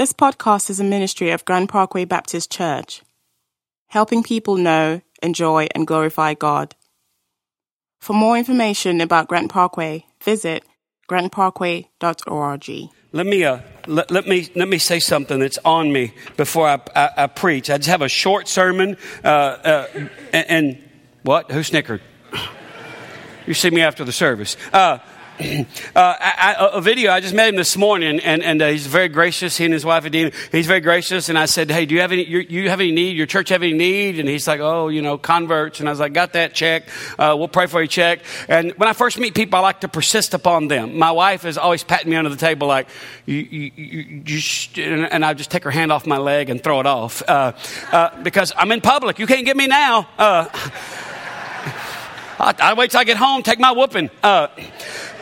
This 0.00 0.14
podcast 0.14 0.70
is 0.70 0.80
a 0.80 0.84
ministry 0.84 1.28
of 1.28 1.44
Grand 1.44 1.68
Parkway 1.68 2.06
Baptist 2.06 2.50
Church, 2.50 3.02
helping 3.88 4.22
people 4.22 4.56
know, 4.56 5.02
enjoy, 5.22 5.68
and 5.74 5.86
glorify 5.86 6.32
God. 6.32 6.74
For 8.00 8.14
more 8.14 8.38
information 8.38 9.02
about 9.02 9.28
Grand 9.28 9.50
Parkway, 9.50 10.06
visit 10.24 10.64
grandparkway.org. 11.06 12.90
Let 13.12 13.26
me, 13.26 13.44
uh, 13.44 13.58
let, 13.86 14.10
let, 14.10 14.26
me, 14.26 14.48
let 14.54 14.68
me 14.68 14.78
say 14.78 15.00
something 15.00 15.38
that's 15.38 15.58
on 15.66 15.92
me 15.92 16.14
before 16.38 16.66
I, 16.66 16.80
I, 16.96 17.10
I 17.18 17.26
preach. 17.26 17.68
I 17.68 17.76
just 17.76 17.90
have 17.90 18.00
a 18.00 18.08
short 18.08 18.48
sermon, 18.48 18.96
uh, 19.22 19.26
uh, 19.26 19.86
and, 20.32 20.46
and, 20.48 20.82
what? 21.24 21.50
Who 21.50 21.62
snickered? 21.62 22.00
You 23.46 23.52
see 23.52 23.68
me 23.68 23.82
after 23.82 24.04
the 24.04 24.12
service. 24.12 24.56
Uh, 24.72 25.00
I, 25.96 26.56
I, 26.60 26.78
Ovidiu. 26.78 27.08
I 27.08 27.20
just 27.20 27.34
met 27.34 27.48
him 27.48 27.56
this 27.56 27.74
morning, 27.74 28.20
and, 28.20 28.42
and 28.42 28.60
uh, 28.60 28.68
he's 28.68 28.86
very 28.86 29.08
gracious. 29.08 29.56
He 29.56 29.64
and 29.64 29.72
his 29.72 29.86
wife 29.86 30.04
Adina. 30.04 30.32
He's 30.52 30.66
very 30.66 30.80
gracious, 30.80 31.30
and 31.30 31.38
I 31.38 31.46
said, 31.46 31.70
"Hey, 31.70 31.86
do 31.86 31.94
you 31.94 32.02
have 32.02 32.12
any? 32.12 32.26
You, 32.26 32.40
you 32.40 32.68
have 32.68 32.80
any 32.80 32.92
need? 32.92 33.16
Your 33.16 33.26
church 33.26 33.48
have 33.48 33.62
any 33.62 33.72
need?" 33.72 34.18
And 34.18 34.28
he's 34.28 34.46
like, 34.46 34.60
"Oh, 34.60 34.88
you 34.88 35.00
know, 35.00 35.16
converts." 35.16 35.80
And 35.80 35.88
I 35.88 35.92
was 35.92 35.98
like, 35.98 36.12
"Got 36.12 36.34
that 36.34 36.52
check. 36.52 36.88
Uh, 37.18 37.34
we'll 37.38 37.48
pray 37.48 37.66
for 37.66 37.80
you, 37.80 37.88
check." 37.88 38.20
And 38.48 38.72
when 38.72 38.88
I 38.88 38.92
first 38.92 39.18
meet 39.18 39.34
people, 39.34 39.58
I 39.58 39.62
like 39.62 39.80
to 39.80 39.88
persist 39.88 40.34
upon 40.34 40.68
them. 40.68 40.98
My 40.98 41.10
wife 41.10 41.46
is 41.46 41.56
always 41.56 41.84
patting 41.84 42.10
me 42.10 42.16
under 42.16 42.30
the 42.30 42.36
table, 42.36 42.68
like, 42.68 42.88
"You, 43.24 43.36
you, 43.36 43.72
you, 43.76 44.22
you 44.26 45.04
and 45.04 45.24
I 45.24 45.32
just 45.32 45.50
take 45.50 45.64
her 45.64 45.70
hand 45.70 45.90
off 45.90 46.06
my 46.06 46.18
leg 46.18 46.50
and 46.50 46.62
throw 46.62 46.80
it 46.80 46.86
off 46.86 47.22
uh, 47.26 47.52
uh, 47.92 48.22
because 48.22 48.52
I'm 48.58 48.70
in 48.72 48.82
public. 48.82 49.18
You 49.18 49.26
can't 49.26 49.46
get 49.46 49.56
me 49.56 49.68
now. 49.68 50.06
I, 52.40 52.54
I 52.58 52.74
wait 52.74 52.90
till 52.90 53.00
I 53.00 53.04
get 53.04 53.18
home, 53.18 53.42
take 53.42 53.58
my 53.58 53.72
whooping. 53.72 54.08
Uh, 54.22 54.48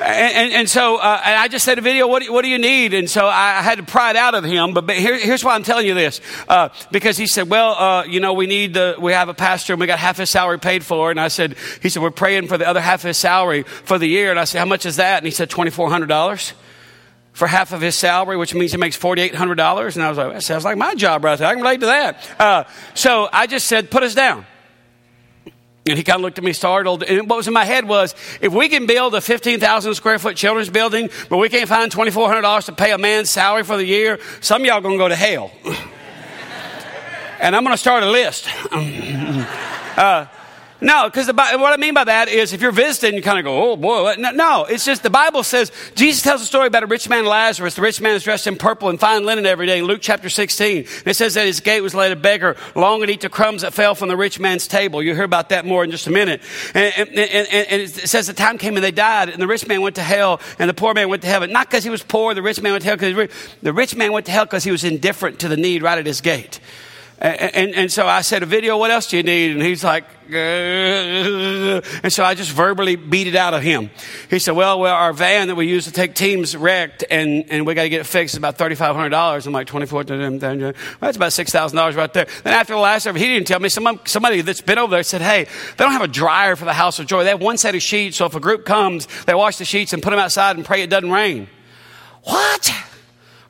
and, 0.01 0.35
and, 0.35 0.53
and, 0.53 0.71
so 0.71 0.97
uh, 0.97 1.21
and 1.25 1.35
I 1.35 1.49
just 1.49 1.65
said 1.65 1.77
Ovidiu, 1.79 2.09
what 2.09 2.23
do, 2.23 2.33
what 2.33 2.43
do 2.43 2.49
you 2.49 2.59
need? 2.59 2.95
And 2.95 3.11
so 3.11 3.27
I 3.27 3.61
had 3.63 3.79
to 3.79 3.85
pry 3.85 4.11
it 4.11 4.17
out 4.17 4.35
of 4.35 4.45
him. 4.45 4.73
But, 4.73 4.87
but 4.87 4.97
here, 4.97 5.19
here's 5.19 5.43
why 5.43 5.55
I'm 5.55 5.65
telling 5.65 5.87
you 5.87 5.95
this. 5.95 6.21
Uh, 6.49 6.69
because 6.93 7.17
he 7.17 7.27
said, 7.27 7.51
well, 7.51 7.73
uh, 7.73 8.05
you 8.05 8.21
know, 8.21 8.35
we 8.35 8.47
need 8.47 8.75
the, 8.75 8.97
we 9.01 9.13
have 9.13 9.29
a 9.29 9.35
pastor 9.35 9.73
and 9.73 9.81
we 9.81 9.87
got 9.87 9.99
half 9.99 10.19
his 10.19 10.31
salary 10.31 10.59
paid 10.61 10.85
for. 10.85 11.11
And 11.11 11.21
I 11.21 11.29
said, 11.29 11.57
he 11.83 11.89
said, 11.89 12.03
we're 12.03 12.11
praying 12.11 12.47
for 12.47 12.57
the 12.57 12.69
other 12.69 12.81
half 12.81 13.01
of 13.01 13.09
his 13.09 13.19
salary 13.19 13.65
for 13.65 13.99
the 13.99 14.07
year. 14.07 14.31
And 14.31 14.39
I 14.39 14.45
said, 14.45 14.61
how 14.61 14.67
much 14.67 14.87
is 14.87 14.97
that? 14.97 15.19
And 15.19 15.27
he 15.27 15.33
said, 15.33 15.51
$2,400 15.51 16.53
for 17.33 17.49
half 17.49 17.73
of 17.73 17.81
his 17.81 17.97
salary, 17.97 18.37
which 18.37 18.55
means 18.55 18.73
he 18.73 18.79
makes 18.79 18.97
$4,800. 18.97 19.95
And 19.95 20.05
I 20.05 20.09
was 20.09 20.19
like, 20.19 20.33
that 20.35 20.43
sounds 20.43 20.65
like 20.65 20.77
my 20.77 20.95
job 20.95 21.25
right 21.25 21.39
there. 21.39 21.49
I 21.49 21.55
can 21.55 21.63
relate 21.63 21.81
to 21.81 21.87
that. 21.87 22.41
Uh, 22.41 22.65
so 22.95 23.29
I 23.33 23.47
just 23.47 23.67
said, 23.67 23.91
put 23.91 24.03
us 24.03 24.15
down. 24.15 24.47
And 25.89 25.97
he 25.97 26.05
kind 26.05 26.17
of 26.17 26.23
looked 26.23 26.39
at 26.39 26.45
me 26.45 26.53
startled. 26.53 27.03
And 27.03 27.29
what 27.29 27.37
was 27.37 27.49
in 27.49 27.55
my 27.55 27.65
head 27.65 27.87
was, 27.87 28.15
if 28.41 28.53
we 28.53 28.69
can 28.69 28.87
build 28.87 29.15
a 29.15 29.21
15,000 29.21 29.95
square 29.95 30.19
foot 30.19 30.37
children's 30.37 30.71
building, 30.71 31.09
but 31.29 31.39
we 31.39 31.49
can't 31.49 31.69
find 31.69 31.91
$2,400 31.91 32.67
to 32.67 32.73
pay 32.73 32.93
a 32.93 32.99
man's 32.99 33.31
salary 33.31 33.65
for 33.65 33.77
the 33.77 33.85
year, 33.85 34.19
some 34.41 34.63
of 34.63 34.67
y'all 34.67 34.81
going 34.81 34.99
to 34.99 35.03
go 35.03 35.09
to 35.09 35.17
hell. 35.17 35.51
and 37.41 37.57
I'm 37.57 37.65
going 37.65 37.75
to 37.75 37.79
start 37.79 38.03
a 38.03 38.11
list. 38.11 38.49
uh, 38.73 40.27
no, 40.81 41.09
because 41.09 41.27
what 41.27 41.73
I 41.73 41.77
mean 41.77 41.95
by 41.95 42.05
that 42.05 42.29
is 42.29 42.53
if 42.53 42.63
you're 42.63 42.71
visiting, 42.71 43.17
you 43.17 43.23
kind 43.23 43.39
of 43.39 43.45
go, 43.45 43.73
oh 43.73 43.77
boy. 43.77 44.15
No, 44.19 44.31
no, 44.31 44.65
it's 44.65 44.85
just 44.85 45.03
the 45.03 45.11
Bible 45.11 45.43
says, 45.43 45.73
Jesus 45.97 46.23
tells 46.23 46.41
a 46.41 46.45
story 46.45 46.69
about 46.69 46.85
a 46.85 46.87
rich 46.87 47.09
man, 47.09 47.25
Lazarus. 47.25 47.75
The 47.75 47.83
rich 47.83 48.01
man 48.01 48.15
is 48.15 48.23
dressed 48.23 48.47
in 48.47 48.57
purple 48.57 48.89
and 48.89 49.01
fine 49.01 49.25
linen 49.25 49.45
every 49.45 49.67
day 49.67 49.81
in 49.81 49.87
Luke 49.87 50.01
chapter 50.01 50.29
16. 50.29 50.79
And 50.79 51.07
it 51.07 51.15
says 51.15 51.35
that 51.35 51.47
his 51.47 51.61
gate 51.61 51.81
was 51.81 51.95
laid 51.95 52.13
a 52.13 52.17
beggar, 52.17 52.57
long 52.77 53.03
and 53.03 53.11
eat 53.11 53.23
the 53.23 53.29
crumbs 53.29 53.63
that 53.63 53.75
fell 53.75 53.97
from 53.97 54.09
the 54.09 54.17
rich 54.17 54.39
man's 54.39 54.69
table. 54.69 55.03
You'll 55.03 55.17
hear 55.17 55.25
about 55.25 55.49
that 55.49 55.67
more 55.67 55.83
in 55.83 55.91
just 55.91 56.07
a 56.07 56.11
minute. 56.11 56.43
And, 56.75 56.95
and, 56.97 57.09
and, 57.09 57.49
and 57.53 57.83
it 57.83 57.91
says 57.91 58.29
the 58.29 58.33
time 58.33 58.57
came 58.57 58.77
and 58.77 58.85
they 58.85 58.93
died, 58.93 59.31
and 59.31 59.43
the 59.43 59.49
rich 59.49 59.67
man 59.67 59.83
went 59.83 59.97
to 59.97 60.03
hell, 60.03 60.41
and 60.61 60.71
the 60.71 60.75
poor 60.75 60.95
man 60.95 61.09
went 61.09 61.23
to 61.23 61.29
heaven. 61.29 61.51
Not 61.51 61.69
because 61.69 61.83
he 61.83 61.91
was 61.91 62.03
poor, 62.05 62.35
the 62.35 62.43
rich 62.43 62.61
man 62.61 62.73
went 62.73 62.83
to 62.83 62.89
hell 62.89 62.97
because 62.97 63.37
the 63.63 63.73
rich 63.73 63.97
man 63.97 64.13
went 64.13 64.27
to 64.27 64.33
hell 64.33 64.45
because 64.45 64.63
he 64.63 64.71
was 64.71 64.85
indifferent 64.85 65.41
to 65.41 65.49
the 65.49 65.57
need 65.57 65.83
right 65.83 65.99
at 65.99 66.07
his 66.07 66.21
gate. 66.21 66.61
And, 67.21 67.75
and, 67.75 67.93
so 67.93 68.07
I 68.07 68.21
said, 68.21 68.43
Ovidiu, 68.45 68.79
what 68.79 68.93
else 68.93 69.09
do 69.09 69.17
you 69.17 69.25
need? 69.25 69.51
And 69.51 69.61
he's 69.61 69.83
like, 69.83 70.05
uh, 70.31 70.37
and 70.37 72.13
so 72.13 72.23
I 72.23 72.35
just 72.35 72.53
verbally 72.53 72.95
beat 72.95 73.27
it 73.27 73.35
out 73.35 73.55
of 73.55 73.63
him. 73.63 73.91
He 74.31 74.39
said, 74.39 74.55
well, 74.55 74.79
well, 74.79 74.95
our 74.95 75.13
van 75.13 75.49
that 75.49 75.57
we 75.57 75.67
use 75.67 75.87
to 75.87 75.91
take 75.91 76.15
teams 76.15 76.57
wrecked 76.57 77.05
and, 77.11 77.45
and 77.51 77.67
we 77.67 77.75
got 77.75 77.83
to 77.83 77.89
get 77.89 78.03
it 78.03 78.05
fixed. 78.05 78.35
It's 78.35 78.39
about 78.39 78.57
$3,500. 78.57 79.47
I'm 79.47 79.53
like, 79.53 79.67
24, 79.67 80.05
well, 80.05 80.73
that's 81.01 81.17
about 81.17 81.33
$6,000 81.33 81.97
right 81.97 82.13
there. 82.13 82.27
Then 82.45 82.55
after 82.55 82.75
the 82.75 82.79
last 82.79 83.03
service, 83.03 83.21
he 83.21 83.27
didn't 83.27 83.49
tell 83.49 83.59
me. 83.59 83.69
Somebody 83.69 84.41
that's 84.43 84.61
been 84.61 84.79
over 84.79 84.93
there 84.93 85.03
said, 85.03 85.21
hey, 85.21 85.45
they 85.45 85.85
don't 85.85 85.93
have 85.93 86.03
a 86.03 86.09
dryer 86.09 86.55
for 86.55 86.67
the 86.67 86.73
house 86.73 87.01
of 87.01 87.07
joy. 87.07 87.25
They 87.25 87.31
have 87.31 87.43
one 87.43 87.59
set 87.59 87.75
of 87.75 87.83
sheets. 87.83 88.19
So 88.19 88.27
if 88.27 88.37
a 88.37 88.41
group 88.41 88.65
comes, 88.65 89.09
they 89.25 89.35
wash 89.35 89.57
the 89.59 89.65
sheets 89.65 89.93
and 89.93 90.01
put 90.01 90.11
them 90.11 90.21
outside 90.21 90.55
and 90.55 90.65
pray 90.65 90.83
it 90.83 90.91
doesn't 90.91 91.11
rain. 91.11 91.49
What? 92.23 92.73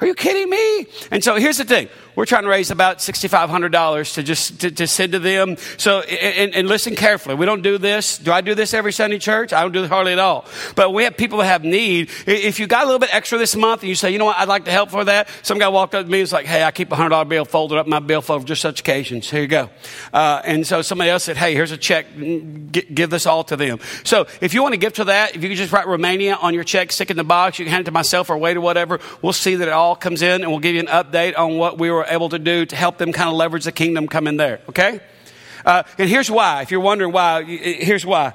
Are 0.00 0.06
you 0.06 0.14
kidding 0.14 0.48
me? 0.48 0.86
And 1.10 1.24
so 1.24 1.34
here's 1.34 1.58
the 1.58 1.64
thing. 1.64 1.88
We're 2.18 2.26
trying 2.26 2.42
to 2.42 2.48
raise 2.48 2.72
about 2.72 2.98
$6,500 2.98 4.14
to 4.14 4.22
just 4.24 4.60
to, 4.62 4.72
to 4.72 4.88
send 4.88 5.12
to 5.12 5.20
them. 5.20 5.56
So, 5.76 6.00
and, 6.00 6.52
and, 6.52 6.66
listen 6.66 6.96
carefully. 6.96 7.36
We 7.36 7.46
don't 7.46 7.62
do 7.62 7.78
this. 7.78 8.18
Do 8.18 8.32
I 8.32 8.40
do 8.40 8.56
this 8.56 8.74
every 8.74 8.92
Sunday 8.92 9.20
church? 9.20 9.52
I 9.52 9.62
don't 9.62 9.70
do 9.70 9.84
it 9.84 9.88
hardly 9.88 10.14
at 10.14 10.18
all. 10.18 10.44
But 10.74 10.92
we 10.92 11.04
have 11.04 11.16
people 11.16 11.38
that 11.38 11.44
have 11.44 11.62
need. 11.62 12.10
If 12.26 12.58
you 12.58 12.66
got 12.66 12.82
a 12.82 12.86
little 12.86 12.98
bit 12.98 13.14
extra 13.14 13.38
this 13.38 13.54
month 13.54 13.82
and 13.82 13.88
you 13.88 13.94
say, 13.94 14.10
you 14.10 14.18
know 14.18 14.24
what, 14.24 14.36
I'd 14.36 14.48
like 14.48 14.64
to 14.64 14.72
help 14.72 14.90
for 14.90 15.04
that. 15.04 15.28
Some 15.42 15.60
guy 15.60 15.68
walked 15.68 15.94
up 15.94 16.06
to 16.06 16.10
me 16.10 16.18
and 16.18 16.24
was 16.24 16.32
like, 16.32 16.46
hey, 16.46 16.64
I 16.64 16.72
keep 16.72 16.90
a 16.90 16.96
$100 16.96 17.28
bill 17.28 17.44
folded 17.44 17.78
up 17.78 17.86
in 17.86 17.90
my 17.90 18.00
billfold 18.00 18.42
for 18.42 18.48
just 18.48 18.62
such 18.62 18.80
occasions. 18.80 19.30
Here 19.30 19.42
you 19.42 19.46
go. 19.46 19.70
Uh, 20.12 20.42
and 20.44 20.66
so 20.66 20.82
somebody 20.82 21.10
else 21.10 21.22
said, 21.22 21.36
hey, 21.36 21.54
here's 21.54 21.70
a 21.70 21.78
check. 21.78 22.06
give 22.16 23.10
this 23.10 23.26
all 23.26 23.44
to 23.44 23.54
them. 23.54 23.78
So 24.02 24.26
if 24.40 24.54
you 24.54 24.62
want 24.62 24.72
to 24.72 24.80
give 24.80 24.94
to 24.94 25.04
that, 25.04 25.36
if 25.36 25.44
you 25.44 25.48
can 25.50 25.56
just 25.56 25.72
write 25.72 25.86
Romania 25.86 26.34
on 26.34 26.52
your 26.52 26.64
check, 26.64 26.90
stick 26.90 27.10
it 27.10 27.12
in 27.12 27.16
the 27.16 27.22
box, 27.22 27.60
you 27.60 27.64
can 27.64 27.70
hand 27.70 27.82
it 27.82 27.84
to 27.84 27.92
myself 27.92 28.28
or 28.28 28.36
wait 28.36 28.56
or 28.56 28.60
whatever. 28.60 28.98
We'll 29.22 29.32
see 29.32 29.54
that 29.54 29.68
it 29.68 29.72
all 29.72 29.94
comes 29.94 30.20
in 30.20 30.42
and 30.42 30.50
we'll 30.50 30.58
give 30.58 30.74
you 30.74 30.80
an 30.80 30.86
update 30.86 31.38
on 31.38 31.58
what 31.58 31.78
we 31.78 31.92
were 31.92 32.07
able 32.10 32.28
to 32.30 32.38
do 32.38 32.66
to 32.66 32.76
help 32.76 32.98
them 32.98 33.12
kind 33.12 33.28
of 33.28 33.34
leverage 33.34 33.64
the 33.64 33.72
kingdom 33.72 34.08
come 34.08 34.26
in 34.26 34.36
there, 34.36 34.60
okay? 34.68 35.00
Uh, 35.64 35.82
and 35.98 36.08
here's 36.08 36.30
why. 36.30 36.62
If 36.62 36.70
you're 36.70 36.80
wondering 36.80 37.12
why, 37.12 37.42
here's 37.44 38.06
why. 38.06 38.34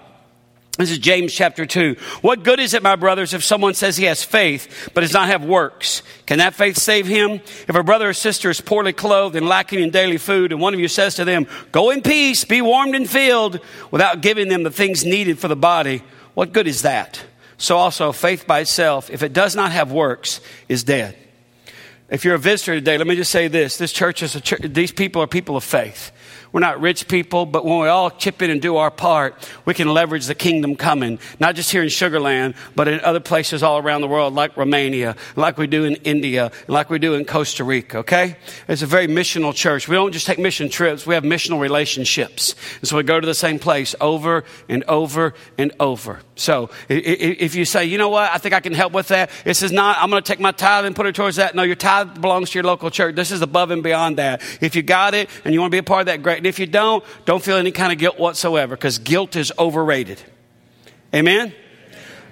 This 0.77 0.89
is 0.89 0.97
James 0.97 1.31
chapter 1.31 1.67
2. 1.67 1.95
What 2.21 2.43
good 2.43 2.59
is 2.59 2.73
it, 2.73 2.81
my 2.81 2.95
brothers, 2.95 3.35
if 3.35 3.43
someone 3.43 3.75
says 3.75 3.95
he 3.95 4.05
has 4.05 4.23
faith 4.23 4.89
but 4.95 5.01
does 5.01 5.13
not 5.13 5.27
have 5.27 5.45
works? 5.45 6.01
Can 6.25 6.39
that 6.39 6.55
faith 6.55 6.77
save 6.77 7.05
him? 7.05 7.41
If 7.67 7.75
a 7.75 7.83
brother 7.83 8.09
or 8.09 8.13
sister 8.13 8.49
is 8.49 8.59
poorly 8.59 8.91
clothed 8.91 9.35
and 9.35 9.47
lacking 9.47 9.81
in 9.81 9.91
daily 9.91 10.17
food, 10.17 10.51
and 10.51 10.59
one 10.59 10.73
of 10.73 10.79
you 10.79 10.87
says 10.87 11.13
to 11.15 11.25
them, 11.25 11.45
Go 11.71 11.91
in 11.91 12.01
peace, 12.01 12.43
be 12.43 12.59
warmed 12.59 12.95
and 12.95 13.07
filled, 13.07 13.59
without 13.91 14.21
giving 14.21 14.47
them 14.47 14.63
the 14.63 14.71
things 14.71 15.05
needed 15.05 15.37
for 15.37 15.47
the 15.47 15.55
body, 15.55 16.01
what 16.33 16.53
good 16.53 16.67
is 16.67 16.81
that? 16.81 17.23
So 17.59 17.77
also, 17.77 18.11
faith 18.11 18.47
by 18.47 18.61
itself, 18.61 19.11
if 19.11 19.21
it 19.21 19.31
does 19.31 19.55
not 19.55 19.71
have 19.71 19.91
works, 19.91 20.41
is 20.67 20.83
dead. 20.83 21.15
If 22.09 22.25
you're 22.25 22.35
a 22.35 22.39
visitor 22.39 22.75
today, 22.75 22.97
let 22.97 23.07
me 23.07 23.15
just 23.15 23.31
say 23.31 23.47
this. 23.47 23.77
This 23.77 23.91
church 23.91 24.21
is 24.21 24.35
a 24.35 24.41
church, 24.41 24.61
these 24.63 24.91
people 24.91 25.21
are 25.21 25.27
people 25.27 25.55
of 25.55 25.63
faith. 25.63 26.11
We're 26.53 26.59
not 26.59 26.79
rich 26.79 27.07
people, 27.07 27.47
but 27.47 27.65
when 27.65 27.79
we 27.79 27.87
all 27.87 28.11
chip 28.11 28.43
in 28.43 28.51
and 28.51 28.61
do 28.61 28.77
our 28.77 28.91
part, 28.91 29.49
we 29.65 29.73
can 29.73 29.91
leverage 29.91 30.27
the 30.27 30.35
kingdom 30.35 30.75
coming, 30.75 31.17
not 31.39 31.55
just 31.55 31.71
here 31.71 31.81
in 31.81 31.89
Sugarland, 31.89 32.55
but 32.75 32.87
in 32.87 32.99
other 32.99 33.19
places 33.19 33.63
all 33.63 33.79
around 33.79 34.01
the 34.01 34.07
world, 34.07 34.35
like 34.35 34.55
Romania, 34.55 35.15
like 35.35 35.57
we 35.57 35.65
do 35.65 35.83
in 35.83 35.95
India, 36.03 36.51
like 36.67 36.91
we 36.91 36.99
do 36.99 37.15
in 37.15 37.25
Costa 37.25 37.63
Rica, 37.63 37.97
okay? 37.97 38.37
It's 38.67 38.83
a 38.83 38.85
very 38.85 39.07
missional 39.07 39.53
church. 39.53 39.87
We 39.87 39.95
don't 39.95 40.11
just 40.11 40.27
take 40.27 40.37
mission 40.37 40.69
trips, 40.69 41.07
we 41.07 41.15
have 41.15 41.23
missional 41.23 41.59
relationships. 41.59 42.53
And 42.81 42.87
so 42.87 42.97
we 42.97 43.03
go 43.03 43.19
to 43.19 43.25
the 43.25 43.33
same 43.33 43.57
place 43.57 43.95
over 43.99 44.43
and 44.69 44.83
over 44.83 45.33
and 45.57 45.71
over. 45.79 46.19
So 46.35 46.69
if 46.87 47.55
you 47.55 47.65
say, 47.65 47.85
you 47.85 47.97
know 47.97 48.09
what, 48.09 48.29
I 48.31 48.37
think 48.37 48.53
I 48.53 48.59
can 48.59 48.73
help 48.73 48.93
with 48.93 49.07
that, 49.07 49.31
this 49.43 49.63
is 49.63 49.71
not, 49.71 49.97
I'm 49.99 50.11
going 50.11 50.21
to 50.21 50.27
take 50.27 50.39
my 50.39 50.51
tithe 50.51 50.85
and 50.85 50.95
put 50.95 51.07
it 51.07 51.15
towards 51.15 51.37
that. 51.37 51.55
No, 51.55 51.63
your 51.63 51.75
tithe 51.75 52.21
belongs 52.21 52.51
to 52.51 52.59
your 52.59 52.63
local 52.63 52.91
church. 52.91 53.15
This 53.15 53.31
is 53.31 53.41
above 53.41 53.71
and 53.71 53.81
beyond 53.81 54.17
that. 54.17 54.43
If 54.61 54.75
you 54.75 54.83
got 54.83 55.15
it 55.15 55.31
and 55.43 55.51
you 55.51 55.59
want 55.59 55.71
to 55.71 55.75
be 55.75 55.79
a 55.79 55.83
part 55.83 56.01
of 56.01 56.05
that, 56.07 56.21
great. 56.21 56.42
And 56.43 56.47
if 56.49 56.59
you 56.59 56.65
don't, 56.65 57.05
don't 57.23 57.41
feel 57.41 57.55
any 57.55 57.71
kind 57.71 57.93
of 57.93 57.97
guilt 57.97 58.19
whatsoever 58.19 58.75
because 58.75 58.99
guilt 58.99 59.37
is 59.37 59.53
overrated. 59.57 60.21
Amen? 61.15 61.53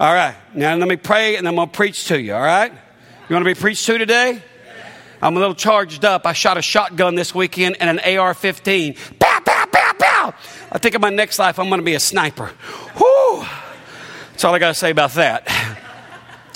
All 0.01 0.13
right. 0.13 0.35
Now 0.53 0.75
let 0.75 0.89
me 0.89 0.97
pray 0.97 1.37
and 1.37 1.47
I'm 1.47 1.55
going 1.55 1.69
to 1.69 1.73
preach 1.73 2.09
to 2.09 2.19
you. 2.19 2.33
All 2.33 2.41
right? 2.41 2.73
You 2.73 3.33
want 3.33 3.45
to 3.45 3.49
be 3.49 3.57
preached 3.57 3.85
to 3.85 3.97
today? 3.97 4.43
I'm 5.21 5.37
a 5.37 5.39
little 5.39 5.55
charged 5.55 6.03
up. 6.03 6.25
I 6.25 6.33
shot 6.33 6.57
a 6.57 6.61
shotgun 6.61 7.15
this 7.15 7.33
weekend 7.33 7.77
and 7.79 8.01
an 8.01 8.17
AR 8.17 8.33
15. 8.33 8.95
Pow, 9.17 9.39
pow, 9.45 9.65
pow, 9.71 9.93
pow. 9.97 10.33
I 10.73 10.77
think 10.77 10.93
in 10.93 10.99
my 10.99 11.09
next 11.09 11.39
life 11.39 11.57
I'm 11.57 11.69
going 11.69 11.79
to 11.79 11.85
be 11.85 11.95
a 11.95 11.99
sniper. 12.01 12.51
Whoo! 12.99 13.45
That's 14.31 14.43
all 14.43 14.53
I 14.53 14.59
got 14.59 14.67
to 14.67 14.73
say 14.73 14.91
about 14.91 15.13
that. 15.13 15.47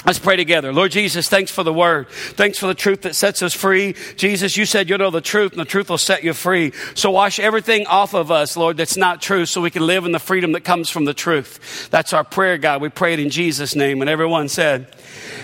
Let's 0.05 0.19
pray 0.19 0.35
together. 0.35 0.71
Lord 0.71 0.91
Jesus, 0.91 1.27
thanks 1.27 1.51
for 1.51 1.63
the 1.63 1.73
word. 1.73 2.07
Thanks 2.09 2.59
for 2.59 2.67
the 2.67 2.75
truth 2.75 3.01
that 3.01 3.15
sets 3.15 3.41
us 3.41 3.55
free. 3.55 3.95
Jesus, 4.17 4.55
you 4.55 4.65
said 4.65 4.87
you'll 4.87 4.99
know 4.99 5.09
the 5.09 5.19
truth 5.19 5.53
and 5.53 5.59
the 5.59 5.65
truth 5.65 5.89
will 5.89 5.97
set 5.97 6.23
you 6.23 6.33
free. 6.33 6.73
So 6.93 7.09
wash 7.09 7.39
everything 7.39 7.87
off 7.87 8.13
of 8.13 8.29
us, 8.29 8.55
Lord, 8.55 8.77
that's 8.77 8.97
not 8.97 9.19
true 9.19 9.47
so 9.47 9.61
we 9.61 9.71
can 9.71 9.85
live 9.85 10.05
in 10.05 10.11
the 10.11 10.19
freedom 10.19 10.51
that 10.51 10.61
comes 10.61 10.91
from 10.91 11.05
the 11.05 11.13
truth. 11.15 11.89
That's 11.89 12.13
our 12.13 12.23
prayer, 12.23 12.59
God. 12.59 12.83
We 12.83 12.89
pray 12.89 13.13
it 13.13 13.19
in 13.19 13.31
Jesus' 13.31 13.75
name. 13.75 14.01
And 14.01 14.09
everyone 14.09 14.47
said, 14.47 14.87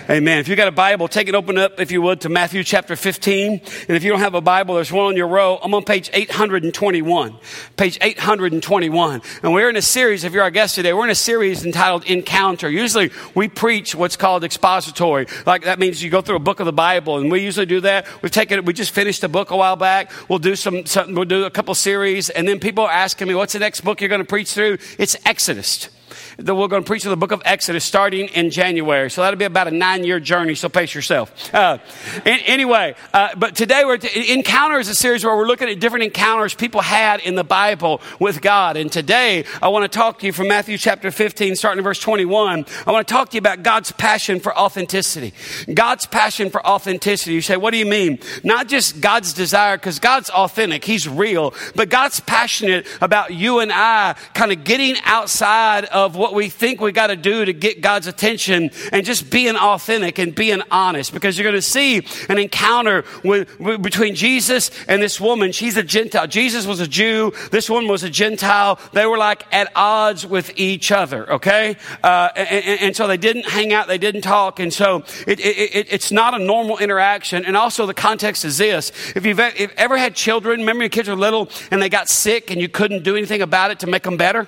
Amen. 0.09 0.39
If 0.39 0.47
you 0.47 0.55
got 0.55 0.67
a 0.67 0.71
Bible, 0.71 1.07
take 1.07 1.27
it 1.27 1.35
open 1.35 1.57
up, 1.57 1.79
if 1.79 1.91
you 1.91 2.01
would, 2.01 2.21
to 2.21 2.29
Matthew 2.29 2.63
chapter 2.63 2.95
15. 2.95 3.51
And 3.51 3.61
if 3.89 4.03
you 4.03 4.09
don't 4.09 4.19
have 4.19 4.33
a 4.33 4.41
Bible, 4.41 4.75
there's 4.75 4.91
one 4.91 5.05
on 5.05 5.15
your 5.15 5.27
row. 5.27 5.59
I'm 5.61 5.73
on 5.75 5.83
page 5.83 6.09
821. 6.11 7.37
Page 7.77 7.97
821. 8.01 9.21
And 9.43 9.53
we're 9.53 9.69
in 9.69 9.75
a 9.75 9.81
series, 9.81 10.23
if 10.23 10.33
you're 10.33 10.43
our 10.43 10.49
guest 10.49 10.75
today, 10.75 10.91
we're 10.93 11.03
in 11.03 11.11
a 11.11 11.15
series 11.15 11.65
entitled 11.65 12.05
Encounter. 12.05 12.69
Usually 12.69 13.11
we 13.35 13.47
preach 13.47 13.93
what's 13.93 14.17
called 14.17 14.43
expository. 14.43 15.27
Like 15.45 15.63
that 15.63 15.77
means 15.77 16.01
you 16.01 16.09
go 16.09 16.21
through 16.21 16.37
a 16.37 16.39
book 16.39 16.59
of 16.59 16.65
the 16.65 16.73
Bible, 16.73 17.17
and 17.17 17.31
we 17.31 17.41
usually 17.41 17.67
do 17.67 17.81
that. 17.81 18.07
We've 18.23 18.31
taken, 18.31 18.65
we 18.65 18.73
just 18.73 18.91
finished 18.91 19.23
a 19.23 19.29
book 19.29 19.51
a 19.51 19.57
while 19.57 19.75
back. 19.75 20.11
We'll 20.29 20.39
do 20.39 20.55
some, 20.55 20.85
some 20.87 21.13
we'll 21.13 21.25
do 21.25 21.45
a 21.45 21.51
couple 21.51 21.75
series, 21.75 22.29
and 22.31 22.47
then 22.47 22.59
people 22.59 22.85
are 22.85 22.91
asking 22.91 23.27
me, 23.27 23.35
what's 23.35 23.53
the 23.53 23.59
next 23.59 23.81
book 23.81 24.01
you're 24.01 24.09
going 24.09 24.19
to 24.21 24.25
preach 24.25 24.53
through? 24.53 24.79
It's 24.97 25.15
Exodus 25.25 25.89
that 26.37 26.55
we're 26.55 26.67
going 26.67 26.83
to 26.83 26.87
preach 26.87 27.03
through 27.03 27.11
the 27.11 27.17
book 27.17 27.31
of 27.31 27.41
Exodus 27.45 27.83
starting 27.83 28.27
in 28.29 28.49
January. 28.49 29.09
So 29.09 29.21
that'll 29.21 29.37
be 29.37 29.45
about 29.45 29.67
a 29.67 29.71
nine 29.71 30.03
year 30.03 30.19
journey, 30.19 30.55
so 30.55 30.69
pace 30.69 30.93
yourself. 30.93 31.53
Uh, 31.53 31.77
anyway, 32.25 32.95
uh, 33.13 33.29
but 33.35 33.55
today 33.55 33.83
we're, 33.85 33.97
t- 33.97 34.33
Encounter 34.33 34.79
is 34.79 34.87
a 34.87 34.95
series 34.95 35.23
where 35.23 35.35
we're 35.35 35.47
looking 35.47 35.69
at 35.69 35.79
different 35.79 36.05
encounters 36.05 36.53
people 36.53 36.81
had 36.81 37.21
in 37.21 37.35
the 37.35 37.43
Bible 37.43 38.01
with 38.19 38.41
God. 38.41 38.77
And 38.77 38.91
today 38.91 39.45
I 39.61 39.69
want 39.69 39.89
to 39.89 39.97
talk 39.97 40.19
to 40.19 40.25
you 40.25 40.33
from 40.33 40.47
Matthew 40.47 40.77
chapter 40.77 41.11
15, 41.11 41.55
starting 41.55 41.79
in 41.79 41.83
verse 41.83 41.99
21. 41.99 42.65
I 42.85 42.91
want 42.91 43.07
to 43.07 43.13
talk 43.13 43.29
to 43.29 43.35
you 43.35 43.39
about 43.39 43.63
God's 43.63 43.91
passion 43.91 44.39
for 44.39 44.57
authenticity. 44.57 45.33
God's 45.73 46.05
passion 46.05 46.49
for 46.49 46.65
authenticity. 46.65 47.33
You 47.33 47.41
say, 47.41 47.57
what 47.57 47.71
do 47.71 47.77
you 47.77 47.85
mean? 47.85 48.19
Not 48.43 48.67
just 48.67 49.01
God's 49.01 49.33
desire, 49.33 49.77
because 49.77 49.99
God's 49.99 50.29
authentic, 50.29 50.85
He's 50.85 51.07
real, 51.07 51.53
but 51.75 51.89
God's 51.89 52.19
passionate 52.19 52.87
about 53.01 53.33
you 53.33 53.59
and 53.59 53.71
I 53.71 54.15
kind 54.33 54.51
of 54.51 54.63
getting 54.63 54.95
outside 55.03 55.85
of 55.85 56.15
what 56.21 56.35
we 56.35 56.49
think 56.49 56.79
we 56.79 56.91
got 56.91 57.07
to 57.07 57.15
do 57.15 57.43
to 57.43 57.51
get 57.51 57.81
God's 57.81 58.05
attention 58.05 58.69
and 58.91 59.03
just 59.03 59.31
being 59.31 59.55
authentic 59.55 60.19
and 60.19 60.35
being 60.35 60.61
honest 60.69 61.13
because 61.13 61.35
you're 61.35 61.43
going 61.43 61.55
to 61.55 61.63
see 61.63 62.05
an 62.29 62.37
encounter 62.37 63.03
with, 63.23 63.59
with, 63.59 63.81
between 63.81 64.13
Jesus 64.13 64.69
and 64.87 65.01
this 65.01 65.19
woman. 65.19 65.51
She's 65.51 65.77
a 65.77 65.83
Gentile. 65.83 66.27
Jesus 66.27 66.67
was 66.67 66.79
a 66.79 66.87
Jew. 66.87 67.33
This 67.49 67.71
woman 67.71 67.89
was 67.89 68.03
a 68.03 68.09
Gentile. 68.09 68.79
They 68.93 69.07
were 69.07 69.17
like 69.17 69.51
at 69.51 69.71
odds 69.75 70.23
with 70.23 70.51
each 70.57 70.91
other, 70.91 71.27
okay? 71.33 71.75
Uh, 72.03 72.29
and, 72.35 72.79
and, 72.81 72.95
so 72.95 73.07
they 73.07 73.17
didn't 73.17 73.47
hang 73.47 73.73
out. 73.73 73.87
They 73.87 73.97
didn't 73.97 74.21
talk. 74.21 74.59
And 74.59 74.71
so 74.71 74.97
it, 75.25 75.39
it, 75.39 75.75
it, 75.75 75.87
it's 75.89 76.11
not 76.11 76.39
a 76.39 76.39
normal 76.39 76.77
interaction. 76.77 77.45
And 77.45 77.57
also 77.57 77.87
the 77.87 77.95
context 77.95 78.45
is 78.45 78.59
this. 78.59 78.91
If 79.15 79.25
you've 79.25 79.39
if 79.39 79.73
ever 79.75 79.97
had 79.97 80.13
children, 80.13 80.59
remember 80.59 80.83
your 80.83 80.89
kids 80.89 81.09
were 81.09 81.15
little 81.15 81.49
and 81.71 81.81
they 81.81 81.89
got 81.89 82.09
sick 82.09 82.51
and 82.51 82.61
you 82.61 82.69
couldn't 82.69 83.03
do 83.03 83.15
anything 83.15 83.41
about 83.41 83.71
it 83.71 83.79
to 83.79 83.87
make 83.87 84.03
them 84.03 84.17
better? 84.17 84.47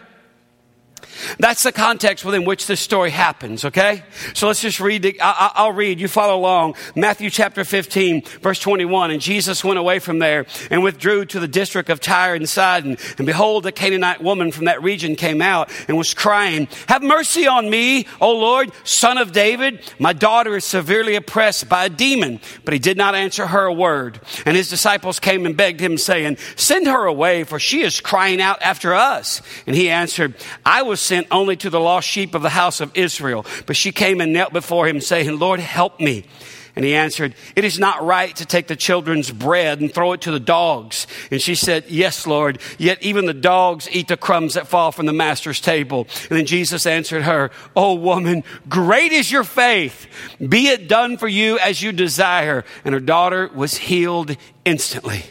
That's 1.40 1.64
the 1.64 1.72
context 1.72 2.26
within 2.26 2.46
which 2.46 2.68
this 2.68 2.80
story 2.82 3.10
happens, 3.10 3.66
okay? 3.66 4.04
So 4.34 4.48
let's 4.48 4.62
just 4.62 4.80
read, 4.80 5.02
the, 5.02 5.20
I, 5.22 5.66
will 5.66 5.74
read, 5.74 6.00
you 6.00 6.08
follow 6.08 6.38
along. 6.38 6.76
Matthew 6.96 7.30
chapter 7.30 7.64
15, 7.64 8.24
verse 8.42 8.60
21. 8.60 9.12
And 9.12 9.22
Jesus 9.22 9.64
went 9.64 9.80
away 9.80 10.00
from 10.00 10.20
there 10.20 10.46
and 10.70 10.84
withdrew 10.84 11.26
to 11.26 11.40
the 11.40 11.48
district 11.48 11.90
of 11.90 12.00
Tyre 12.00 12.36
and 12.36 12.48
Sidon. 12.48 12.98
And 13.18 13.26
behold, 13.26 13.66
a 13.66 13.72
Canaanite 13.72 14.22
woman 14.22 14.52
from 14.52 14.66
that 14.66 14.82
region 14.84 15.16
came 15.16 15.42
out 15.42 15.72
and 15.88 15.98
was 15.98 16.14
crying, 16.14 16.68
Have 16.88 17.04
mercy 17.04 17.48
on 17.48 17.70
me, 17.70 18.08
O 18.20 18.32
Lord, 18.32 18.72
son 18.84 19.18
of 19.18 19.32
David. 19.32 19.82
My 20.00 20.14
daughter 20.14 20.56
is 20.56 20.66
severely 20.66 21.16
oppressed 21.16 21.70
by 21.70 21.86
a 21.86 21.90
demon. 21.90 22.40
But 22.66 22.74
he 22.74 22.80
did 22.80 22.98
not 22.98 23.16
answer 23.16 23.48
her 23.48 23.66
a 23.66 23.74
word. 23.74 24.20
And 24.46 24.56
his 24.56 24.70
disciples 24.70 25.20
came 25.20 25.46
and 25.46 25.58
begged 25.58 25.80
him, 25.80 25.98
saying, 25.98 26.38
Send 26.56 26.88
her 26.88 27.06
away, 27.06 27.44
for 27.44 27.60
she 27.60 27.82
is 27.82 28.00
crying 28.02 28.42
out 28.42 28.62
after 28.62 28.94
us. 28.94 29.42
And 29.68 29.76
he 29.76 29.90
answered, 29.90 30.36
I 30.66 30.82
was 30.82 31.00
sent 31.04 31.28
only 31.30 31.56
to 31.58 31.70
the 31.70 31.80
lost 31.80 32.08
sheep 32.08 32.34
of 32.34 32.42
the 32.42 32.50
house 32.50 32.82
of 32.82 32.92
Israel. 32.96 33.46
But 33.66 33.76
she 33.76 33.92
came 33.92 34.22
and 34.22 34.34
knelt 34.34 34.54
before 34.54 34.88
him, 34.88 35.02
saying, 35.02 35.38
Lord, 35.38 35.60
help 35.60 36.00
me. 36.00 36.26
And 36.76 36.84
he 36.84 36.96
answered, 36.96 37.36
It 37.56 37.66
is 37.66 37.78
not 37.78 38.04
right 38.04 38.36
to 38.36 38.46
take 38.46 38.68
the 38.68 38.76
children's 38.76 39.32
bread 39.32 39.80
and 39.80 39.94
throw 39.94 40.14
it 40.14 40.22
to 40.22 40.32
the 40.32 40.40
dogs. 40.40 41.06
And 41.30 41.40
she 41.40 41.54
said, 41.54 41.86
Yes, 41.88 42.26
Lord, 42.26 42.60
yet 42.80 43.02
even 43.04 43.26
the 43.26 43.34
dogs 43.34 43.88
eat 43.92 44.08
the 44.08 44.18
crumbs 44.18 44.56
that 44.56 44.68
fall 44.68 44.92
from 44.92 45.06
the 45.06 45.14
master's 45.14 45.62
table. 45.62 46.08
And 46.30 46.40
then 46.40 46.46
Jesus 46.48 46.88
answered 46.88 47.24
her, 47.24 47.52
O 47.76 47.94
woman, 47.94 48.44
great 48.68 49.12
is 49.12 49.32
your 49.32 49.44
faith. 49.44 50.08
Be 50.40 50.68
it 50.68 50.88
done 50.88 51.18
for 51.18 51.28
you 51.28 51.60
as 51.60 51.82
you 51.82 51.92
desire. 51.92 52.66
And 52.84 52.94
her 52.94 53.00
daughter 53.00 53.52
was 53.54 53.78
healed 53.78 54.36
instantly. 54.66 55.26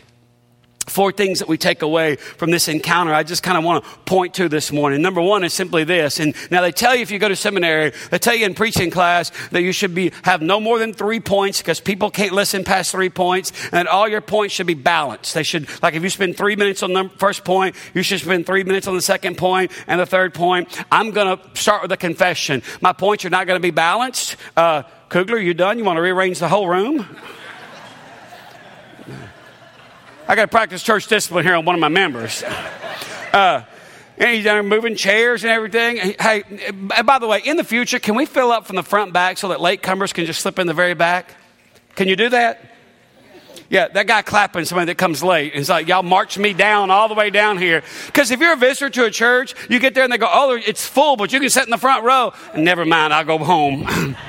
Four 0.86 1.12
things 1.12 1.38
that 1.38 1.48
we 1.48 1.58
take 1.58 1.82
away 1.82 2.16
from 2.16 2.50
this 2.50 2.66
encounter, 2.68 3.14
I 3.14 3.22
just 3.22 3.42
kind 3.42 3.56
of 3.56 3.64
want 3.64 3.84
to 3.84 3.90
point 4.00 4.34
to 4.34 4.48
this 4.48 4.72
morning. 4.72 5.00
Number 5.00 5.20
one 5.20 5.44
is 5.44 5.52
simply 5.52 5.84
this. 5.84 6.18
And 6.18 6.34
now 6.50 6.60
they 6.60 6.72
tell 6.72 6.94
you 6.94 7.02
if 7.02 7.10
you 7.10 7.18
go 7.18 7.28
to 7.28 7.36
seminary, 7.36 7.92
they 8.10 8.18
tell 8.18 8.34
you 8.34 8.46
in 8.46 8.54
preaching 8.54 8.90
class 8.90 9.30
that 9.50 9.62
you 9.62 9.72
should 9.72 9.94
be, 9.94 10.12
have 10.22 10.42
no 10.42 10.58
more 10.58 10.78
than 10.78 10.92
three 10.92 11.20
points 11.20 11.62
because 11.62 11.78
people 11.78 12.10
can't 12.10 12.32
listen 12.32 12.64
past 12.64 12.90
three 12.90 13.10
points 13.10 13.52
and 13.70 13.86
all 13.86 14.08
your 14.08 14.20
points 14.20 14.54
should 14.54 14.66
be 14.66 14.74
balanced. 14.74 15.34
They 15.34 15.44
should, 15.44 15.68
like 15.82 15.94
if 15.94 16.02
you 16.02 16.10
spend 16.10 16.36
three 16.36 16.56
minutes 16.56 16.82
on 16.82 16.92
the 16.92 17.08
first 17.16 17.44
point, 17.44 17.76
you 17.94 18.02
should 18.02 18.20
spend 18.20 18.46
three 18.46 18.64
minutes 18.64 18.86
on 18.88 18.94
the 18.94 19.02
second 19.02 19.38
point 19.38 19.70
and 19.86 20.00
the 20.00 20.06
third 20.06 20.34
point. 20.34 20.68
I'm 20.90 21.12
going 21.12 21.38
to 21.38 21.60
start 21.60 21.82
with 21.82 21.92
a 21.92 21.96
confession. 21.96 22.62
My 22.80 22.92
points 22.92 23.24
are 23.24 23.30
not 23.30 23.46
going 23.46 23.58
to 23.58 23.62
be 23.62 23.70
balanced. 23.70 24.36
Uh, 24.56 24.82
Kugler, 25.08 25.38
you 25.38 25.54
done? 25.54 25.78
You 25.78 25.84
want 25.84 25.98
to 25.98 26.02
rearrange 26.02 26.38
the 26.38 26.48
whole 26.48 26.68
room? 26.68 27.06
I 30.32 30.34
got 30.34 30.42
to 30.44 30.48
practice 30.48 30.82
church 30.82 31.08
discipline 31.08 31.44
here 31.44 31.54
on 31.54 31.66
one 31.66 31.74
of 31.74 31.80
my 31.82 31.90
members. 31.90 32.42
Uh, 32.42 33.64
and 34.16 34.30
he's 34.30 34.44
down 34.44 34.66
moving 34.66 34.96
chairs 34.96 35.44
and 35.44 35.50
everything. 35.50 36.14
Hey, 36.18 36.42
by 37.04 37.18
the 37.18 37.26
way, 37.26 37.42
in 37.44 37.58
the 37.58 37.64
future, 37.64 37.98
can 37.98 38.14
we 38.14 38.24
fill 38.24 38.50
up 38.50 38.66
from 38.66 38.76
the 38.76 38.82
front 38.82 39.12
back 39.12 39.36
so 39.36 39.48
that 39.48 39.58
latecomers 39.58 40.14
can 40.14 40.24
just 40.24 40.40
slip 40.40 40.58
in 40.58 40.66
the 40.66 40.72
very 40.72 40.94
back? 40.94 41.34
Can 41.96 42.08
you 42.08 42.16
do 42.16 42.30
that? 42.30 42.64
Yeah, 43.68 43.88
that 43.88 44.06
guy 44.06 44.22
clapping 44.22 44.64
somebody 44.64 44.86
that 44.86 44.96
comes 44.96 45.22
late. 45.22 45.52
It's 45.54 45.68
like, 45.68 45.86
y'all 45.86 46.02
march 46.02 46.38
me 46.38 46.54
down 46.54 46.90
all 46.90 47.08
the 47.08 47.14
way 47.14 47.28
down 47.28 47.58
here. 47.58 47.82
Because 48.06 48.30
if 48.30 48.40
you're 48.40 48.54
a 48.54 48.56
visitor 48.56 48.88
to 48.88 49.04
a 49.04 49.10
church, 49.10 49.54
you 49.68 49.78
get 49.80 49.94
there 49.94 50.04
and 50.04 50.10
they 50.10 50.16
go, 50.16 50.30
oh, 50.32 50.58
it's 50.66 50.86
full, 50.86 51.16
but 51.16 51.34
you 51.34 51.40
can 51.40 51.50
sit 51.50 51.64
in 51.64 51.70
the 51.70 51.76
front 51.76 52.04
row. 52.04 52.32
Never 52.56 52.86
mind, 52.86 53.12
I'll 53.12 53.26
go 53.26 53.36
home. 53.36 54.16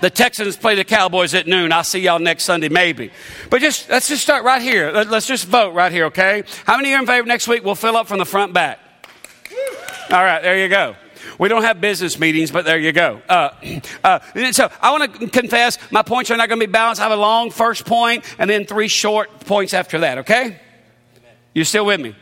The 0.00 0.10
Texans 0.10 0.56
play 0.56 0.74
the 0.74 0.84
Cowboys 0.84 1.34
at 1.34 1.46
noon. 1.46 1.72
I'll 1.72 1.84
see 1.84 2.00
y'all 2.00 2.18
next 2.18 2.44
Sunday, 2.44 2.68
maybe. 2.68 3.10
But 3.50 3.60
just 3.60 3.88
let's 3.88 4.08
just 4.08 4.22
start 4.22 4.44
right 4.44 4.62
here. 4.62 4.90
Let's 4.92 5.26
just 5.26 5.46
vote 5.46 5.74
right 5.74 5.92
here, 5.92 6.06
okay? 6.06 6.44
How 6.64 6.76
many 6.76 6.92
are 6.94 7.00
in 7.00 7.06
favor 7.06 7.26
next 7.26 7.48
week? 7.48 7.64
We'll 7.64 7.74
fill 7.74 7.96
up 7.96 8.06
from 8.06 8.18
the 8.18 8.24
front 8.24 8.52
back. 8.52 8.78
All 10.10 10.24
right, 10.24 10.42
there 10.42 10.58
you 10.58 10.68
go. 10.68 10.96
We 11.38 11.48
don't 11.48 11.62
have 11.62 11.80
business 11.80 12.18
meetings, 12.18 12.50
but 12.50 12.64
there 12.64 12.78
you 12.78 12.92
go. 12.92 13.22
Uh, 13.28 13.50
uh, 14.04 14.52
so 14.52 14.70
I 14.80 14.90
want 14.90 15.14
to 15.14 15.28
confess 15.28 15.78
my 15.90 16.02
points 16.02 16.30
are 16.30 16.36
not 16.36 16.48
going 16.48 16.60
to 16.60 16.66
be 16.66 16.72
balanced. 16.72 17.00
I 17.00 17.04
have 17.04 17.18
a 17.18 17.20
long 17.20 17.50
first 17.50 17.86
point 17.86 18.24
and 18.38 18.48
then 18.48 18.66
three 18.66 18.88
short 18.88 19.40
points 19.40 19.72
after 19.72 20.00
that, 20.00 20.18
okay? 20.18 20.60
You 21.54 21.64
still 21.64 21.86
with 21.86 22.00
me? 22.00 22.14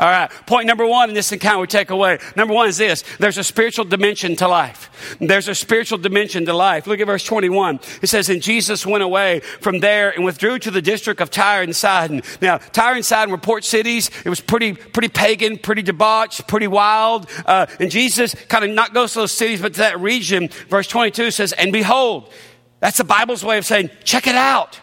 All 0.00 0.08
right. 0.08 0.30
Point 0.46 0.66
number 0.66 0.86
one 0.86 1.10
in 1.10 1.14
this 1.14 1.30
encounter 1.30 1.60
we 1.60 1.66
take 1.66 1.90
away. 1.90 2.18
Number 2.34 2.54
one 2.54 2.66
is 2.68 2.78
this. 2.78 3.04
There's 3.18 3.36
a 3.36 3.44
spiritual 3.44 3.84
dimension 3.84 4.34
to 4.36 4.48
life. 4.48 5.16
There's 5.20 5.46
a 5.46 5.54
spiritual 5.54 5.98
dimension 5.98 6.46
to 6.46 6.54
life. 6.54 6.86
Look 6.86 7.00
at 7.00 7.06
verse 7.06 7.22
21. 7.22 7.80
It 8.00 8.06
says, 8.06 8.30
And 8.30 8.40
Jesus 8.40 8.86
went 8.86 9.04
away 9.04 9.40
from 9.60 9.80
there 9.80 10.08
and 10.08 10.24
withdrew 10.24 10.58
to 10.60 10.70
the 10.70 10.80
district 10.80 11.20
of 11.20 11.30
Tyre 11.30 11.62
and 11.62 11.76
Sidon. 11.76 12.22
Now, 12.40 12.56
Tyre 12.56 12.94
and 12.94 13.04
Sidon 13.04 13.30
were 13.30 13.36
port 13.36 13.62
cities. 13.62 14.10
It 14.24 14.30
was 14.30 14.40
pretty, 14.40 14.72
pretty 14.72 15.08
pagan, 15.08 15.58
pretty 15.58 15.82
debauched, 15.82 16.48
pretty 16.48 16.66
wild. 16.66 17.28
Uh, 17.44 17.66
and 17.78 17.90
Jesus 17.90 18.34
kind 18.48 18.64
of 18.64 18.70
not 18.70 18.94
goes 18.94 19.12
to 19.12 19.18
those 19.18 19.32
cities, 19.32 19.60
but 19.60 19.74
to 19.74 19.80
that 19.80 20.00
region. 20.00 20.48
Verse 20.70 20.86
22 20.86 21.30
says, 21.30 21.52
And 21.52 21.74
behold, 21.74 22.32
that's 22.78 22.96
the 22.96 23.04
Bible's 23.04 23.44
way 23.44 23.58
of 23.58 23.66
saying, 23.66 23.90
check 24.04 24.26
it 24.26 24.34
out. 24.34 24.80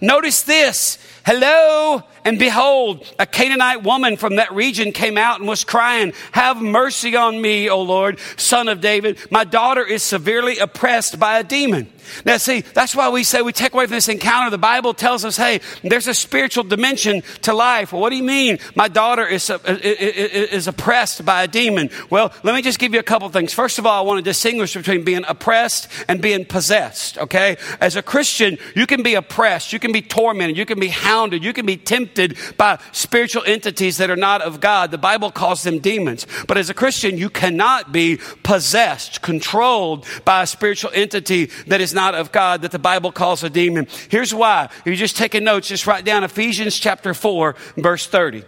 Notice 0.00 0.42
this. 0.42 0.98
Hello, 1.24 2.02
and 2.24 2.38
behold, 2.38 3.06
a 3.18 3.26
Canaanite 3.26 3.82
woman 3.82 4.16
from 4.16 4.36
that 4.36 4.52
region 4.52 4.92
came 4.92 5.18
out 5.18 5.40
and 5.40 5.48
was 5.48 5.62
crying, 5.62 6.14
Have 6.32 6.60
mercy 6.62 7.14
on 7.16 7.40
me, 7.40 7.68
O 7.68 7.82
Lord, 7.82 8.18
son 8.36 8.68
of 8.68 8.80
David. 8.80 9.18
My 9.30 9.44
daughter 9.44 9.84
is 9.84 10.02
severely 10.02 10.58
oppressed 10.58 11.18
by 11.18 11.38
a 11.38 11.44
demon. 11.44 11.90
Now, 12.26 12.36
see, 12.36 12.60
that's 12.60 12.94
why 12.94 13.08
we 13.08 13.24
say 13.24 13.40
we 13.40 13.52
take 13.52 13.72
away 13.72 13.86
from 13.86 13.94
this 13.94 14.08
encounter. 14.08 14.50
The 14.50 14.58
Bible 14.58 14.92
tells 14.92 15.24
us, 15.24 15.38
hey, 15.38 15.60
there's 15.82 16.06
a 16.06 16.12
spiritual 16.12 16.64
dimension 16.64 17.22
to 17.42 17.54
life. 17.54 17.92
Well, 17.92 18.02
what 18.02 18.10
do 18.10 18.16
you 18.16 18.22
mean 18.22 18.58
my 18.74 18.88
daughter 18.88 19.26
is, 19.26 19.48
uh, 19.48 19.58
is 19.64 20.68
oppressed 20.68 21.24
by 21.24 21.44
a 21.44 21.48
demon? 21.48 21.88
Well, 22.10 22.30
let 22.42 22.54
me 22.54 22.60
just 22.60 22.78
give 22.78 22.92
you 22.92 23.00
a 23.00 23.04
couple 23.04 23.26
things. 23.30 23.54
First 23.54 23.78
of 23.78 23.86
all, 23.86 23.98
I 23.98 24.06
want 24.06 24.18
to 24.18 24.22
distinguish 24.22 24.74
between 24.74 25.02
being 25.02 25.24
oppressed 25.26 25.88
and 26.06 26.20
being 26.20 26.44
possessed, 26.44 27.16
okay? 27.16 27.56
As 27.80 27.96
a 27.96 28.02
Christian, 28.02 28.58
you 28.74 28.86
can 28.86 29.02
be 29.02 29.14
oppressed, 29.14 29.72
you 29.72 29.78
can 29.78 29.92
be 29.92 30.02
tormented, 30.02 30.58
you 30.58 30.66
can 30.66 30.78
be 30.78 30.88
hounded, 30.88 31.42
you 31.42 31.54
can 31.54 31.64
be 31.64 31.78
tempted 31.78 32.13
by 32.56 32.78
spiritual 32.92 33.42
entities 33.44 33.96
that 33.98 34.10
are 34.10 34.16
not 34.16 34.42
of 34.42 34.60
God. 34.60 34.90
The 34.90 34.98
Bible 34.98 35.30
calls 35.30 35.62
them 35.62 35.78
demons. 35.78 36.26
But 36.46 36.58
as 36.58 36.70
a 36.70 36.74
Christian, 36.74 37.18
you 37.18 37.30
cannot 37.30 37.92
be 37.92 38.18
possessed, 38.42 39.22
controlled 39.22 40.06
by 40.24 40.42
a 40.42 40.46
spiritual 40.46 40.90
entity 40.94 41.46
that 41.66 41.80
is 41.80 41.94
not 41.94 42.14
of 42.14 42.32
God 42.32 42.62
that 42.62 42.70
the 42.70 42.78
Bible 42.78 43.12
calls 43.12 43.42
a 43.42 43.50
demon. 43.50 43.86
Here's 44.08 44.34
why. 44.34 44.68
If 44.80 44.86
you're 44.86 44.96
just 44.96 45.16
taking 45.16 45.44
notes, 45.44 45.68
just 45.68 45.86
write 45.86 46.04
down 46.04 46.24
Ephesians 46.24 46.78
chapter 46.78 47.14
4, 47.14 47.56
verse 47.76 48.06
30. 48.06 48.44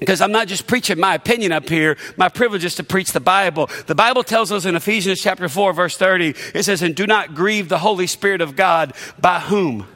because 0.00 0.20
I'm 0.20 0.32
not 0.32 0.48
just 0.48 0.66
preaching 0.66 0.98
my 0.98 1.14
opinion 1.14 1.52
up 1.52 1.68
here. 1.68 1.96
My 2.16 2.28
privilege 2.28 2.64
is 2.64 2.74
to 2.76 2.84
preach 2.84 3.12
the 3.12 3.20
Bible. 3.20 3.70
The 3.86 3.94
Bible 3.94 4.22
tells 4.24 4.52
us 4.52 4.64
in 4.64 4.74
Ephesians 4.76 5.20
chapter 5.20 5.48
4, 5.48 5.72
verse 5.72 5.96
30, 5.96 6.34
it 6.54 6.64
says, 6.64 6.82
And 6.82 6.94
do 6.94 7.06
not 7.06 7.34
grieve 7.34 7.68
the 7.68 7.78
Holy 7.78 8.06
Spirit 8.06 8.40
of 8.40 8.56
God, 8.56 8.92
by 9.20 9.40
whom? 9.40 9.86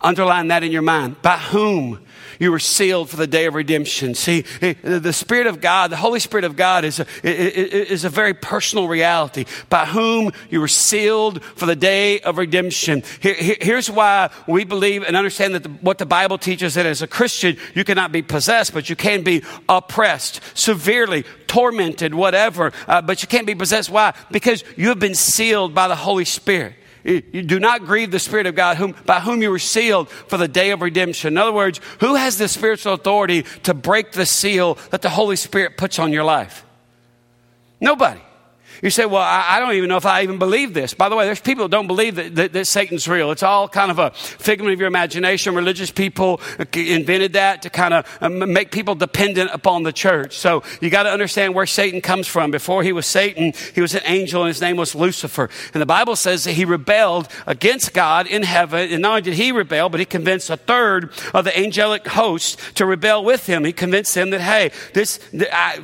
Underline 0.00 0.48
that 0.48 0.62
in 0.62 0.72
your 0.72 0.82
mind. 0.82 1.20
By 1.22 1.38
whom 1.38 2.06
you 2.38 2.50
were 2.50 2.58
sealed 2.58 3.08
for 3.08 3.16
the 3.16 3.26
day 3.26 3.46
of 3.46 3.54
redemption. 3.54 4.14
See, 4.14 4.42
the 4.82 5.12
Spirit 5.12 5.46
of 5.46 5.60
God, 5.60 5.90
the 5.90 5.96
Holy 5.96 6.20
Spirit 6.20 6.44
of 6.44 6.56
God 6.56 6.84
is 6.84 7.00
a, 7.00 7.06
is 7.24 8.04
a 8.04 8.10
very 8.10 8.34
personal 8.34 8.88
reality 8.88 9.46
by 9.68 9.86
whom 9.86 10.32
you 10.50 10.60
were 10.60 10.68
sealed 10.68 11.42
for 11.42 11.66
the 11.66 11.76
day 11.76 12.20
of 12.20 12.38
redemption. 12.38 13.02
here's 13.20 13.90
why 13.90 14.30
we 14.46 14.64
believe 14.64 15.02
and 15.02 15.16
understand 15.16 15.54
that 15.54 15.82
what 15.82 15.98
the 15.98 16.06
Bible 16.06 16.38
teaches 16.38 16.74
that 16.74 16.86
as 16.86 17.02
a 17.02 17.06
Christian, 17.06 17.56
you 17.74 17.84
cannot 17.84 18.12
be 18.12 18.22
possessed, 18.22 18.74
but 18.74 18.90
you 18.90 18.96
can 18.96 19.22
be 19.22 19.42
oppressed, 19.68 20.40
severely 20.54 21.24
tormented, 21.46 22.14
whatever, 22.14 22.72
uh, 22.86 23.00
but 23.00 23.22
you 23.22 23.28
can't 23.28 23.46
be 23.46 23.54
possessed. 23.54 23.90
Why? 23.90 24.14
Because 24.30 24.62
you 24.76 24.88
have 24.88 24.98
been 24.98 25.14
sealed 25.14 25.74
by 25.74 25.88
the 25.88 25.96
Holy 25.96 26.24
Spirit. 26.24 26.74
You 27.06 27.42
do 27.42 27.60
not 27.60 27.84
grieve 27.84 28.10
the 28.10 28.18
Spirit 28.18 28.46
of 28.46 28.56
God 28.56 28.78
whom, 28.78 28.96
by 29.06 29.20
whom 29.20 29.40
you 29.40 29.50
were 29.50 29.60
sealed 29.60 30.08
for 30.08 30.36
the 30.36 30.48
day 30.48 30.72
of 30.72 30.82
redemption. 30.82 31.34
In 31.34 31.38
other 31.38 31.52
words, 31.52 31.80
who 32.00 32.16
has 32.16 32.36
the 32.36 32.48
spiritual 32.48 32.94
authority 32.94 33.44
to 33.62 33.74
break 33.74 34.10
the 34.10 34.26
seal 34.26 34.74
that 34.90 35.02
the 35.02 35.10
Holy 35.10 35.36
Spirit 35.36 35.76
puts 35.76 36.00
on 36.00 36.12
your 36.12 36.24
life? 36.24 36.64
Nobody. 37.80 38.20
You 38.82 38.90
say, 38.90 39.06
well, 39.06 39.22
I, 39.22 39.56
I, 39.56 39.60
don't 39.60 39.74
even 39.74 39.88
know 39.88 39.96
if 39.96 40.06
I 40.06 40.22
even 40.22 40.38
believe 40.38 40.74
this. 40.74 40.94
By 40.94 41.08
the 41.08 41.16
way, 41.16 41.24
there's 41.24 41.40
people 41.40 41.64
that 41.64 41.70
don't 41.70 41.86
believe 41.86 42.16
that, 42.16 42.34
that, 42.36 42.52
that, 42.52 42.66
Satan's 42.66 43.08
real. 43.08 43.30
It's 43.30 43.42
all 43.42 43.68
kind 43.68 43.90
of 43.90 43.98
a 43.98 44.10
figment 44.10 44.72
of 44.72 44.78
your 44.78 44.88
imagination. 44.88 45.54
Religious 45.54 45.90
people 45.90 46.40
invented 46.74 47.34
that 47.34 47.62
to 47.62 47.70
kind 47.70 47.94
of 47.94 48.18
um, 48.20 48.52
make 48.52 48.70
people 48.70 48.94
dependent 48.94 49.50
upon 49.52 49.82
the 49.82 49.92
church. 49.92 50.36
So 50.36 50.62
you 50.80 50.90
got 50.90 51.04
to 51.04 51.10
understand 51.10 51.54
where 51.54 51.66
Satan 51.66 52.00
comes 52.00 52.26
from. 52.26 52.50
Before 52.50 52.82
he 52.82 52.92
was 52.92 53.06
Satan, 53.06 53.52
he 53.74 53.80
was 53.80 53.94
an 53.94 54.02
angel 54.04 54.42
and 54.42 54.48
his 54.48 54.60
name 54.60 54.76
was 54.76 54.94
Lucifer. 54.94 55.48
And 55.72 55.80
the 55.80 55.86
Bible 55.86 56.16
says 56.16 56.44
that 56.44 56.52
he 56.52 56.64
rebelled 56.64 57.28
against 57.46 57.94
God 57.94 58.26
in 58.26 58.42
heaven. 58.42 58.92
And 58.92 59.02
not 59.02 59.10
only 59.10 59.22
did 59.22 59.34
he 59.34 59.52
rebel, 59.52 59.88
but 59.88 60.00
he 60.00 60.06
convinced 60.06 60.50
a 60.50 60.56
third 60.56 61.12
of 61.32 61.44
the 61.44 61.58
angelic 61.58 62.06
host 62.06 62.60
to 62.74 62.86
rebel 62.86 63.24
with 63.24 63.46
him. 63.46 63.64
He 63.64 63.72
convinced 63.72 64.14
them 64.14 64.30
that, 64.30 64.40
hey, 64.40 64.70
this, 64.92 65.18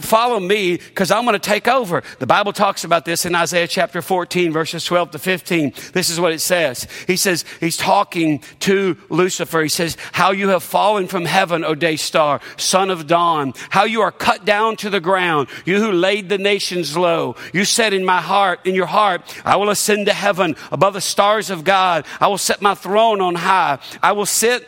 follow 0.01 0.41
me 0.41 0.77
because 0.77 1.11
I'm 1.11 1.25
going 1.25 1.35
to 1.35 1.39
take 1.39 1.69
over. 1.69 2.03
The 2.19 2.27
Bible 2.27 2.53
talks 2.53 2.82
talks 2.83 2.85
about 2.85 3.05
this 3.05 3.25
in 3.25 3.35
Isaiah 3.37 3.69
chapter 3.69 4.03
14, 4.03 4.53
verses 4.53 4.85
12 4.85 5.13
to 5.13 5.19
15. 5.21 5.73
This 5.93 6.11
is 6.11 6.19
what 6.19 6.33
it 6.33 6.41
says. 6.41 6.89
He 7.07 7.17
says, 7.17 7.45
He's 7.61 7.77
talking 7.77 8.43
to 8.61 8.97
Lucifer. 9.09 9.63
He 9.63 9.69
says, 9.69 9.97
How 10.11 10.33
you 10.33 10.49
have 10.49 10.65
fallen 10.65 11.07
from 11.07 11.25
heaven, 11.25 11.65
O 11.65 11.77
day 11.77 11.95
star, 11.95 12.41
son 12.57 12.91
of 12.91 13.07
dawn. 13.07 13.53
How 13.71 13.85
you 13.85 14.01
are 14.01 14.11
cut 14.11 14.45
down 14.45 14.75
to 14.79 14.91
the 14.91 15.01
ground, 15.01 15.49
you 15.65 15.79
who 15.79 15.93
laid 15.93 16.29
the 16.29 16.39
nations 16.39 16.97
low. 16.97 17.37
You 17.53 17.65
said 17.65 17.93
in 17.93 18.05
my 18.05 18.21
heart, 18.21 18.67
in 18.67 18.75
your 18.75 18.87
heart, 18.87 19.23
I 19.45 19.57
will 19.57 19.71
ascend 19.71 20.07
to 20.07 20.13
heaven 20.13 20.57
above 20.73 20.95
the 20.95 21.01
stars 21.01 21.51
of 21.51 21.63
God. 21.63 22.05
I 22.21 22.27
will 22.27 22.39
set 22.39 22.63
my 22.63 22.75
throne 22.75 23.21
on 23.21 23.37
high. 23.37 23.79
I 24.03 24.11
will 24.11 24.27
sit 24.27 24.67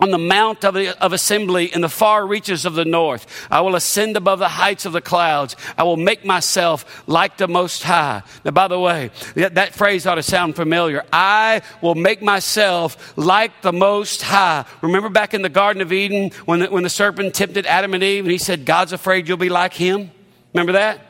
on 0.00 0.10
the 0.10 0.18
mount 0.18 0.64
of, 0.64 0.76
of, 0.76 1.12
assembly 1.12 1.66
in 1.66 1.82
the 1.82 1.88
far 1.88 2.26
reaches 2.26 2.64
of 2.64 2.74
the 2.74 2.84
north. 2.84 3.26
I 3.50 3.60
will 3.60 3.76
ascend 3.76 4.16
above 4.16 4.38
the 4.38 4.48
heights 4.48 4.86
of 4.86 4.92
the 4.92 5.02
clouds. 5.02 5.54
I 5.76 5.82
will 5.82 5.98
make 5.98 6.24
myself 6.24 7.04
like 7.06 7.36
the 7.36 7.46
Most 7.46 7.82
High. 7.82 8.22
Now, 8.44 8.52
by 8.52 8.68
the 8.68 8.80
way, 8.80 9.10
that, 9.34 9.54
that 9.56 9.74
phrase 9.74 10.06
ought 10.06 10.14
to 10.14 10.22
sound 10.22 10.56
familiar. 10.56 11.04
I 11.12 11.60
will 11.82 11.94
make 11.94 12.22
myself 12.22 13.16
like 13.18 13.60
the 13.60 13.72
Most 13.72 14.22
High. 14.22 14.64
Remember 14.80 15.10
back 15.10 15.34
in 15.34 15.42
the 15.42 15.50
Garden 15.50 15.82
of 15.82 15.92
Eden 15.92 16.30
when 16.46 16.60
the, 16.60 16.70
when 16.70 16.84
the 16.84 16.90
serpent 16.90 17.34
tempted 17.34 17.66
Adam 17.66 17.92
and 17.92 18.02
Eve 18.02 18.24
and 18.24 18.32
he 18.32 18.38
said, 18.38 18.64
God's 18.64 18.92
afraid 18.92 19.28
you'll 19.28 19.36
be 19.36 19.50
like 19.50 19.74
him? 19.74 20.10
Remember 20.54 20.72
that? 20.72 21.00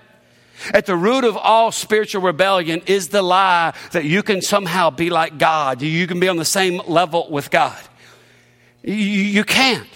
At 0.75 0.87
the 0.87 0.97
root 0.97 1.25
of 1.25 1.37
all 1.37 1.73
spiritual 1.73 2.23
rebellion 2.23 2.83
is 2.87 3.09
the 3.09 3.23
lie 3.23 3.75
that 3.93 4.05
you 4.05 4.23
can 4.23 4.43
somehow 4.43 4.91
be 4.91 5.09
like 5.11 5.39
God. 5.39 5.83
You 5.83 6.07
can 6.07 6.21
be 6.21 6.29
on 6.29 6.37
the 6.37 6.45
same 6.45 6.81
level 6.87 7.29
with 7.31 7.51
God. 7.51 7.79
You, 8.83 9.45
can't. 9.45 9.87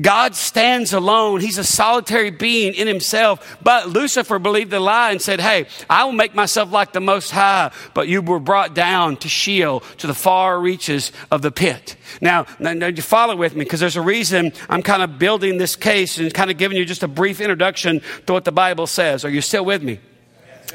God 0.00 0.34
stands 0.36 0.92
alone. 0.92 1.40
He's 1.40 1.58
a 1.58 1.64
solitary 1.64 2.30
being 2.30 2.74
in 2.74 2.86
himself. 2.86 3.58
But 3.62 3.88
Lucifer 3.88 4.38
believed 4.38 4.70
the 4.70 4.80
lie 4.80 5.10
and 5.10 5.20
said, 5.20 5.40
Hey, 5.40 5.66
I 5.88 6.04
will 6.04 6.12
make 6.12 6.34
myself 6.34 6.70
like 6.70 6.92
the 6.92 7.00
Most 7.00 7.30
High. 7.30 7.72
But 7.92 8.06
you 8.08 8.22
were 8.22 8.38
brought 8.38 8.74
down 8.74 9.16
to 9.18 9.28
Sheol, 9.28 9.80
to 9.98 10.06
the 10.06 10.14
far 10.14 10.60
reaches 10.60 11.12
of 11.30 11.42
the 11.42 11.50
pit. 11.50 11.96
Now, 12.20 12.46
now 12.58 12.86
you 12.86 13.02
follow 13.02 13.34
with 13.34 13.54
me 13.54 13.64
because 13.64 13.80
there's 13.80 13.96
a 13.96 14.02
reason 14.02 14.52
I'm 14.68 14.82
kind 14.82 15.02
of 15.02 15.18
building 15.18 15.58
this 15.58 15.76
case 15.76 16.18
and 16.18 16.32
kind 16.32 16.50
of 16.50 16.56
giving 16.56 16.78
you 16.78 16.84
just 16.84 17.02
a 17.02 17.08
brief 17.08 17.40
introduction 17.40 18.00
to 18.26 18.32
what 18.32 18.44
the 18.44 18.52
Bible 18.52 18.86
says. 18.86 19.24
Are 19.24 19.30
you 19.30 19.40
still 19.40 19.64
with 19.64 19.82
me? 19.82 19.98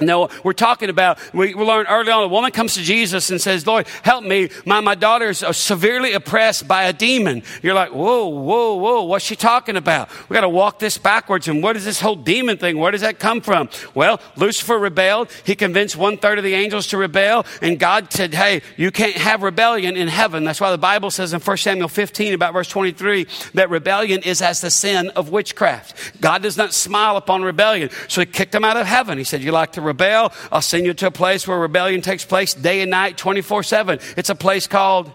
No, 0.01 0.29
we're 0.43 0.53
talking 0.53 0.89
about, 0.89 1.19
we, 1.33 1.53
learned 1.53 1.87
early 1.89 2.11
on, 2.11 2.23
a 2.23 2.27
woman 2.27 2.51
comes 2.51 2.75
to 2.75 2.81
Jesus 2.81 3.29
and 3.29 3.41
says, 3.41 3.65
Lord, 3.65 3.87
help 4.03 4.23
me. 4.23 4.49
My, 4.65 4.79
my 4.81 4.95
daughter 4.95 5.29
is 5.29 5.43
uh, 5.43 5.53
severely 5.53 6.13
oppressed 6.13 6.67
by 6.67 6.83
a 6.83 6.93
demon. 6.93 7.43
You're 7.61 7.73
like, 7.73 7.91
whoa, 7.91 8.27
whoa, 8.27 8.75
whoa, 8.75 9.03
what's 9.03 9.25
she 9.25 9.35
talking 9.35 9.75
about? 9.75 10.09
We 10.29 10.33
got 10.33 10.41
to 10.41 10.49
walk 10.49 10.79
this 10.79 10.97
backwards. 10.97 11.47
And 11.47 11.63
what 11.63 11.75
is 11.75 11.85
this 11.85 11.99
whole 11.99 12.15
demon 12.15 12.57
thing? 12.57 12.77
Where 12.77 12.91
does 12.91 13.01
that 13.01 13.19
come 13.19 13.41
from? 13.41 13.69
Well, 13.93 14.19
Lucifer 14.35 14.77
rebelled. 14.77 15.31
He 15.43 15.55
convinced 15.55 15.95
one 15.95 16.17
third 16.17 16.37
of 16.37 16.43
the 16.43 16.53
angels 16.53 16.87
to 16.87 16.97
rebel. 16.97 17.45
And 17.61 17.79
God 17.79 18.11
said, 18.11 18.33
hey, 18.33 18.61
you 18.77 18.91
can't 18.91 19.15
have 19.15 19.43
rebellion 19.43 19.95
in 19.95 20.07
heaven. 20.07 20.43
That's 20.43 20.61
why 20.61 20.71
the 20.71 20.77
Bible 20.77 21.11
says 21.11 21.33
in 21.33 21.39
1 21.39 21.57
Samuel 21.57 21.87
15, 21.87 22.33
about 22.33 22.53
verse 22.53 22.67
23, 22.67 23.27
that 23.53 23.69
rebellion 23.69 24.21
is 24.23 24.41
as 24.41 24.61
the 24.61 24.71
sin 24.71 25.09
of 25.11 25.29
witchcraft. 25.29 26.21
God 26.21 26.41
does 26.41 26.57
not 26.57 26.73
smile 26.73 27.17
upon 27.17 27.43
rebellion. 27.43 27.89
So 28.07 28.21
he 28.21 28.25
kicked 28.25 28.53
him 28.53 28.65
out 28.65 28.77
of 28.77 28.85
heaven. 28.85 29.17
He 29.17 29.23
said, 29.23 29.43
you 29.43 29.51
like 29.51 29.73
to 29.73 29.81
rebel, 29.85 30.33
I'll 30.51 30.61
send 30.61 30.85
you 30.85 30.93
to 30.95 31.07
a 31.07 31.11
place 31.11 31.47
where 31.47 31.57
rebellion 31.57 32.01
takes 32.01 32.25
place 32.25 32.53
day 32.53 32.81
and 32.81 32.91
night, 32.91 33.17
24 33.17 33.63
7. 33.63 33.99
It's 34.17 34.29
a 34.29 34.35
place 34.35 34.67
called 34.67 35.11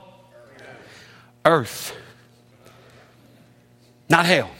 earth, 1.44 1.94
not 4.08 4.26
hell. 4.26 4.50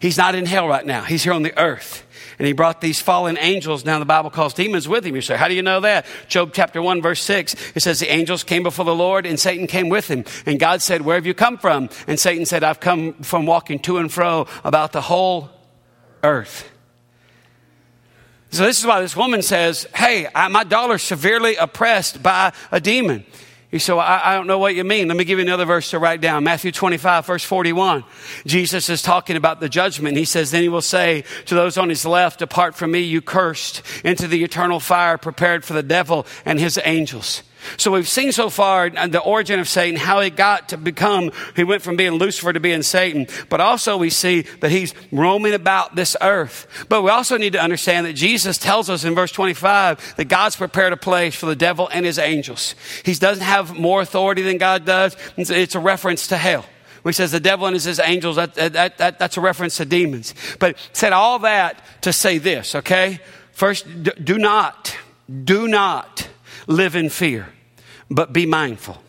He's 0.00 0.18
not 0.18 0.34
in 0.34 0.46
hell 0.46 0.68
right 0.68 0.84
now, 0.84 1.02
he's 1.02 1.22
here 1.22 1.32
on 1.32 1.42
the 1.42 1.58
earth. 1.58 2.06
And 2.38 2.46
he 2.46 2.52
brought 2.52 2.82
these 2.82 3.00
fallen 3.00 3.38
angels, 3.40 3.84
now 3.84 3.98
the 3.98 4.04
Bible 4.04 4.28
calls 4.28 4.52
demons 4.52 4.86
with 4.86 5.06
him. 5.06 5.14
You 5.14 5.22
say, 5.22 5.36
how 5.36 5.48
do 5.48 5.54
you 5.54 5.62
know 5.62 5.80
that? 5.80 6.04
Job 6.28 6.50
chapter 6.52 6.82
1, 6.82 7.00
verse 7.00 7.22
6, 7.22 7.54
it 7.74 7.80
says, 7.80 8.00
The 8.00 8.12
angels 8.12 8.44
came 8.44 8.62
before 8.62 8.84
the 8.84 8.94
Lord, 8.94 9.24
and 9.24 9.40
Satan 9.40 9.66
came 9.66 9.88
with 9.88 10.08
him. 10.08 10.24
And 10.44 10.60
God 10.60 10.82
said, 10.82 11.02
Where 11.02 11.14
have 11.16 11.24
you 11.24 11.32
come 11.32 11.56
from? 11.56 11.88
And 12.06 12.20
Satan 12.20 12.44
said, 12.44 12.62
I've 12.62 12.80
come 12.80 13.14
from 13.14 13.46
walking 13.46 13.78
to 13.80 13.98
and 13.98 14.12
fro 14.12 14.46
about 14.64 14.92
the 14.92 15.00
whole 15.00 15.48
earth. 16.22 16.70
So 18.50 18.64
this 18.64 18.78
is 18.78 18.86
why 18.86 19.00
this 19.00 19.16
woman 19.16 19.42
says, 19.42 19.86
Hey, 19.94 20.28
I, 20.34 20.48
my 20.48 20.64
daughter's 20.64 21.02
severely 21.02 21.56
oppressed 21.56 22.22
by 22.22 22.52
a 22.70 22.80
demon. 22.80 23.24
You 23.72 23.80
say, 23.80 23.92
well, 23.92 24.00
I, 24.00 24.20
I, 24.24 24.34
don't 24.36 24.46
know 24.46 24.58
what 24.58 24.76
you 24.76 24.84
mean. 24.84 25.08
Let 25.08 25.16
me 25.16 25.24
give 25.24 25.38
you 25.38 25.44
another 25.44 25.64
verse 25.64 25.90
to 25.90 25.98
write 25.98 26.20
down. 26.20 26.44
Matthew 26.44 26.70
25, 26.70 27.26
verse 27.26 27.44
41. 27.44 28.04
Jesus 28.46 28.88
is 28.88 29.02
talking 29.02 29.36
about 29.36 29.58
the 29.58 29.68
judgment. 29.68 30.16
He 30.16 30.24
says, 30.24 30.52
Then 30.52 30.62
he 30.62 30.68
will 30.68 30.80
say 30.80 31.24
to 31.46 31.54
those 31.54 31.76
on 31.76 31.88
his 31.88 32.06
left, 32.06 32.38
Depart 32.38 32.76
from 32.76 32.92
me, 32.92 33.00
you 33.00 33.20
cursed, 33.20 33.82
into 34.04 34.28
the 34.28 34.44
eternal 34.44 34.78
fire 34.78 35.18
prepared 35.18 35.64
for 35.64 35.72
the 35.72 35.82
devil 35.82 36.26
and 36.44 36.60
his 36.60 36.78
angels. 36.84 37.42
So 37.76 37.92
we've 37.92 38.08
seen 38.08 38.32
so 38.32 38.50
far 38.50 38.90
uh, 38.96 39.06
the 39.06 39.20
origin 39.20 39.60
of 39.60 39.68
Satan, 39.68 39.98
how 39.98 40.20
he 40.20 40.30
got 40.30 40.70
to 40.70 40.76
become, 40.76 41.32
he 41.54 41.64
went 41.64 41.82
from 41.82 41.96
being 41.96 42.12
Lucifer 42.12 42.52
to 42.52 42.60
being 42.60 42.82
Satan. 42.82 43.26
But 43.48 43.60
also 43.60 43.96
we 43.96 44.10
see 44.10 44.42
that 44.60 44.70
he's 44.70 44.94
roaming 45.10 45.54
about 45.54 45.96
this 45.96 46.16
earth. 46.20 46.86
But 46.88 47.02
we 47.02 47.10
also 47.10 47.36
need 47.36 47.52
to 47.54 47.60
understand 47.60 48.06
that 48.06 48.14
Jesus 48.14 48.58
tells 48.58 48.88
us 48.88 49.04
in 49.04 49.14
verse 49.14 49.32
25 49.32 50.16
that 50.16 50.26
God's 50.26 50.56
prepared 50.56 50.92
a 50.92 50.96
place 50.96 51.34
for 51.34 51.46
the 51.46 51.56
devil 51.56 51.88
and 51.92 52.06
his 52.06 52.18
angels. 52.18 52.74
He 53.04 53.14
doesn't 53.14 53.44
have 53.44 53.78
more 53.78 54.00
authority 54.00 54.42
than 54.42 54.58
God 54.58 54.84
does. 54.84 55.16
It's 55.36 55.74
a 55.74 55.80
reference 55.80 56.28
to 56.28 56.36
hell 56.36 56.64
he 57.06 57.12
says 57.12 57.32
the 57.32 57.40
devil 57.40 57.66
and 57.66 57.74
his 57.74 58.00
angels, 58.00 58.36
that, 58.36 58.54
that, 58.54 58.98
that, 58.98 59.18
that's 59.18 59.36
a 59.36 59.40
reference 59.40 59.76
to 59.76 59.84
demons. 59.84 60.34
But 60.58 60.76
said 60.92 61.12
all 61.12 61.38
that 61.40 61.80
to 62.02 62.12
say 62.12 62.38
this, 62.38 62.74
okay? 62.74 63.20
First, 63.52 63.86
do 64.02 64.38
not, 64.38 64.96
do 65.44 65.68
not 65.68 66.28
live 66.66 66.96
in 66.96 67.08
fear 67.08 67.48
but 68.10 68.32
be 68.32 68.46
mindful. 68.46 69.02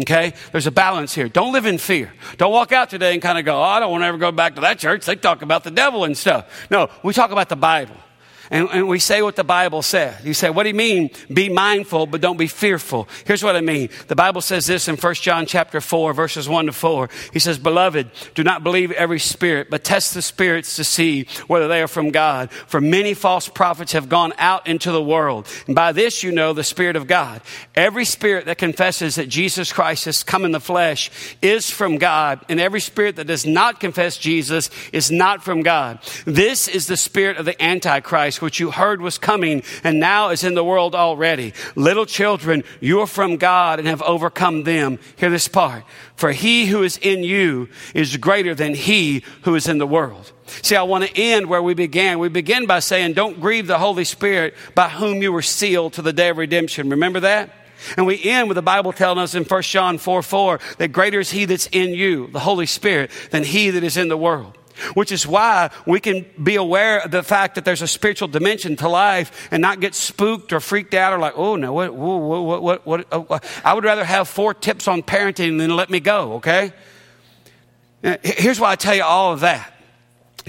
Okay? 0.00 0.32
There's 0.52 0.66
a 0.66 0.72
balance 0.72 1.14
here. 1.14 1.28
Don't 1.28 1.52
live 1.52 1.66
in 1.66 1.78
fear. 1.78 2.12
Don't 2.36 2.52
walk 2.52 2.72
out 2.72 2.88
today 2.88 3.14
and 3.14 3.22
kind 3.22 3.38
of 3.38 3.44
go, 3.44 3.58
oh, 3.58 3.62
I 3.62 3.80
don't 3.80 3.90
want 3.90 4.02
to 4.02 4.06
ever 4.06 4.18
go 4.18 4.30
back 4.30 4.54
to 4.54 4.60
that 4.60 4.78
church. 4.78 5.04
They 5.04 5.16
talk 5.16 5.42
about 5.42 5.64
the 5.64 5.70
devil 5.70 6.04
and 6.04 6.16
stuff. 6.16 6.68
No, 6.70 6.88
we 7.02 7.12
talk 7.12 7.32
about 7.32 7.48
the 7.48 7.56
Bible. 7.56 7.96
And, 8.50 8.68
and, 8.70 8.88
we 8.88 8.98
say 8.98 9.20
what 9.20 9.36
the 9.36 9.44
Bible 9.44 9.82
says. 9.82 10.24
You 10.24 10.32
say, 10.32 10.48
what 10.48 10.62
do 10.62 10.70
you 10.70 10.74
mean? 10.74 11.10
Be 11.32 11.48
mindful, 11.48 12.06
but 12.06 12.20
don't 12.20 12.38
be 12.38 12.46
fearful. 12.46 13.08
Here's 13.26 13.42
what 13.42 13.56
I 13.56 13.60
mean. 13.60 13.90
The 14.06 14.16
Bible 14.16 14.40
says 14.40 14.66
this 14.66 14.88
in 14.88 14.96
1 14.96 15.14
John 15.14 15.44
chapter 15.44 15.80
4, 15.80 16.14
verses 16.14 16.48
1 16.48 16.66
to 16.66 16.72
4. 16.72 17.10
He 17.32 17.38
says, 17.38 17.58
Beloved, 17.58 18.10
do 18.34 18.42
not 18.42 18.64
believe 18.64 18.90
every 18.92 19.18
spirit, 19.18 19.68
but 19.70 19.84
test 19.84 20.14
the 20.14 20.22
spirits 20.22 20.76
to 20.76 20.84
see 20.84 21.26
whether 21.46 21.68
they 21.68 21.82
are 21.82 21.88
from 21.88 22.10
God. 22.10 22.50
For 22.50 22.80
many 22.80 23.12
false 23.12 23.48
prophets 23.48 23.92
have 23.92 24.08
gone 24.08 24.32
out 24.38 24.66
into 24.66 24.92
the 24.92 25.02
world. 25.02 25.46
And 25.66 25.74
by 25.74 25.92
this 25.92 26.22
you 26.22 26.32
know 26.32 26.52
the 26.52 26.64
Spirit 26.64 26.96
of 26.96 27.06
God. 27.06 27.42
Every 27.74 28.04
spirit 28.04 28.46
that 28.46 28.58
confesses 28.58 29.16
that 29.16 29.28
Jesus 29.28 29.72
Christ 29.72 30.06
has 30.06 30.22
come 30.22 30.44
in 30.44 30.52
the 30.52 30.60
flesh 30.60 31.10
is 31.42 31.70
from 31.70 31.98
God, 31.98 32.44
and 32.48 32.60
every 32.60 32.80
spirit 32.80 33.16
that 33.16 33.26
does 33.26 33.44
not 33.44 33.80
confess 33.80 34.16
Jesus 34.16 34.70
is 34.92 35.10
not 35.10 35.42
from 35.42 35.62
God. 35.62 35.98
This 36.24 36.68
is 36.68 36.86
the 36.86 36.96
spirit 36.96 37.36
of 37.36 37.44
the 37.44 37.60
Antichrist 37.62 38.37
which 38.40 38.60
you 38.60 38.70
heard 38.70 39.00
was 39.00 39.18
coming 39.18 39.62
and 39.84 40.00
now 40.00 40.30
is 40.30 40.44
in 40.44 40.54
the 40.54 40.64
world 40.64 40.94
already. 40.94 41.54
Little 41.76 42.06
children, 42.06 42.64
you 42.80 43.00
are 43.00 43.06
from 43.06 43.36
God 43.36 43.78
and 43.78 43.88
have 43.88 44.02
overcome 44.02 44.64
them. 44.64 44.98
Hear 45.16 45.30
this 45.30 45.48
part. 45.48 45.84
For 46.16 46.32
he 46.32 46.66
who 46.66 46.82
is 46.82 46.96
in 46.98 47.22
you 47.22 47.68
is 47.94 48.16
greater 48.16 48.54
than 48.54 48.74
he 48.74 49.22
who 49.42 49.54
is 49.54 49.68
in 49.68 49.78
the 49.78 49.86
world. 49.86 50.32
See, 50.62 50.76
I 50.76 50.82
want 50.82 51.04
to 51.04 51.16
end 51.16 51.48
where 51.48 51.62
we 51.62 51.74
began. 51.74 52.18
We 52.18 52.28
begin 52.28 52.66
by 52.66 52.80
saying, 52.80 53.12
don't 53.12 53.40
grieve 53.40 53.66
the 53.66 53.78
Holy 53.78 54.04
Spirit 54.04 54.54
by 54.74 54.88
whom 54.88 55.22
you 55.22 55.32
were 55.32 55.42
sealed 55.42 55.92
to 55.94 56.02
the 56.02 56.12
day 56.12 56.30
of 56.30 56.38
redemption. 56.38 56.90
Remember 56.90 57.20
that? 57.20 57.50
And 57.96 58.06
we 58.06 58.22
end 58.24 58.48
with 58.48 58.56
the 58.56 58.62
Bible 58.62 58.92
telling 58.92 59.18
us 59.18 59.34
in 59.34 59.44
1 59.44 59.62
John 59.62 59.98
4 59.98 60.22
4 60.22 60.60
that 60.78 60.88
greater 60.88 61.20
is 61.20 61.30
he 61.30 61.44
that's 61.44 61.68
in 61.68 61.90
you, 61.90 62.26
the 62.28 62.40
Holy 62.40 62.66
Spirit, 62.66 63.10
than 63.30 63.44
he 63.44 63.70
that 63.70 63.84
is 63.84 63.96
in 63.96 64.08
the 64.08 64.16
world 64.16 64.58
which 64.94 65.12
is 65.12 65.26
why 65.26 65.70
we 65.86 66.00
can 66.00 66.26
be 66.42 66.56
aware 66.56 67.00
of 67.00 67.10
the 67.10 67.22
fact 67.22 67.54
that 67.54 67.64
there's 67.64 67.82
a 67.82 67.88
spiritual 67.88 68.28
dimension 68.28 68.76
to 68.76 68.88
life 68.88 69.48
and 69.50 69.60
not 69.60 69.80
get 69.80 69.94
spooked 69.94 70.52
or 70.52 70.60
freaked 70.60 70.94
out 70.94 71.12
or 71.12 71.18
like, 71.18 71.34
oh 71.36 71.56
no, 71.56 71.72
what, 71.72 71.94
what, 71.94 72.62
what, 72.62 72.86
what, 72.86 73.06
oh, 73.12 73.40
I 73.64 73.74
would 73.74 73.84
rather 73.84 74.04
have 74.04 74.28
four 74.28 74.54
tips 74.54 74.88
on 74.88 75.02
parenting 75.02 75.58
than 75.58 75.74
let 75.74 75.90
me 75.90 76.00
go, 76.00 76.34
okay? 76.34 76.72
Here's 78.22 78.60
why 78.60 78.72
I 78.72 78.76
tell 78.76 78.94
you 78.94 79.02
all 79.02 79.32
of 79.32 79.40
that. 79.40 79.74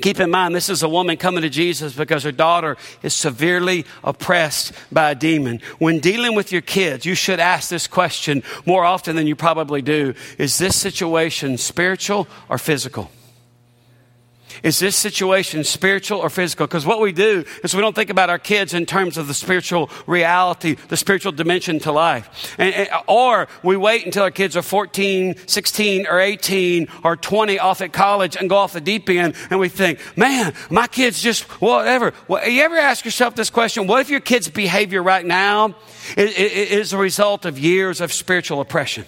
Keep 0.01 0.19
in 0.19 0.29
mind, 0.29 0.55
this 0.55 0.69
is 0.69 0.83
a 0.83 0.89
woman 0.89 1.17
coming 1.17 1.41
to 1.41 1.49
Jesus 1.49 1.93
because 1.93 2.23
her 2.23 2.31
daughter 2.31 2.77
is 3.03 3.13
severely 3.13 3.85
oppressed 4.03 4.71
by 4.91 5.11
a 5.11 5.15
demon. 5.15 5.61
When 5.77 5.99
dealing 5.99 6.35
with 6.35 6.51
your 6.51 6.61
kids, 6.61 7.05
you 7.05 7.15
should 7.15 7.39
ask 7.39 7.69
this 7.69 7.87
question 7.87 8.43
more 8.65 8.85
often 8.85 9.15
than 9.15 9.27
you 9.27 9.35
probably 9.35 9.81
do 9.81 10.13
Is 10.37 10.57
this 10.57 10.79
situation 10.79 11.57
spiritual 11.57 12.27
or 12.47 12.57
physical? 12.57 13.11
Is 14.63 14.79
this 14.79 14.95
situation 14.95 15.63
spiritual 15.63 16.19
or 16.19 16.29
physical? 16.29 16.67
Because 16.67 16.85
what 16.85 16.99
we 17.01 17.11
do 17.11 17.45
is 17.63 17.75
we 17.75 17.81
don't 17.81 17.95
think 17.95 18.09
about 18.09 18.29
our 18.29 18.39
kids 18.39 18.73
in 18.73 18.85
terms 18.85 19.17
of 19.17 19.27
the 19.27 19.33
spiritual 19.33 19.89
reality, 20.07 20.75
the 20.89 20.97
spiritual 20.97 21.31
dimension 21.31 21.79
to 21.79 21.91
life. 21.91 22.55
And, 22.57 22.73
and, 22.73 22.89
or 23.07 23.47
we 23.63 23.77
wait 23.77 24.05
until 24.05 24.23
our 24.23 24.31
kids 24.31 24.57
are 24.57 24.61
14, 24.61 25.35
16, 25.47 26.07
or 26.07 26.19
18, 26.19 26.87
or 27.03 27.15
20 27.15 27.59
off 27.59 27.81
at 27.81 27.93
college 27.93 28.35
and 28.35 28.49
go 28.49 28.57
off 28.57 28.73
the 28.73 28.81
deep 28.81 29.09
end 29.09 29.35
and 29.49 29.59
we 29.59 29.69
think, 29.69 29.99
man, 30.17 30.53
my 30.69 30.87
kids 30.87 31.21
just 31.21 31.43
whatever. 31.61 32.13
Well, 32.27 32.47
you 32.47 32.61
ever 32.63 32.77
ask 32.77 33.05
yourself 33.05 33.35
this 33.35 33.49
question? 33.49 33.87
What 33.87 34.01
if 34.01 34.09
your 34.09 34.19
kid's 34.19 34.49
behavior 34.49 35.01
right 35.01 35.25
now 35.25 35.75
is, 36.17 36.33
is 36.35 36.93
a 36.93 36.97
result 36.97 37.45
of 37.45 37.57
years 37.57 38.01
of 38.01 38.11
spiritual 38.11 38.61
oppression? 38.61 39.05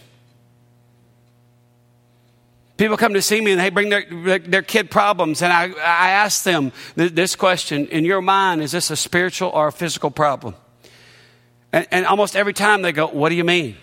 People 2.82 2.98
come 2.98 3.14
to 3.14 3.22
see 3.22 3.40
me 3.42 3.52
and 3.52 3.62
they 3.62 3.70
bring 3.70 3.90
their, 3.90 4.40
their 4.40 4.64
kid 4.64 4.90
problems, 4.90 5.44
and 5.44 5.54
I, 5.54 5.66
I 5.66 6.10
ask 6.10 6.44
them 6.44 6.72
this 6.96 7.36
question 7.36 7.86
In 7.90 8.06
your 8.06 8.24
mind, 8.24 8.64
is 8.64 8.72
this 8.72 8.90
a 8.90 8.96
spiritual 8.96 9.50
or 9.50 9.68
a 9.68 9.72
physical 9.72 10.10
problem? 10.10 10.56
And, 11.72 11.88
and 11.92 12.08
almost 12.08 12.36
every 12.36 12.54
time 12.54 12.82
they 12.82 12.92
go, 12.92 13.06
What 13.06 13.30
do 13.30 13.36
you 13.36 13.44
mean? 13.44 13.78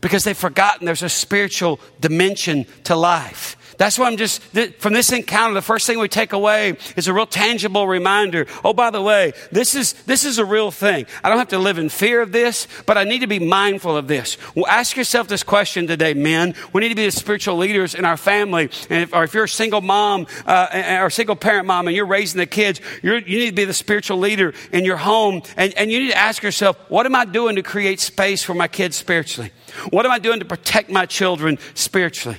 Because 0.00 0.24
they've 0.24 0.34
forgotten 0.34 0.86
there's 0.86 1.02
a 1.02 1.10
spiritual 1.10 1.80
dimension 2.00 2.64
to 2.84 2.96
life. 2.96 3.58
That's 3.80 3.98
why 3.98 4.08
I'm 4.08 4.18
just, 4.18 4.42
from 4.78 4.92
this 4.92 5.10
encounter, 5.10 5.54
the 5.54 5.62
first 5.62 5.86
thing 5.86 5.98
we 5.98 6.06
take 6.06 6.34
away 6.34 6.76
is 6.96 7.08
a 7.08 7.14
real 7.14 7.24
tangible 7.24 7.88
reminder. 7.88 8.46
Oh, 8.62 8.74
by 8.74 8.90
the 8.90 9.00
way, 9.00 9.32
this 9.52 9.74
is, 9.74 9.94
this 10.04 10.26
is 10.26 10.36
a 10.36 10.44
real 10.44 10.70
thing. 10.70 11.06
I 11.24 11.30
don't 11.30 11.38
have 11.38 11.48
to 11.48 11.58
live 11.58 11.78
in 11.78 11.88
fear 11.88 12.20
of 12.20 12.30
this, 12.30 12.68
but 12.84 12.98
I 12.98 13.04
need 13.04 13.20
to 13.20 13.26
be 13.26 13.38
mindful 13.38 13.96
of 13.96 14.06
this. 14.06 14.36
Well, 14.54 14.66
ask 14.66 14.98
yourself 14.98 15.28
this 15.28 15.42
question 15.42 15.86
today, 15.86 16.12
men. 16.12 16.56
We 16.74 16.82
need 16.82 16.90
to 16.90 16.94
be 16.94 17.06
the 17.06 17.10
spiritual 17.10 17.56
leaders 17.56 17.94
in 17.94 18.04
our 18.04 18.18
family. 18.18 18.68
And 18.90 19.04
if, 19.04 19.14
or 19.14 19.24
if 19.24 19.32
you're 19.32 19.44
a 19.44 19.48
single 19.48 19.80
mom, 19.80 20.26
uh, 20.44 20.98
or 21.00 21.08
single 21.08 21.34
parent 21.34 21.66
mom 21.66 21.88
and 21.88 21.96
you're 21.96 22.04
raising 22.04 22.38
the 22.38 22.44
kids, 22.44 22.82
you 23.02 23.18
need 23.18 23.48
to 23.48 23.54
be 23.54 23.64
the 23.64 23.72
spiritual 23.72 24.18
leader 24.18 24.52
in 24.72 24.84
your 24.84 24.98
home. 24.98 25.40
And, 25.56 25.72
and 25.72 25.90
you 25.90 26.00
need 26.00 26.10
to 26.10 26.18
ask 26.18 26.42
yourself, 26.42 26.76
what 26.90 27.06
am 27.06 27.14
I 27.14 27.24
doing 27.24 27.56
to 27.56 27.62
create 27.62 28.00
space 28.00 28.42
for 28.42 28.52
my 28.52 28.68
kids 28.68 28.98
spiritually? 28.98 29.52
What 29.88 30.04
am 30.04 30.12
I 30.12 30.18
doing 30.18 30.40
to 30.40 30.44
protect 30.44 30.90
my 30.90 31.06
children 31.06 31.58
spiritually? 31.72 32.36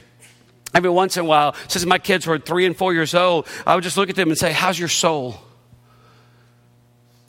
Every 0.73 0.89
once 0.89 1.17
in 1.17 1.25
a 1.25 1.27
while, 1.27 1.55
since 1.67 1.85
my 1.85 1.99
kids 1.99 2.25
were 2.25 2.39
three 2.39 2.65
and 2.65 2.75
four 2.75 2.93
years 2.93 3.13
old, 3.13 3.47
I 3.65 3.75
would 3.75 3.83
just 3.83 3.97
look 3.97 4.09
at 4.09 4.15
them 4.15 4.29
and 4.29 4.37
say, 4.37 4.51
How's 4.51 4.79
your 4.79 4.89
soul? 4.89 5.41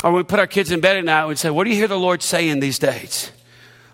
Or 0.04 0.12
we 0.12 0.22
put 0.22 0.38
our 0.38 0.46
kids 0.46 0.70
in 0.70 0.80
bed 0.80 0.96
at 0.96 1.04
night, 1.04 1.26
we'd 1.26 1.38
say, 1.38 1.50
What 1.50 1.64
do 1.64 1.70
you 1.70 1.76
hear 1.76 1.88
the 1.88 1.98
Lord 1.98 2.22
saying 2.22 2.60
these 2.60 2.78
days? 2.78 3.32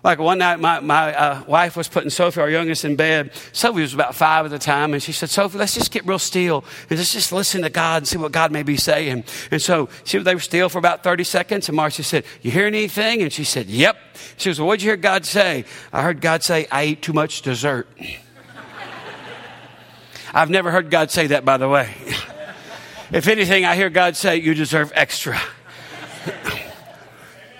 Like 0.03 0.17
one 0.17 0.37
night, 0.37 0.61
my, 0.61 0.79
my 0.79 1.13
uh, 1.13 1.43
wife 1.43 1.75
was 1.75 1.89
putting 1.89 2.09
Sophie, 2.09 2.39
our 2.39 2.49
youngest, 2.49 2.85
in 2.85 2.95
bed. 2.95 3.31
Sophie 3.51 3.81
was 3.81 3.93
about 3.93 4.15
five 4.15 4.45
at 4.45 4.51
the 4.51 4.59
time, 4.59 4.93
and 4.93 5.03
she 5.03 5.11
said, 5.11 5.29
Sophie, 5.29 5.57
let's 5.57 5.73
just 5.73 5.91
get 5.91 6.05
real 6.05 6.19
still 6.19 6.63
and 6.89 6.97
let's 6.97 7.11
just 7.11 7.33
listen 7.33 7.63
to 7.63 7.69
God 7.69 7.97
and 7.97 8.07
see 8.07 8.17
what 8.17 8.31
God 8.31 8.51
may 8.51 8.63
be 8.63 8.77
saying. 8.77 9.25
And 9.51 9.61
so 9.61 9.89
she, 10.05 10.19
they 10.19 10.35
were 10.35 10.39
still 10.39 10.69
for 10.69 10.77
about 10.77 11.03
30 11.03 11.25
seconds, 11.25 11.67
and 11.67 11.75
Marcia 11.75 12.03
said, 12.03 12.23
You 12.41 12.51
hear 12.51 12.65
anything? 12.65 13.21
And 13.21 13.33
she 13.33 13.43
said, 13.43 13.67
Yep. 13.67 13.97
She 14.37 14.49
was, 14.49 14.59
well, 14.59 14.67
What'd 14.67 14.83
you 14.83 14.89
hear 14.89 14.97
God 14.97 15.25
say? 15.25 15.65
I 15.91 16.01
heard 16.01 16.21
God 16.21 16.43
say, 16.43 16.65
I 16.71 16.83
ate 16.83 17.01
too 17.01 17.13
much 17.13 17.41
dessert. 17.41 17.89
I've 20.33 20.49
never 20.49 20.71
heard 20.71 20.89
God 20.89 21.11
say 21.11 21.27
that, 21.27 21.45
by 21.45 21.57
the 21.57 21.67
way. 21.67 21.93
if 23.11 23.27
anything, 23.27 23.65
I 23.65 23.75
hear 23.75 23.89
God 23.89 24.15
say, 24.15 24.37
You 24.37 24.53
deserve 24.53 24.91
extra. 24.95 25.39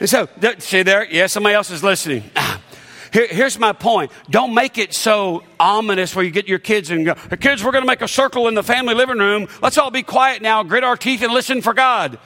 so, 0.06 0.28
see 0.60 0.84
there? 0.84 1.06
Yeah, 1.06 1.28
somebody 1.28 1.56
else 1.56 1.72
is 1.72 1.84
listening. 1.84 2.30
Here, 3.12 3.28
here's 3.28 3.58
my 3.58 3.74
point. 3.74 4.12
Don't 4.30 4.54
make 4.54 4.78
it 4.78 4.94
so 4.94 5.44
ominous 5.60 6.16
where 6.16 6.24
you 6.24 6.32
get 6.32 6.48
your 6.48 6.60
kids 6.60 6.92
and 6.92 7.06
go, 7.06 7.16
kids, 7.40 7.64
we're 7.64 7.72
going 7.72 7.84
to 7.84 7.88
make 7.88 8.02
a 8.02 8.08
circle 8.08 8.48
in 8.48 8.54
the 8.54 8.64
family 8.64 8.94
living 8.94 9.18
room. 9.18 9.48
Let's 9.62 9.78
all 9.78 9.92
be 9.92 10.04
quiet 10.04 10.42
now, 10.42 10.64
grit 10.64 10.84
our 10.84 10.96
teeth, 10.96 11.24
and 11.24 11.34
listen 11.34 11.62
for 11.62 11.74
God. 11.74 12.20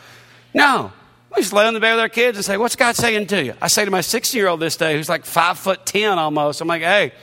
No. 0.53 0.91
We 1.33 1.41
just 1.41 1.53
lay 1.53 1.65
on 1.65 1.73
the 1.73 1.79
bed 1.79 1.93
with 1.93 2.01
our 2.01 2.09
kids 2.09 2.37
and 2.37 2.45
say, 2.45 2.57
What's 2.57 2.75
God 2.75 2.95
saying 2.95 3.27
to 3.27 3.43
you? 3.43 3.53
I 3.61 3.67
say 3.67 3.85
to 3.85 3.91
my 3.91 4.01
16 4.01 4.37
year 4.37 4.47
old 4.47 4.59
this 4.59 4.75
day, 4.75 4.95
who's 4.95 5.09
like 5.09 5.25
five 5.25 5.57
foot 5.57 5.85
10 5.85 6.19
almost, 6.19 6.61
I'm 6.61 6.67
like, 6.67 6.83
Hey, 6.83 7.13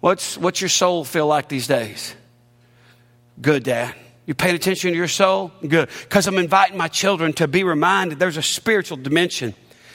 what's, 0.00 0.36
what's 0.36 0.60
your 0.60 0.70
soul 0.70 1.04
feel 1.04 1.26
like 1.26 1.48
these 1.48 1.68
days? 1.68 2.14
Good, 3.40 3.64
Dad. 3.64 3.94
You 4.26 4.34
paying 4.34 4.54
attention 4.54 4.92
to 4.92 4.96
your 4.96 5.08
soul? 5.08 5.52
Good. 5.66 5.90
Because 6.02 6.26
I'm 6.26 6.38
inviting 6.38 6.78
my 6.78 6.88
children 6.88 7.32
to 7.34 7.46
be 7.48 7.62
reminded 7.62 8.18
there's 8.18 8.38
a 8.38 8.42
spiritual 8.42 8.96
dimension 8.96 9.54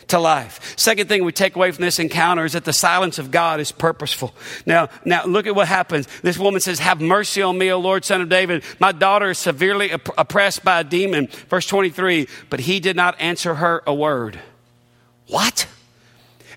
to 0.10 0.20
life. 0.20 0.78
Second 0.78 1.08
thing 1.08 1.24
we 1.24 1.32
take 1.32 1.56
away 1.56 1.72
from 1.72 1.84
this 1.84 2.00
encounter 2.00 2.46
is 2.46 2.54
that 2.54 2.66
the 2.66 2.74
silence 2.74 3.18
of 3.18 3.32
God 3.32 3.60
is 3.60 3.72
purposeful. 3.72 4.36
Now, 4.66 4.90
now 5.06 5.26
look 5.26 5.48
at 5.48 5.56
what 5.56 5.68
happens. 5.68 6.08
This 6.22 6.38
woman 6.38 6.62
says, 6.62 6.80
Have 6.80 7.02
mercy 7.02 7.42
on 7.42 7.58
me, 7.58 7.72
O 7.72 7.80
Lord, 7.80 8.06
son 8.06 8.22
of 8.22 8.30
David. 8.30 8.64
My 8.80 8.92
daughter 8.92 9.32
is 9.32 9.40
severely 9.40 9.94
opp- 9.94 10.10
oppressed 10.18 10.64
by 10.64 10.80
a 10.82 10.84
demon. 10.84 11.28
Verse 11.50 11.66
23, 11.68 12.28
but 12.50 12.62
he 12.62 12.80
did 12.80 12.96
not 12.96 13.20
answer 13.20 13.56
her 13.56 13.84
a 13.88 13.94
word. 13.94 14.40
What? 15.28 15.68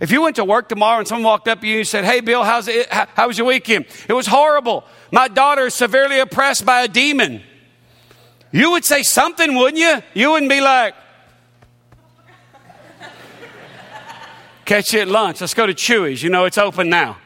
If 0.02 0.10
you 0.10 0.20
went 0.20 0.34
to 0.34 0.44
work 0.44 0.68
tomorrow 0.68 0.98
and 0.98 1.06
someone 1.06 1.22
walked 1.22 1.46
up 1.46 1.60
to 1.60 1.66
you 1.68 1.78
and 1.78 1.86
said, 1.86 2.04
Hey, 2.04 2.20
Bill, 2.20 2.42
how's 2.42 2.66
it, 2.66 2.92
how, 2.92 3.06
how 3.14 3.28
was 3.28 3.38
your 3.38 3.46
weekend? 3.46 3.86
It 4.08 4.12
was 4.12 4.26
horrible. 4.26 4.82
My 5.12 5.28
daughter 5.28 5.66
is 5.66 5.74
severely 5.74 6.18
oppressed 6.18 6.66
by 6.66 6.82
a 6.82 6.88
demon. 6.88 7.40
You 8.50 8.72
would 8.72 8.84
say 8.84 9.04
something, 9.04 9.54
wouldn't 9.54 9.78
you? 9.78 10.02
You 10.12 10.32
wouldn't 10.32 10.50
be 10.50 10.60
like, 10.60 10.96
catch 14.64 14.92
you 14.92 15.00
at 15.02 15.08
lunch. 15.08 15.40
Let's 15.40 15.54
go 15.54 15.68
to 15.68 15.72
Chuy's. 15.72 16.20
You 16.20 16.30
know, 16.30 16.46
it's 16.46 16.58
open 16.58 16.88
now. 16.88 17.18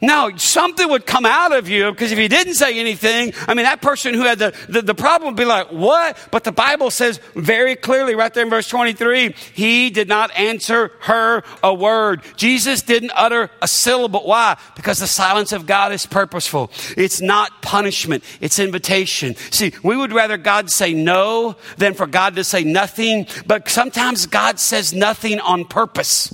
No, 0.00 0.30
something 0.36 0.88
would 0.88 1.06
come 1.06 1.26
out 1.26 1.52
of 1.52 1.68
you 1.68 1.90
because 1.90 2.12
if 2.12 2.18
you 2.18 2.28
didn't 2.28 2.54
say 2.54 2.78
anything, 2.78 3.32
I 3.48 3.54
mean, 3.54 3.64
that 3.64 3.82
person 3.82 4.14
who 4.14 4.22
had 4.22 4.38
the, 4.38 4.54
the, 4.68 4.82
the, 4.82 4.94
problem 4.94 5.34
would 5.34 5.40
be 5.40 5.44
like, 5.44 5.72
what? 5.72 6.16
But 6.30 6.44
the 6.44 6.52
Bible 6.52 6.90
says 6.90 7.18
very 7.34 7.74
clearly 7.74 8.14
right 8.14 8.32
there 8.32 8.44
in 8.44 8.50
verse 8.50 8.68
23, 8.68 9.34
he 9.54 9.90
did 9.90 10.06
not 10.06 10.30
answer 10.36 10.92
her 11.00 11.42
a 11.64 11.74
word. 11.74 12.22
Jesus 12.36 12.82
didn't 12.82 13.10
utter 13.16 13.50
a 13.60 13.66
syllable. 13.66 14.20
Why? 14.20 14.56
Because 14.76 14.98
the 14.98 15.08
silence 15.08 15.52
of 15.52 15.66
God 15.66 15.92
is 15.92 16.06
purposeful. 16.06 16.70
It's 16.96 17.20
not 17.20 17.60
punishment. 17.60 18.22
It's 18.40 18.60
invitation. 18.60 19.34
See, 19.50 19.72
we 19.82 19.96
would 19.96 20.12
rather 20.12 20.36
God 20.36 20.70
say 20.70 20.94
no 20.94 21.56
than 21.76 21.94
for 21.94 22.06
God 22.06 22.36
to 22.36 22.44
say 22.44 22.62
nothing, 22.62 23.26
but 23.46 23.68
sometimes 23.68 24.26
God 24.26 24.60
says 24.60 24.94
nothing 24.94 25.40
on 25.40 25.64
purpose. 25.64 26.32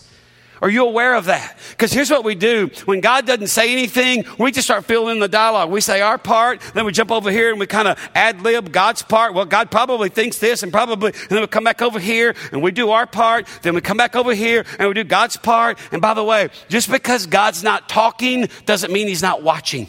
Are 0.64 0.70
you 0.70 0.86
aware 0.86 1.14
of 1.14 1.26
that? 1.26 1.58
Because 1.72 1.92
here's 1.92 2.10
what 2.10 2.24
we 2.24 2.34
do. 2.34 2.70
When 2.86 3.02
God 3.02 3.26
doesn't 3.26 3.48
say 3.48 3.70
anything, 3.70 4.24
we 4.38 4.50
just 4.50 4.66
start 4.66 4.86
filling 4.86 5.16
in 5.16 5.20
the 5.20 5.28
dialogue. 5.28 5.70
We 5.70 5.82
say 5.82 6.00
our 6.00 6.16
part, 6.16 6.62
then 6.72 6.86
we 6.86 6.92
jump 6.92 7.12
over 7.12 7.30
here 7.30 7.50
and 7.50 7.60
we 7.60 7.66
kind 7.66 7.86
of 7.86 7.98
ad 8.14 8.40
lib 8.40 8.72
God's 8.72 9.02
part. 9.02 9.34
Well, 9.34 9.44
God 9.44 9.70
probably 9.70 10.08
thinks 10.08 10.38
this 10.38 10.62
and 10.62 10.72
probably, 10.72 11.12
and 11.12 11.28
then 11.28 11.42
we 11.42 11.46
come 11.48 11.64
back 11.64 11.82
over 11.82 11.98
here 11.98 12.34
and 12.50 12.62
we 12.62 12.70
do 12.70 12.92
our 12.92 13.06
part. 13.06 13.46
Then 13.60 13.74
we 13.74 13.82
come 13.82 13.98
back 13.98 14.16
over 14.16 14.32
here 14.32 14.64
and 14.78 14.88
we 14.88 14.94
do 14.94 15.04
God's 15.04 15.36
part. 15.36 15.78
And 15.92 16.00
by 16.00 16.14
the 16.14 16.24
way, 16.24 16.48
just 16.70 16.90
because 16.90 17.26
God's 17.26 17.62
not 17.62 17.90
talking 17.90 18.48
doesn't 18.64 18.90
mean 18.90 19.06
he's 19.06 19.20
not 19.20 19.42
watching. 19.42 19.86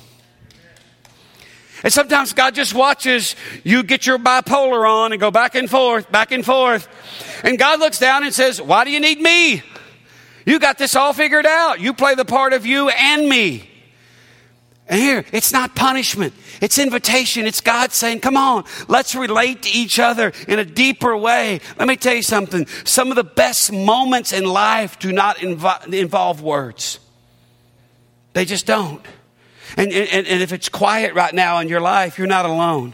And 1.83 1.93
sometimes 1.93 2.33
God 2.33 2.53
just 2.53 2.73
watches 2.73 3.37
you 3.63 3.81
get 3.81 4.05
your 4.05 4.19
bipolar 4.19 4.89
on 4.89 5.13
and 5.13 5.21
go 5.21 5.31
back 5.31 5.55
and 5.55 5.69
forth, 5.69 6.11
back 6.11 6.33
and 6.33 6.43
forth. 6.43 6.89
And 7.45 7.57
God 7.57 7.79
looks 7.79 7.97
down 7.97 8.25
and 8.25 8.33
says, 8.33 8.61
Why 8.61 8.83
do 8.83 8.91
you 8.91 8.99
need 8.99 9.21
me? 9.21 9.63
You 10.45 10.59
got 10.59 10.77
this 10.77 10.95
all 10.95 11.13
figured 11.13 11.45
out. 11.45 11.79
You 11.79 11.93
play 11.93 12.15
the 12.15 12.25
part 12.25 12.53
of 12.53 12.65
you 12.65 12.89
and 12.89 13.27
me. 13.27 13.69
And 14.87 14.99
here, 14.99 15.25
it's 15.31 15.51
not 15.51 15.75
punishment. 15.75 16.33
It's 16.61 16.77
invitation. 16.77 17.47
It's 17.47 17.61
God 17.61 17.91
saying, 17.91 18.19
come 18.19 18.37
on, 18.37 18.65
let's 18.87 19.15
relate 19.15 19.63
to 19.63 19.69
each 19.69 19.97
other 19.97 20.31
in 20.47 20.59
a 20.59 20.65
deeper 20.65 21.17
way. 21.17 21.59
Let 21.79 21.87
me 21.87 21.95
tell 21.95 22.13
you 22.13 22.21
something. 22.21 22.67
Some 22.83 23.09
of 23.09 23.15
the 23.15 23.23
best 23.23 23.71
moments 23.71 24.31
in 24.31 24.45
life 24.45 24.99
do 24.99 25.11
not 25.11 25.37
invo- 25.37 25.91
involve 25.91 26.43
words. 26.43 26.99
They 28.33 28.45
just 28.45 28.67
don't. 28.67 29.03
And, 29.75 29.91
and, 29.91 30.27
and 30.27 30.43
if 30.43 30.53
it's 30.53 30.69
quiet 30.69 31.15
right 31.15 31.33
now 31.33 31.59
in 31.59 31.67
your 31.67 31.81
life, 31.81 32.19
you're 32.19 32.27
not 32.27 32.45
alone. 32.45 32.93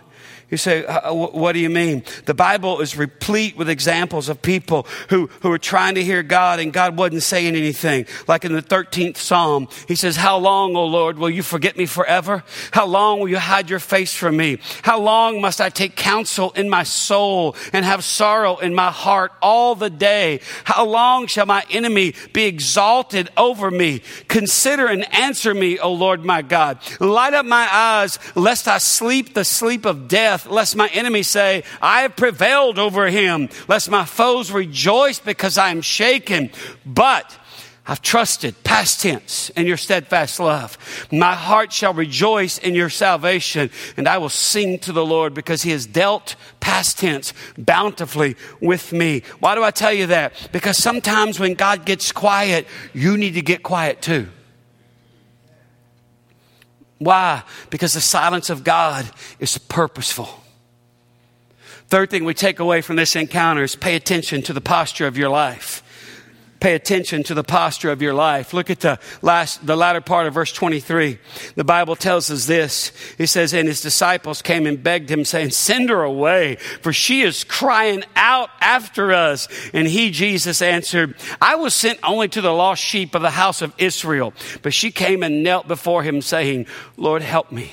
You 0.52 0.58
say, 0.58 0.84
uh, 0.84 1.12
uh, 1.12 1.14
what 1.14 1.54
do 1.54 1.60
you 1.60 1.70
mean? 1.70 2.04
The 2.26 2.34
Bible 2.34 2.82
is 2.82 2.98
replete 2.98 3.56
with 3.56 3.70
examples 3.70 4.28
of 4.28 4.42
people 4.42 4.86
who, 5.08 5.28
who 5.42 5.50
were 5.50 5.58
trying 5.58 5.96
to 5.96 6.04
hear 6.04 6.24
God 6.24 6.60
and 6.60 6.74
God 6.74 6.98
wasn't 6.98 7.24
saying 7.24 7.56
anything. 7.56 8.06
Like 8.28 8.44
in 8.44 8.52
the 8.52 8.62
13th 8.62 9.16
Psalm, 9.16 9.70
he 9.88 9.96
says, 9.96 10.18
How 10.18 10.38
long, 10.38 10.76
O 10.76 10.86
Lord, 10.86 11.18
will 11.18 11.30
you 11.30 11.42
forget 11.42 11.78
me 11.78 11.86
forever? 11.86 12.44
How 12.72 12.86
long 12.86 13.22
will 13.22 13.30
you 13.30 13.40
hide 13.40 13.70
your 13.70 13.80
face 13.80 14.14
from 14.14 14.36
me? 14.36 14.60
How 14.82 15.00
long 15.00 15.40
must 15.40 15.62
I 15.62 15.70
take 15.70 15.96
counsel 15.96 16.52
in 16.52 16.70
my 16.70 16.84
soul 16.84 17.56
and 17.72 17.86
have 17.86 18.04
sorrow 18.04 18.58
in 18.58 18.76
my 18.76 18.92
heart 18.92 19.32
all 19.42 19.76
the 19.76 19.90
day? 19.90 20.42
How 20.66 20.86
long 20.86 21.28
shall 21.28 21.46
my 21.46 21.64
enemy 21.70 22.14
be 22.34 22.44
exalted 22.44 23.30
over 23.38 23.72
me? 23.72 24.02
Consider 24.28 24.88
and 24.88 25.12
answer 25.16 25.54
me, 25.54 25.80
O 25.80 25.94
Lord 25.94 26.26
my 26.26 26.42
God. 26.42 26.80
Light 27.00 27.34
up 27.34 27.46
my 27.46 27.70
eyes, 27.72 28.20
lest 28.36 28.68
I 28.68 28.80
sleep 28.80 29.34
the 29.34 29.46
sleep 29.46 29.86
of 29.86 30.10
death 30.10 30.41
lest 30.46 30.76
my 30.76 30.88
enemies 30.90 31.28
say, 31.28 31.64
I 31.82 32.02
have 32.02 32.16
prevailed 32.16 32.80
over 32.80 33.08
him, 33.08 33.50
lest 33.68 33.90
my 33.90 34.06
foes 34.06 34.52
rejoice 34.52 35.20
because 35.20 35.58
I 35.58 35.70
am 35.70 35.82
shaken. 35.82 36.52
But 36.86 37.38
I've 37.86 38.02
trusted, 38.02 38.64
past 38.64 39.02
tense, 39.02 39.50
in 39.52 39.66
your 39.66 39.78
steadfast 39.78 40.40
love. 40.40 40.78
My 41.12 41.34
heart 41.34 41.74
shall 41.74 41.94
rejoice 41.94 42.60
in 42.60 42.76
your 42.76 42.90
salvation, 42.90 43.72
and 43.98 44.08
I 44.08 44.20
will 44.20 44.30
sing 44.30 44.78
to 44.80 44.92
the 44.92 45.06
Lord 45.06 45.34
because 45.34 45.64
he 45.64 45.72
has 45.72 45.88
dealt, 45.88 46.36
past 46.60 47.00
tense, 47.00 47.34
bountifully 47.58 48.36
with 48.62 48.94
me. 48.94 49.24
Why 49.40 49.56
do 49.56 49.64
I 49.64 49.72
tell 49.72 49.92
you 49.92 50.08
that? 50.08 50.34
Because 50.52 50.78
sometimes 50.78 51.40
when 51.40 51.56
God 51.56 51.86
gets 51.86 52.12
quiet, 52.12 52.68
you 52.94 53.18
need 53.18 53.34
to 53.34 53.42
get 53.42 53.64
quiet 53.64 54.02
too. 54.02 54.28
Why? 57.02 57.42
Because 57.72 57.94
the 57.96 58.02
silence 58.02 58.52
of 58.52 58.64
God 58.64 59.10
is 59.40 59.58
purposeful. 59.58 60.30
Third 61.88 62.12
thing 62.12 62.26
we 62.26 62.36
take 62.36 62.60
away 62.60 62.82
from 62.82 62.96
this 62.96 63.16
encounter 63.16 63.64
is 63.64 63.76
pay 63.76 63.96
attention 63.96 64.44
to 64.44 64.54
the 64.54 64.62
posture 64.62 65.08
of 65.08 65.18
your 65.18 65.30
life. 65.30 65.82
Pay 66.62 66.76
attention 66.76 67.24
to 67.24 67.34
the 67.34 67.43
posture 67.43 67.91
of 67.91 68.02
your 68.02 68.13
life. 68.13 68.54
Look 68.54 68.69
at 68.69 68.80
the 68.80 69.00
last, 69.21 69.65
the 69.65 69.76
latter 69.76 70.00
part 70.00 70.28
of 70.28 70.34
verse 70.34 70.54
23. 70.54 71.19
The 71.56 71.63
Bible 71.65 71.97
tells 71.97 72.32
us 72.32 72.45
this. 72.45 72.93
He 73.17 73.26
says, 73.26 73.54
and 73.54 73.67
his 73.67 73.82
disciples 73.82 74.41
came 74.41 74.65
and 74.65 74.82
begged 74.82 75.12
him 75.12 75.26
saying, 75.26 75.50
send 75.50 75.89
her 75.89 76.04
away 76.04 76.58
for 76.82 76.93
she 76.93 77.21
is 77.21 77.43
crying 77.43 78.04
out 78.15 78.50
after 78.62 79.12
us. 79.12 79.47
And 79.74 79.88
he, 79.88 80.12
Jesus 80.12 80.62
answered, 80.62 81.15
I 81.41 81.56
was 81.56 81.74
sent 81.74 82.00
only 82.04 82.28
to 82.30 82.41
the 82.41 82.54
lost 82.54 82.84
sheep 82.84 83.15
of 83.15 83.21
the 83.21 83.32
house 83.32 83.62
of 83.62 83.74
Israel. 83.78 84.34
But 84.62 84.74
she 84.74 84.91
came 84.91 85.24
and 85.24 85.43
knelt 85.43 85.67
before 85.67 86.04
him 86.04 86.21
saying, 86.21 86.67
Lord, 86.97 87.21
help 87.21 87.52
me. 87.52 87.71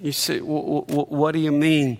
You 0.00 0.12
say, 0.12 0.40
what 0.40 1.32
do 1.32 1.38
you 1.38 1.52
mean? 1.52 1.98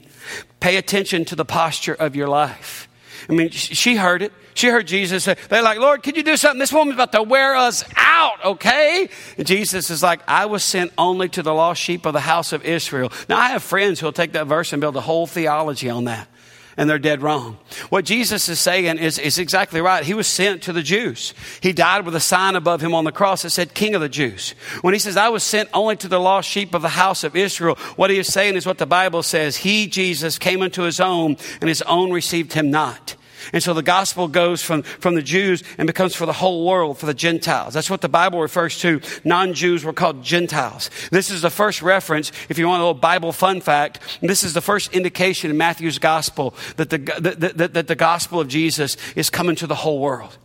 Pay 0.61 0.77
attention 0.77 1.25
to 1.27 1.37
the 1.37 1.45
posture 1.45 1.95
of 1.95 2.17
your 2.17 2.29
life. 2.29 2.89
I 3.29 3.33
mean, 3.33 3.51
she 3.51 3.97
heard 3.97 4.23
it. 4.23 4.33
She 4.55 4.69
heard 4.69 4.87
Jesus 4.87 5.25
say, 5.25 5.37
they're 5.49 5.63
like, 5.63 5.79
Lord, 5.79 6.03
could 6.03 6.17
you 6.17 6.23
do 6.23 6.37
something? 6.37 6.59
This 6.59 6.73
woman's 6.73 6.97
about 6.97 7.13
to 7.13 7.23
wear 7.23 7.57
us 7.57 7.85
out, 7.97 8.45
okay? 8.45 9.09
And 9.39 9.47
Jesus 9.47 9.89
is 9.89 10.03
like, 10.03 10.21
I 10.29 10.47
was 10.47 10.63
sent 10.63 10.93
only 10.99 11.29
to 11.31 11.43
the 11.43 11.55
lost 11.55 11.81
sheep 11.81 12.05
of 12.05 12.13
the 12.13 12.21
house 12.21 12.53
of 12.53 12.65
Israel. 12.65 13.11
Now, 13.29 13.39
I 13.39 13.49
have 13.49 13.63
friends 13.63 13.99
who'll 13.99 14.13
take 14.13 14.33
that 14.33 14.47
verse 14.47 14.73
and 14.73 14.81
build 14.81 14.97
a 14.97 15.01
whole 15.01 15.27
theology 15.27 15.89
on 15.89 16.05
that. 16.05 16.29
And 16.77 16.89
they're 16.89 16.99
dead 16.99 17.23
wrong. 17.23 17.59
What 17.91 18.05
Jesus 18.05 18.49
is 18.49 18.59
saying 18.59 18.99
is, 18.99 19.19
is 19.19 19.39
exactly 19.39 19.81
right. 19.81 20.05
He 20.05 20.15
was 20.15 20.27
sent 20.27 20.63
to 20.63 20.73
the 20.73 20.83
Jews. 20.83 21.35
He 21.61 21.73
died 21.73 22.05
with 22.05 22.17
a 22.17 22.21
sign 22.21 22.57
above 22.57 22.81
him 22.81 22.95
on 22.95 23.05
the 23.05 23.13
cross 23.13 23.43
that 23.43 23.51
said, 23.51 23.75
King 23.75 23.95
of 23.95 24.01
the 24.01 24.09
Jews. 24.09 24.55
When 24.81 24.95
he 24.95 25.01
says, 25.01 25.17
I 25.17 25.29
was 25.29 25.43
sent 25.43 25.69
only 25.75 25.97
to 25.97 26.09
the 26.09 26.21
lost 26.21 26.49
sheep 26.49 26.75
of 26.75 26.83
the 26.83 26.89
house 26.89 27.25
of 27.25 27.37
Israel, 27.37 27.77
what 27.97 28.11
he 28.11 28.19
is 28.19 28.33
saying 28.33 28.57
is 28.57 28.67
what 28.67 28.79
the 28.79 28.87
Bible 28.87 29.23
says. 29.23 29.57
He, 29.59 29.87
Jesus, 29.87 30.39
came 30.39 30.63
into 30.63 30.83
his 30.83 31.01
own, 31.01 31.37
and 31.61 31.69
his 31.69 31.83
own 31.83 32.11
received 32.13 32.55
him 32.55 32.71
not. 32.71 33.17
And 33.53 33.63
so 33.63 33.75
the 33.75 33.83
gospel 33.83 34.29
goes 34.29 34.63
from, 34.63 34.83
from 34.83 35.15
the 35.15 35.23
Jews 35.23 35.63
and 35.79 35.87
becomes 35.87 36.15
for 36.15 36.27
the 36.27 36.33
whole 36.33 36.67
world, 36.67 36.99
for 36.99 37.07
the 37.07 37.15
Gentiles. 37.15 37.75
That's 37.75 37.91
what 37.91 38.01
the 38.01 38.09
Bible 38.09 38.41
refers 38.41 38.79
to. 38.81 39.01
Non 39.25 39.55
Jews 39.55 39.85
were 39.85 39.93
called 39.93 40.23
Gentiles. 40.23 40.91
This 41.11 41.31
is 41.31 41.43
the 41.43 41.51
first 41.51 41.83
reference, 41.83 42.33
if 42.49 42.59
you 42.59 42.67
want 42.67 42.81
a 42.81 42.85
little 42.85 42.95
Bible 42.95 43.33
fun 43.33 43.61
fact, 43.61 44.01
this 44.21 44.45
is 44.45 44.55
the 44.55 44.61
first 44.61 44.93
indication 44.93 45.51
in 45.51 45.57
Matthew's 45.57 45.99
gospel 45.99 46.55
that 46.77 46.91
the, 46.91 46.99
that, 46.99 47.57
that, 47.59 47.75
that 47.75 47.87
the 47.87 47.97
gospel 47.97 48.41
of 48.41 48.49
Jesus 48.49 48.97
is 49.17 49.31
coming 49.31 49.57
to 49.57 49.67
the 49.67 49.75
whole 49.75 50.01
world. 50.01 50.37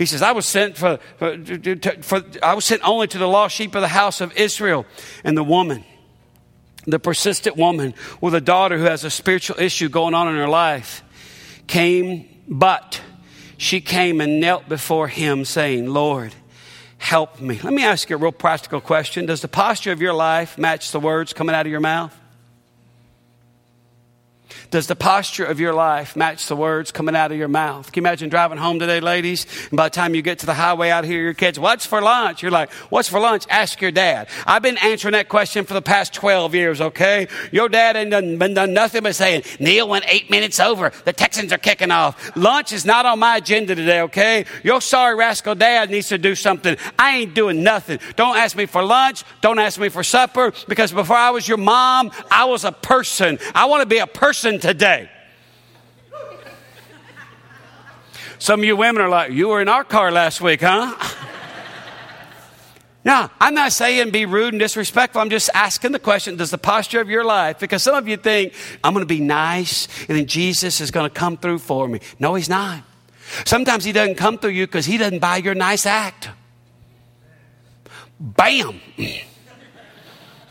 He 0.00 0.06
says, 0.06 0.22
I 0.22 0.32
was 0.32 0.46
sent 0.46 0.78
for, 0.78 0.98
for, 1.18 1.36
for, 2.00 2.22
I 2.42 2.54
was 2.54 2.64
sent 2.64 2.80
only 2.88 3.06
to 3.08 3.18
the 3.18 3.28
lost 3.28 3.54
sheep 3.54 3.74
of 3.74 3.82
the 3.82 3.88
house 3.88 4.22
of 4.22 4.34
Israel. 4.34 4.86
And 5.24 5.36
the 5.36 5.44
woman, 5.44 5.84
the 6.86 6.98
persistent 6.98 7.58
woman 7.58 7.92
with 8.18 8.34
a 8.34 8.40
daughter 8.40 8.78
who 8.78 8.84
has 8.84 9.04
a 9.04 9.10
spiritual 9.10 9.60
issue 9.60 9.90
going 9.90 10.14
on 10.14 10.26
in 10.28 10.36
her 10.36 10.48
life, 10.48 11.02
came, 11.70 12.28
but 12.48 13.00
she 13.56 13.80
came 13.80 14.20
and 14.20 14.40
knelt 14.40 14.68
before 14.68 15.06
him, 15.06 15.44
saying, 15.44 15.86
Lord, 15.86 16.34
help 16.98 17.40
me. 17.40 17.60
Let 17.62 17.72
me 17.72 17.84
ask 17.84 18.10
you 18.10 18.16
a 18.16 18.18
real 18.18 18.32
practical 18.32 18.80
question. 18.80 19.24
Does 19.24 19.40
the 19.40 19.48
posture 19.48 19.92
of 19.92 20.02
your 20.02 20.12
life 20.12 20.58
match 20.58 20.90
the 20.90 20.98
words 21.00 21.32
coming 21.32 21.54
out 21.54 21.66
of 21.66 21.70
your 21.70 21.80
mouth? 21.80 22.19
Does 24.70 24.86
the 24.86 24.94
posture 24.94 25.44
of 25.44 25.58
your 25.58 25.74
life 25.74 26.14
match 26.14 26.46
the 26.46 26.54
words 26.54 26.92
coming 26.92 27.16
out 27.16 27.32
of 27.32 27.38
your 27.38 27.48
mouth? 27.48 27.90
Can 27.90 28.04
you 28.04 28.06
imagine 28.06 28.28
driving 28.28 28.56
home 28.56 28.78
today, 28.78 29.00
ladies? 29.00 29.44
And 29.70 29.76
by 29.76 29.88
the 29.88 29.94
time 29.94 30.14
you 30.14 30.22
get 30.22 30.38
to 30.40 30.46
the 30.46 30.54
highway 30.54 30.90
out 30.90 31.04
here, 31.04 31.20
your 31.20 31.34
kids, 31.34 31.58
what's 31.58 31.84
for 31.84 32.00
lunch? 32.00 32.40
You're 32.40 32.52
like, 32.52 32.70
what's 32.88 33.08
for 33.08 33.18
lunch? 33.18 33.46
Ask 33.50 33.80
your 33.80 33.90
dad. 33.90 34.28
I've 34.46 34.62
been 34.62 34.78
answering 34.78 35.12
that 35.12 35.28
question 35.28 35.64
for 35.64 35.74
the 35.74 35.82
past 35.82 36.14
12 36.14 36.54
years, 36.54 36.80
okay? 36.80 37.26
Your 37.50 37.68
dad 37.68 37.96
ain't 37.96 38.12
done, 38.12 38.38
been 38.38 38.54
done 38.54 38.72
nothing 38.72 39.02
but 39.02 39.16
saying, 39.16 39.42
Neil 39.58 39.88
went 39.88 40.04
eight 40.06 40.30
minutes 40.30 40.60
over. 40.60 40.92
The 41.04 41.12
Texans 41.12 41.52
are 41.52 41.58
kicking 41.58 41.90
off. 41.90 42.36
Lunch 42.36 42.72
is 42.72 42.86
not 42.86 43.04
on 43.06 43.18
my 43.18 43.38
agenda 43.38 43.74
today, 43.74 44.02
okay? 44.02 44.44
Your 44.62 44.80
sorry 44.80 45.16
rascal 45.16 45.56
dad 45.56 45.90
needs 45.90 46.10
to 46.10 46.18
do 46.18 46.36
something. 46.36 46.76
I 46.96 47.16
ain't 47.16 47.34
doing 47.34 47.64
nothing. 47.64 47.98
Don't 48.14 48.36
ask 48.36 48.56
me 48.56 48.66
for 48.66 48.84
lunch. 48.84 49.24
Don't 49.40 49.58
ask 49.58 49.80
me 49.80 49.88
for 49.88 50.04
supper 50.04 50.52
because 50.68 50.92
before 50.92 51.16
I 51.16 51.30
was 51.30 51.48
your 51.48 51.58
mom, 51.58 52.12
I 52.30 52.44
was 52.44 52.64
a 52.64 52.70
person. 52.70 53.40
I 53.52 53.64
want 53.64 53.82
to 53.82 53.86
be 53.86 53.98
a 53.98 54.06
person 54.06 54.59
today. 54.60 55.10
Some 58.38 58.60
of 58.60 58.64
you 58.64 58.76
women 58.76 59.02
are 59.02 59.08
like, 59.08 59.32
You 59.32 59.48
were 59.48 59.60
in 59.60 59.68
our 59.68 59.84
car 59.84 60.10
last 60.10 60.40
week, 60.40 60.62
huh? 60.62 60.96
Now, 63.02 63.30
I'm 63.40 63.54
not 63.54 63.72
saying 63.72 64.10
be 64.10 64.26
rude 64.26 64.52
and 64.52 64.60
disrespectful. 64.60 65.22
I'm 65.22 65.30
just 65.30 65.48
asking 65.54 65.92
the 65.92 65.98
question 65.98 66.36
Does 66.36 66.50
the 66.50 66.58
posture 66.58 67.00
of 67.00 67.08
your 67.08 67.24
life, 67.24 67.58
because 67.58 67.82
some 67.82 67.94
of 67.94 68.06
you 68.06 68.16
think, 68.16 68.54
I'm 68.84 68.92
going 68.92 69.02
to 69.02 69.14
be 69.14 69.20
nice 69.20 69.88
and 70.08 70.18
then 70.18 70.26
Jesus 70.26 70.80
is 70.80 70.90
going 70.90 71.08
to 71.08 71.14
come 71.14 71.36
through 71.36 71.60
for 71.60 71.88
me. 71.88 72.00
No, 72.18 72.34
he's 72.34 72.48
not. 72.48 72.82
Sometimes 73.46 73.84
he 73.84 73.92
doesn't 73.92 74.16
come 74.16 74.38
through 74.38 74.50
you 74.50 74.66
because 74.66 74.86
he 74.86 74.98
doesn't 74.98 75.20
buy 75.20 75.38
your 75.38 75.54
nice 75.54 75.86
act. 75.86 76.28
Bam. 78.18 78.80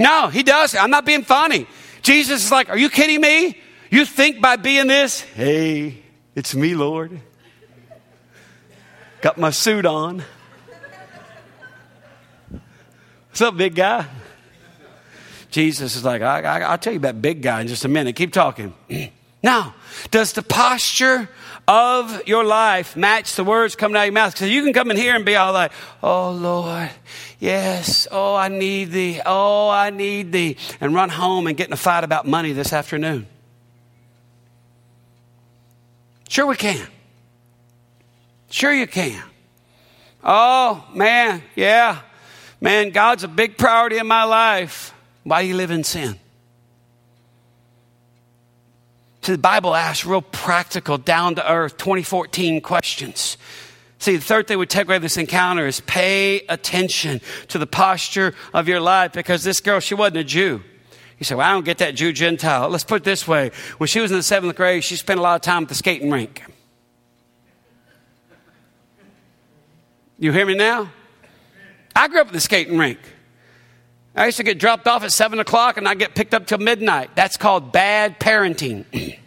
No, 0.01 0.29
he 0.29 0.43
does. 0.43 0.75
I'm 0.75 0.91
not 0.91 1.05
being 1.05 1.23
funny. 1.23 1.67
Jesus 2.01 2.45
is 2.45 2.51
like, 2.53 2.69
Are 2.69 2.77
you 2.77 2.89
kidding 2.89 3.19
me? 3.19 3.59
You 3.89 4.05
think 4.05 4.39
by 4.39 4.55
being 4.55 4.87
this, 4.87 5.21
hey, 5.21 6.03
it's 6.35 6.53
me, 6.53 6.75
Lord. 6.75 7.19
Got 9.21 9.37
my 9.37 9.49
suit 9.49 9.85
on. 9.85 10.23
What's 13.29 13.41
up, 13.41 13.57
big 13.57 13.75
guy? 13.75 14.05
Jesus 15.49 15.95
is 15.95 16.03
like, 16.03 16.21
I, 16.21 16.69
will 16.69 16.77
tell 16.77 16.93
you 16.93 16.99
about 16.99 17.21
big 17.21 17.41
guy 17.41 17.61
in 17.61 17.67
just 17.67 17.83
a 17.83 17.87
minute. 17.87 18.15
Keep 18.15 18.33
talking. 18.33 18.73
Now, 19.41 19.73
does 20.11 20.33
the 20.33 20.41
posture 20.41 21.29
of 21.65 22.27
your 22.27 22.43
life 22.43 22.97
match 22.97 23.35
the 23.35 23.43
words 23.45 23.73
coming 23.73 23.95
out 23.95 24.01
of 24.01 24.05
your 24.07 24.13
mouth? 24.13 24.37
So 24.37 24.43
you 24.43 24.61
can 24.65 24.73
come 24.73 24.91
in 24.91 24.97
here 24.97 25.15
and 25.15 25.23
be 25.23 25.37
all 25.37 25.53
like, 25.53 25.71
oh 26.03 26.31
Lord, 26.31 26.89
yes, 27.39 28.05
oh 28.11 28.35
I 28.35 28.49
need 28.49 28.91
thee, 28.91 29.21
oh 29.25 29.69
I 29.69 29.91
need 29.91 30.33
thee, 30.33 30.57
and 30.81 30.93
run 30.93 31.07
home 31.07 31.47
and 31.47 31.55
get 31.55 31.67
in 31.67 31.73
a 31.73 31.77
fight 31.77 32.03
about 32.03 32.27
money 32.27 32.51
this 32.51 32.73
afternoon. 32.73 33.27
Sure 36.29 36.45
we 36.45 36.55
can. 36.55 36.87
Sure 38.51 38.71
you 38.71 38.85
can. 38.85 39.21
Oh 40.23 40.87
man, 40.93 41.41
yeah. 41.55 42.01
Man, 42.61 42.91
God's 42.91 43.23
a 43.23 43.27
big 43.27 43.57
priority 43.57 43.97
in 43.97 44.05
my 44.05 44.23
life. 44.25 44.93
Why 45.23 45.41
do 45.41 45.47
you 45.47 45.55
live 45.55 45.71
in 45.71 45.83
sin? 45.83 46.19
See, 49.23 49.31
the 49.31 49.37
Bible 49.39 49.73
asks 49.75 50.05
real 50.05 50.21
practical, 50.21 50.99
down 50.99 51.35
to 51.35 51.51
earth, 51.51 51.77
2014 51.77 52.61
questions. 52.61 53.37
See, 53.97 54.15
the 54.15 54.21
third 54.21 54.47
thing 54.47 54.59
we 54.59 54.67
take 54.67 54.85
away 54.85 54.97
from 54.97 55.03
this 55.03 55.17
encounter 55.17 55.65
is 55.65 55.81
pay 55.81 56.41
attention 56.47 57.21
to 57.47 57.57
the 57.57 57.67
posture 57.67 58.35
of 58.53 58.67
your 58.67 58.79
life 58.79 59.13
because 59.13 59.43
this 59.43 59.61
girl, 59.61 59.79
she 59.79 59.95
wasn't 59.95 60.17
a 60.17 60.23
Jew. 60.23 60.61
You 61.19 61.25
say, 61.25 61.35
well, 61.35 61.47
I 61.47 61.51
don't 61.51 61.65
get 61.65 61.79
that 61.79 61.95
Jew 61.95 62.13
Gentile. 62.13 62.69
Let's 62.69 62.85
put 62.85 63.01
it 63.01 63.03
this 63.03 63.27
way. 63.27 63.51
When 63.77 63.87
she 63.87 63.99
was 63.99 64.09
in 64.09 64.17
the 64.17 64.23
seventh 64.23 64.55
grade, 64.55 64.85
she 64.85 64.95
spent 64.95 65.19
a 65.19 65.23
lot 65.23 65.35
of 65.35 65.41
time 65.41 65.63
at 65.63 65.69
the 65.69 65.75
skating 65.75 66.09
rink. 66.09 66.41
You 70.17 70.31
hear 70.31 70.45
me 70.45 70.55
now? 70.55 70.89
I 71.95 72.07
grew 72.07 72.21
up 72.21 72.27
at 72.27 72.33
the 72.33 72.39
skating 72.39 72.77
rink. 72.77 72.99
I 74.15 74.25
used 74.25 74.37
to 74.37 74.43
get 74.43 74.59
dropped 74.59 74.87
off 74.87 75.03
at 75.03 75.11
7 75.11 75.39
o'clock 75.39 75.77
and 75.77 75.87
I 75.87 75.93
get 75.93 76.15
picked 76.15 76.33
up 76.33 76.47
till 76.47 76.57
midnight. 76.57 77.15
That's 77.15 77.37
called 77.37 77.71
bad 77.71 78.19
parenting. 78.19 78.85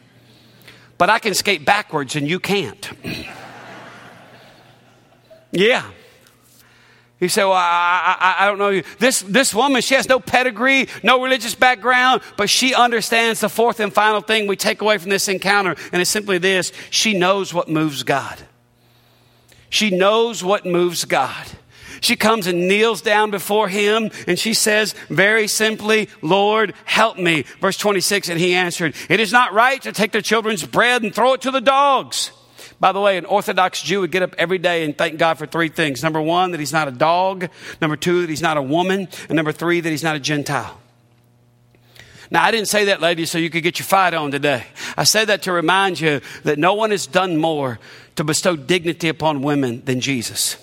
but 0.99 1.11
I 1.11 1.19
can 1.19 1.35
skate 1.35 1.65
backwards 1.65 2.17
and 2.17 2.29
you 2.29 2.41
can't. 2.41 2.91
yeah. 5.51 5.91
You 7.23 7.29
say, 7.29 7.45
well, 7.45 7.53
I, 7.53 8.17
I, 8.19 8.37
I, 8.41 8.47
don't 8.49 8.59
know 8.59 8.71
you. 8.71 8.83
This, 8.99 9.21
this 9.23 9.55
woman, 9.55 9.81
she 9.81 9.95
has 9.95 10.09
no 10.09 10.19
pedigree, 10.19 10.89
no 11.05 11.23
religious 11.23 11.55
background, 11.55 12.21
but 12.37 12.51
she 12.51 12.75
understands 12.75 13.39
the 13.39 13.49
fourth 13.49 13.79
and 13.79 13.95
final 13.95 14.21
thing 14.21 14.49
we 14.49 14.57
take 14.57 14.81
away 14.83 14.99
from 14.99 15.11
this 15.11 15.29
encounter, 15.29 15.77
and 15.93 16.03
it's 16.03 16.11
simply 16.11 16.39
this 16.39 16.73
she 16.91 17.17
knows 17.17 17.55
what 17.55 17.69
moves 17.69 18.03
God. 18.03 18.41
She 19.71 19.91
knows 19.91 20.43
what 20.43 20.67
moves 20.67 21.05
God. 21.05 21.47
She 22.01 22.17
comes 22.17 22.49
and 22.49 22.67
kneels 22.67 23.03
down 23.03 23.31
before 23.31 23.69
him 23.69 24.11
and 24.27 24.37
she 24.37 24.53
says 24.53 24.97
very 25.09 25.47
simply, 25.47 26.09
Lord, 26.23 26.75
help 26.85 27.19
me. 27.19 27.45
Verse 27.61 27.77
26, 27.77 28.31
and 28.31 28.41
he 28.41 28.55
answered, 28.55 28.97
It 29.09 29.21
is 29.21 29.31
not 29.31 29.53
right 29.53 29.81
to 29.83 29.93
take 29.93 30.11
the 30.11 30.23
children's 30.23 30.67
bread 30.67 31.05
and 31.05 31.15
throw 31.15 31.35
it 31.35 31.43
to 31.43 31.53
the 31.53 31.61
dogs. 31.61 32.33
By 32.83 32.91
the 32.91 33.01
way, 33.01 33.17
an 33.17 33.27
Orthodox 33.27 33.81
Jew 33.81 34.01
would 34.01 34.11
get 34.11 34.25
up 34.25 34.35
every 34.39 34.59
day 34.59 34.85
and 34.85 34.99
thank 34.99 35.17
God 35.17 35.39
for 35.39 35.47
three 35.47 35.69
things. 35.69 36.03
Number 36.03 36.21
one, 36.21 36.51
that 36.51 36.59
he's 36.59 36.73
not 36.73 36.89
a 36.89 36.91
dog. 36.91 37.49
Number 37.81 37.95
two, 37.95 38.23
that 38.23 38.29
he's 38.29 38.43
not 38.43 38.57
a 38.57 38.63
woman. 38.63 39.07
And 39.29 39.37
number 39.37 39.53
three, 39.53 39.79
that 39.79 39.89
he's 39.89 40.03
not 40.03 40.17
a 40.17 40.19
Gentile. 40.19 40.81
Now, 42.29 42.43
I 42.43 42.51
didn't 42.51 42.67
say 42.67 42.87
that, 42.87 43.01
ladies, 43.01 43.31
so 43.31 43.39
you 43.39 43.51
could 43.51 43.63
get 43.63 43.79
your 43.79 43.87
fight 43.87 44.15
on 44.15 44.33
today. 44.33 44.67
I 44.97 45.05
said 45.05 45.27
that 45.27 45.43
to 45.43 45.53
remind 45.53 46.01
you 46.01 46.23
that 46.43 46.59
no 46.59 46.75
one 46.75 46.91
has 46.91 47.07
done 47.07 47.37
more 47.37 47.79
to 48.17 48.25
bestow 48.25 48.57
dignity 48.57 49.09
upon 49.09 49.43
women 49.43 49.85
than 49.85 50.01
Jesus. 50.01 50.57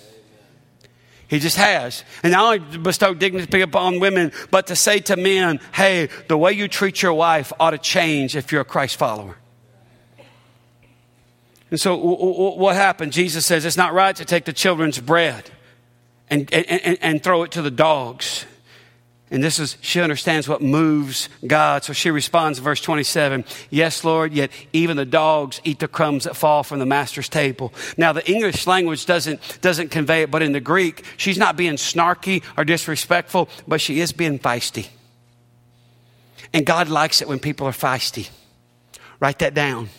He 1.26 1.38
just 1.38 1.56
has. 1.56 2.04
And 2.22 2.32
not 2.32 2.44
only 2.44 2.78
bestow 2.80 3.14
dignity 3.14 3.62
upon 3.62 3.98
women, 3.98 4.32
but 4.50 4.66
to 4.66 4.76
say 4.76 4.98
to 4.98 5.16
men, 5.16 5.58
hey, 5.72 6.10
the 6.28 6.36
way 6.36 6.52
you 6.52 6.68
treat 6.68 7.00
your 7.00 7.14
wife 7.14 7.50
ought 7.58 7.70
to 7.70 7.78
change 7.78 8.36
if 8.36 8.52
you're 8.52 8.60
a 8.60 8.66
Christ 8.66 8.96
follower. 8.96 9.38
And 11.70 11.80
so, 11.80 11.96
what 11.96 12.74
happened? 12.74 13.12
Jesus 13.12 13.46
says 13.46 13.64
it's 13.64 13.76
not 13.76 13.92
right 13.92 14.14
to 14.16 14.24
take 14.24 14.44
the 14.44 14.52
children's 14.52 14.98
bread 14.98 15.50
and, 16.28 16.52
and, 16.52 16.98
and 17.00 17.22
throw 17.22 17.44
it 17.44 17.52
to 17.52 17.62
the 17.62 17.70
dogs. 17.70 18.44
And 19.32 19.44
this 19.44 19.60
is, 19.60 19.76
she 19.80 20.00
understands 20.00 20.48
what 20.48 20.60
moves 20.60 21.28
God. 21.46 21.84
So 21.84 21.92
she 21.92 22.10
responds, 22.10 22.58
verse 22.58 22.80
27, 22.80 23.44
Yes, 23.70 24.02
Lord, 24.02 24.32
yet 24.32 24.50
even 24.72 24.96
the 24.96 25.04
dogs 25.04 25.60
eat 25.62 25.78
the 25.78 25.86
crumbs 25.86 26.24
that 26.24 26.34
fall 26.34 26.64
from 26.64 26.80
the 26.80 26.86
master's 26.86 27.28
table. 27.28 27.72
Now, 27.96 28.12
the 28.12 28.28
English 28.28 28.66
language 28.66 29.06
doesn't, 29.06 29.60
doesn't 29.60 29.90
convey 29.90 30.22
it, 30.22 30.32
but 30.32 30.42
in 30.42 30.50
the 30.50 30.60
Greek, 30.60 31.04
she's 31.16 31.38
not 31.38 31.56
being 31.56 31.74
snarky 31.74 32.42
or 32.56 32.64
disrespectful, 32.64 33.48
but 33.68 33.80
she 33.80 34.00
is 34.00 34.10
being 34.10 34.40
feisty. 34.40 34.88
And 36.52 36.66
God 36.66 36.88
likes 36.88 37.22
it 37.22 37.28
when 37.28 37.38
people 37.38 37.68
are 37.68 37.72
feisty. 37.72 38.30
Write 39.20 39.38
that 39.38 39.54
down. 39.54 39.90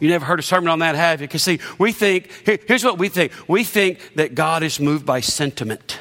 You 0.00 0.08
never 0.08 0.24
heard 0.24 0.38
a 0.38 0.42
sermon 0.42 0.68
on 0.68 0.80
that, 0.80 0.94
have 0.94 1.20
you? 1.20 1.26
Because, 1.26 1.42
see, 1.42 1.60
we 1.78 1.92
think, 1.92 2.30
here, 2.44 2.58
here's 2.66 2.84
what 2.84 2.98
we 2.98 3.08
think 3.08 3.32
we 3.48 3.64
think 3.64 4.14
that 4.16 4.34
God 4.34 4.62
is 4.62 4.80
moved 4.80 5.06
by 5.06 5.20
sentiment. 5.20 6.00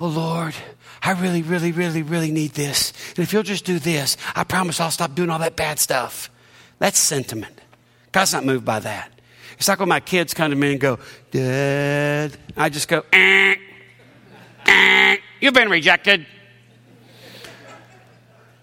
Oh 0.00 0.08
Lord, 0.08 0.54
I 1.02 1.12
really, 1.12 1.42
really, 1.42 1.72
really, 1.72 2.02
really 2.02 2.30
need 2.30 2.52
this. 2.52 2.92
And 3.10 3.18
if 3.18 3.32
you'll 3.32 3.42
just 3.42 3.64
do 3.64 3.78
this, 3.78 4.16
I 4.34 4.44
promise 4.44 4.80
I'll 4.80 4.90
stop 4.90 5.14
doing 5.14 5.28
all 5.30 5.38
that 5.40 5.56
bad 5.56 5.78
stuff. 5.78 6.30
That's 6.78 6.98
sentiment. 6.98 7.60
God's 8.12 8.32
not 8.32 8.44
moved 8.44 8.64
by 8.64 8.80
that. 8.80 9.12
It's 9.58 9.68
like 9.68 9.78
when 9.78 9.90
my 9.90 10.00
kids 10.00 10.32
come 10.32 10.50
to 10.50 10.56
me 10.56 10.72
and 10.72 10.80
go, 10.80 10.98
Dad. 11.30 12.34
I 12.56 12.70
just 12.70 12.88
go, 12.88 13.04
eh, 13.12 13.56
eh, 14.64 15.16
you've 15.40 15.52
been 15.52 15.68
rejected. 15.68 16.26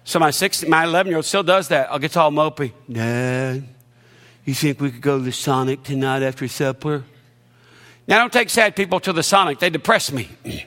So 0.07 0.19
my 0.19 0.31
six, 0.31 0.65
my 0.65 0.85
11 0.85 1.09
year 1.09 1.17
old 1.17 1.25
still 1.25 1.43
does 1.43 1.67
that. 1.67 1.91
I'll 1.91 1.99
get 1.99 2.15
all 2.15 2.31
mopey. 2.31 2.71
Dad, 2.89 3.67
you 4.45 4.53
think 4.53 4.79
we 4.79 4.89
could 4.89 5.01
go 5.01 5.17
to 5.17 5.23
the 5.25 5.33
Sonic 5.33 5.83
tonight 5.83 6.23
after 6.23 6.47
supper? 6.47 7.03
Now, 8.07 8.15
I 8.15 8.19
don't 8.19 8.31
take 8.31 8.49
sad 8.49 8.73
people 8.73 9.01
to 9.01 9.11
the 9.11 9.21
Sonic, 9.21 9.59
they 9.59 9.69
depress 9.69 10.11
me. 10.11 10.29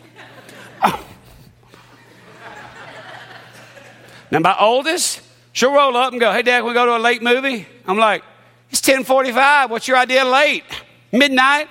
Now 4.33 4.39
my 4.39 4.57
oldest, 4.61 5.23
she'll 5.53 5.73
roll 5.73 5.97
up 5.97 6.13
and 6.13 6.21
go, 6.21 6.31
"Hey, 6.31 6.43
Dad, 6.43 6.59
can 6.59 6.69
we 6.69 6.73
go 6.73 6.87
to 6.87 6.97
a 6.97 7.03
late 7.03 7.21
movie?" 7.21 7.67
I'm 7.85 7.99
like, 7.99 8.23
"It's 8.71 8.81
10:45. 8.81 9.71
What's 9.71 9.89
your 9.89 9.97
idea 9.97 10.25
late? 10.25 10.63
Midnight?" 11.11 11.67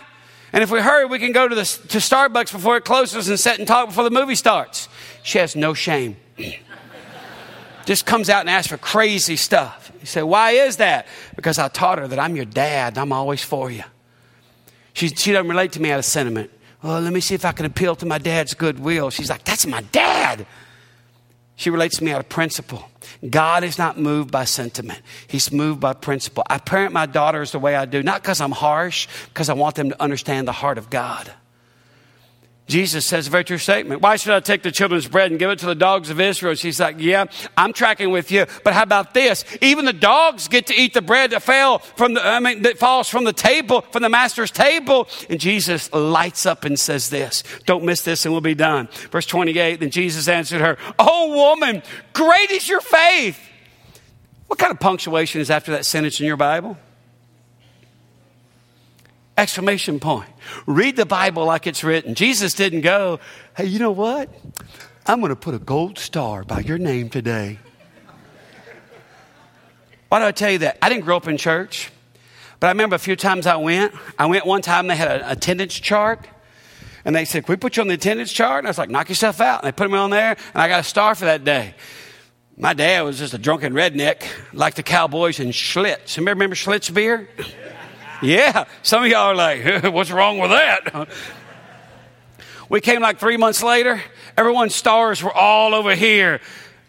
And 0.52 0.62
if 0.62 0.70
we 0.70 0.82
hurry, 0.82 1.06
we 1.06 1.20
can 1.20 1.32
go 1.32 1.48
to 1.48 1.56
the 1.56 1.64
to 1.64 2.00
Starbucks 2.00 2.52
before 2.52 2.76
it 2.76 2.84
closes 2.84 3.30
and 3.30 3.40
sit 3.40 3.60
and 3.60 3.66
talk 3.66 3.88
before 3.88 4.04
the 4.04 4.12
movie 4.12 4.36
starts. 4.36 4.90
She 5.24 5.38
has 5.38 5.56
no 5.56 5.74
shame. 5.74 6.18
Just 7.90 8.06
comes 8.06 8.30
out 8.30 8.42
and 8.42 8.52
asks 8.52 8.68
for 8.68 8.78
crazy 8.78 9.36
stuff. 9.36 9.92
You 10.00 10.06
say, 10.06 10.22
"Why 10.22 10.52
is 10.52 10.78
that?" 10.78 11.08
Because 11.36 11.58
I 11.58 11.70
taught 11.70 11.98
her 11.98 12.08
that 12.08 12.20
I'm 12.20 12.36
your 12.36 12.46
dad 12.46 12.90
and 12.90 13.00
I'm 13.00 13.12
always 13.12 13.44
for 13.44 13.72
you. 13.72 13.84
She, 14.94 15.08
she 15.08 15.32
doesn't 15.32 15.50
relate 15.50 15.72
to 15.72 15.82
me 15.82 15.90
out 15.90 15.98
of 15.98 16.06
sentiment. 16.06 16.52
Well, 16.84 17.02
let 17.02 17.12
me 17.12 17.20
see 17.20 17.34
if 17.34 17.46
I 17.46 17.52
can 17.52 17.66
appeal 17.66 17.96
to 17.96 18.06
my 18.06 18.20
dad's 18.20 18.54
goodwill. 18.54 19.10
She's 19.10 19.32
like, 19.32 19.44
That's 19.44 19.66
my 19.66 19.82
dad. 19.82 20.46
She 21.56 21.72
relates 21.72 21.98
to 21.98 22.04
me 22.04 22.12
out 22.12 22.20
of 22.20 22.30
principle. 22.30 22.88
God 23.28 23.64
is 23.64 23.80
not 23.80 23.98
moved 23.98 24.30
by 24.30 24.46
sentiment. 24.46 25.02
He's 25.26 25.52
moved 25.52 25.80
by 25.80 25.94
principle. 25.94 26.44
I 26.48 26.60
parent 26.60 26.94
my 26.94 27.08
daughters 27.08 27.54
the 27.54 27.60
way 27.60 27.76
I 27.76 27.86
do, 27.86 28.04
not 28.04 28.22
because 28.22 28.40
I'm 28.40 28.52
harsh, 28.52 29.08
because 29.30 29.50
I 29.50 29.54
want 29.54 29.74
them 29.74 29.90
to 29.90 30.00
understand 30.00 30.48
the 30.48 30.52
heart 30.52 30.78
of 30.78 30.92
God. 30.92 31.32
Jesus 32.70 33.04
says 33.04 33.26
a 33.26 33.30
very 33.32 33.44
true 33.44 33.58
statement. 33.58 34.02
Why 34.02 34.16
should 34.16 34.32
I 34.32 34.40
take 34.40 34.62
the 34.62 34.72
children's 34.72 35.08
bread 35.08 35.32
and 35.32 35.40
give 35.40 35.50
it 35.50 35.58
to 35.60 35.66
the 35.66 35.76
dogs 35.76 36.12
of 36.12 36.22
Israel? 36.22 36.54
She's 36.54 36.80
like, 36.80 36.98
yeah, 37.00 37.26
I'm 37.58 37.74
tracking 37.74 38.12
with 38.12 38.32
you. 38.32 38.46
But 38.64 38.74
how 38.74 38.84
about 38.84 39.16
this? 39.16 39.44
Even 39.62 39.86
the 39.86 39.94
dogs 39.94 40.48
get 40.48 40.68
to 40.68 40.76
eat 40.80 40.94
the 40.94 41.02
bread 41.02 41.32
that 41.32 41.42
fell 41.42 41.80
from 41.80 42.14
the, 42.14 42.24
I 42.24 42.40
mean, 42.40 42.62
that 42.62 42.78
falls 42.78 43.10
from 43.10 43.24
the 43.24 43.34
table, 43.34 43.82
from 43.82 44.04
the 44.04 44.10
master's 44.10 44.52
table. 44.52 45.08
And 45.32 45.40
Jesus 45.40 45.92
lights 45.92 46.46
up 46.46 46.64
and 46.64 46.80
says 46.80 47.10
this. 47.10 47.44
Don't 47.66 47.84
miss 47.84 48.04
this 48.04 48.24
and 48.26 48.34
we'll 48.34 48.42
be 48.42 48.54
done. 48.54 48.88
Verse 49.10 49.26
28, 49.26 49.80
then 49.80 49.90
Jesus 49.90 50.28
answered 50.28 50.62
her, 50.62 50.78
Oh 51.00 51.36
woman, 51.36 51.82
great 52.14 52.52
is 52.52 52.70
your 52.70 52.82
faith. 52.82 53.40
What 54.46 54.60
kind 54.60 54.72
of 54.72 54.80
punctuation 54.80 55.42
is 55.42 55.50
after 55.50 55.72
that 55.72 55.88
sentence 55.88 56.20
in 56.20 56.28
your 56.28 56.38
Bible? 56.38 56.78
Exclamation 59.40 60.02
point. 60.02 60.28
Read 60.66 60.98
the 60.98 61.06
Bible 61.06 61.46
like 61.46 61.66
it's 61.66 61.82
written. 61.82 62.14
Jesus 62.14 62.54
didn't 62.54 62.82
go, 62.82 63.22
hey, 63.56 63.68
you 63.68 63.80
know 63.80 63.92
what? 63.92 64.30
I'm 65.06 65.22
going 65.22 65.30
to 65.30 65.36
put 65.38 65.56
a 65.56 65.60
gold 65.60 65.98
star 65.98 66.44
by 66.44 66.60
your 66.60 66.78
name 66.78 67.08
today. 67.08 67.58
Why 70.10 70.20
do 70.20 70.26
I 70.26 70.34
tell 70.34 70.52
you 70.52 70.58
that? 70.58 70.78
I 70.82 70.90
didn't 70.90 71.06
grow 71.06 71.16
up 71.16 71.26
in 71.30 71.38
church, 71.38 71.90
but 72.60 72.68
I 72.68 72.72
remember 72.72 72.98
a 72.98 73.00
few 73.00 73.16
times 73.16 73.48
I 73.48 73.56
went. 73.56 73.94
I 74.18 74.26
went 74.26 74.46
one 74.46 74.62
time, 74.62 74.88
they 74.88 74.98
had 74.98 75.22
an 75.22 75.30
attendance 75.30 75.74
chart. 75.74 76.28
And 77.06 77.16
they 77.16 77.24
said, 77.24 77.46
Can 77.46 77.54
we 77.54 77.58
put 77.58 77.78
you 77.78 77.82
on 77.82 77.88
the 77.88 77.94
attendance 77.94 78.34
chart? 78.34 78.58
And 78.58 78.68
I 78.68 78.72
was 78.72 78.78
like, 78.78 78.90
Knock 78.90 79.08
yourself 79.08 79.40
out. 79.40 79.64
And 79.64 79.70
they 79.70 79.72
put 79.72 79.90
me 79.90 79.98
on 79.98 80.10
there, 80.10 80.32
and 80.32 80.62
I 80.62 80.68
got 80.68 80.82
a 80.82 80.84
star 80.84 81.16
for 81.16 81.24
that 81.24 81.46
day. 81.46 81.76
My 82.58 82.74
dad 82.74 83.04
was 83.04 83.20
just 83.20 83.34
a 83.34 83.38
drunken 83.38 83.72
redneck, 83.72 84.28
like 84.52 84.76
the 84.76 84.84
cowboys 84.84 85.40
in 85.40 85.52
Schlitz. 85.52 86.18
Remember, 86.18 86.44
remember 86.44 86.56
Schlitz 86.58 86.94
beer? 86.94 87.30
Yeah, 88.22 88.66
some 88.82 89.04
of 89.04 89.10
y'all 89.10 89.32
are 89.32 89.36
like, 89.36 89.84
what's 89.94 90.12
wrong 90.12 90.40
with 90.40 90.52
that? 90.52 91.08
We 92.70 92.82
came 92.82 93.02
like 93.02 93.20
three 93.20 93.38
months 93.38 93.64
later. 93.64 94.02
Everyone's 94.38 94.76
stars 94.76 95.24
were 95.24 95.34
all 95.34 95.74
over 95.74 95.96
here. 95.96 96.40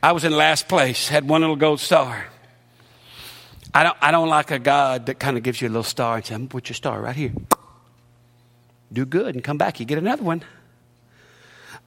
I 0.02 0.12
was 0.12 0.24
in 0.24 0.32
last 0.32 0.68
place, 0.68 1.08
had 1.08 1.28
one 1.28 1.40
little 1.40 1.56
gold 1.56 1.80
star. 1.80 2.26
I 3.72 3.84
don't, 3.84 3.96
I 4.00 4.10
don't 4.10 4.28
like 4.28 4.50
a 4.50 4.58
God 4.58 5.06
that 5.06 5.18
kind 5.18 5.36
of 5.36 5.42
gives 5.42 5.60
you 5.60 5.68
a 5.68 5.70
little 5.70 5.82
star 5.82 6.16
and 6.16 6.24
says, 6.24 6.34
I'm 6.34 6.48
put 6.48 6.68
your 6.68 6.74
star 6.74 7.00
right 7.00 7.14
here. 7.14 7.32
Do 8.92 9.04
good 9.04 9.34
and 9.34 9.44
come 9.44 9.58
back, 9.58 9.78
you 9.78 9.86
get 9.86 9.98
another 9.98 10.22
one. 10.22 10.42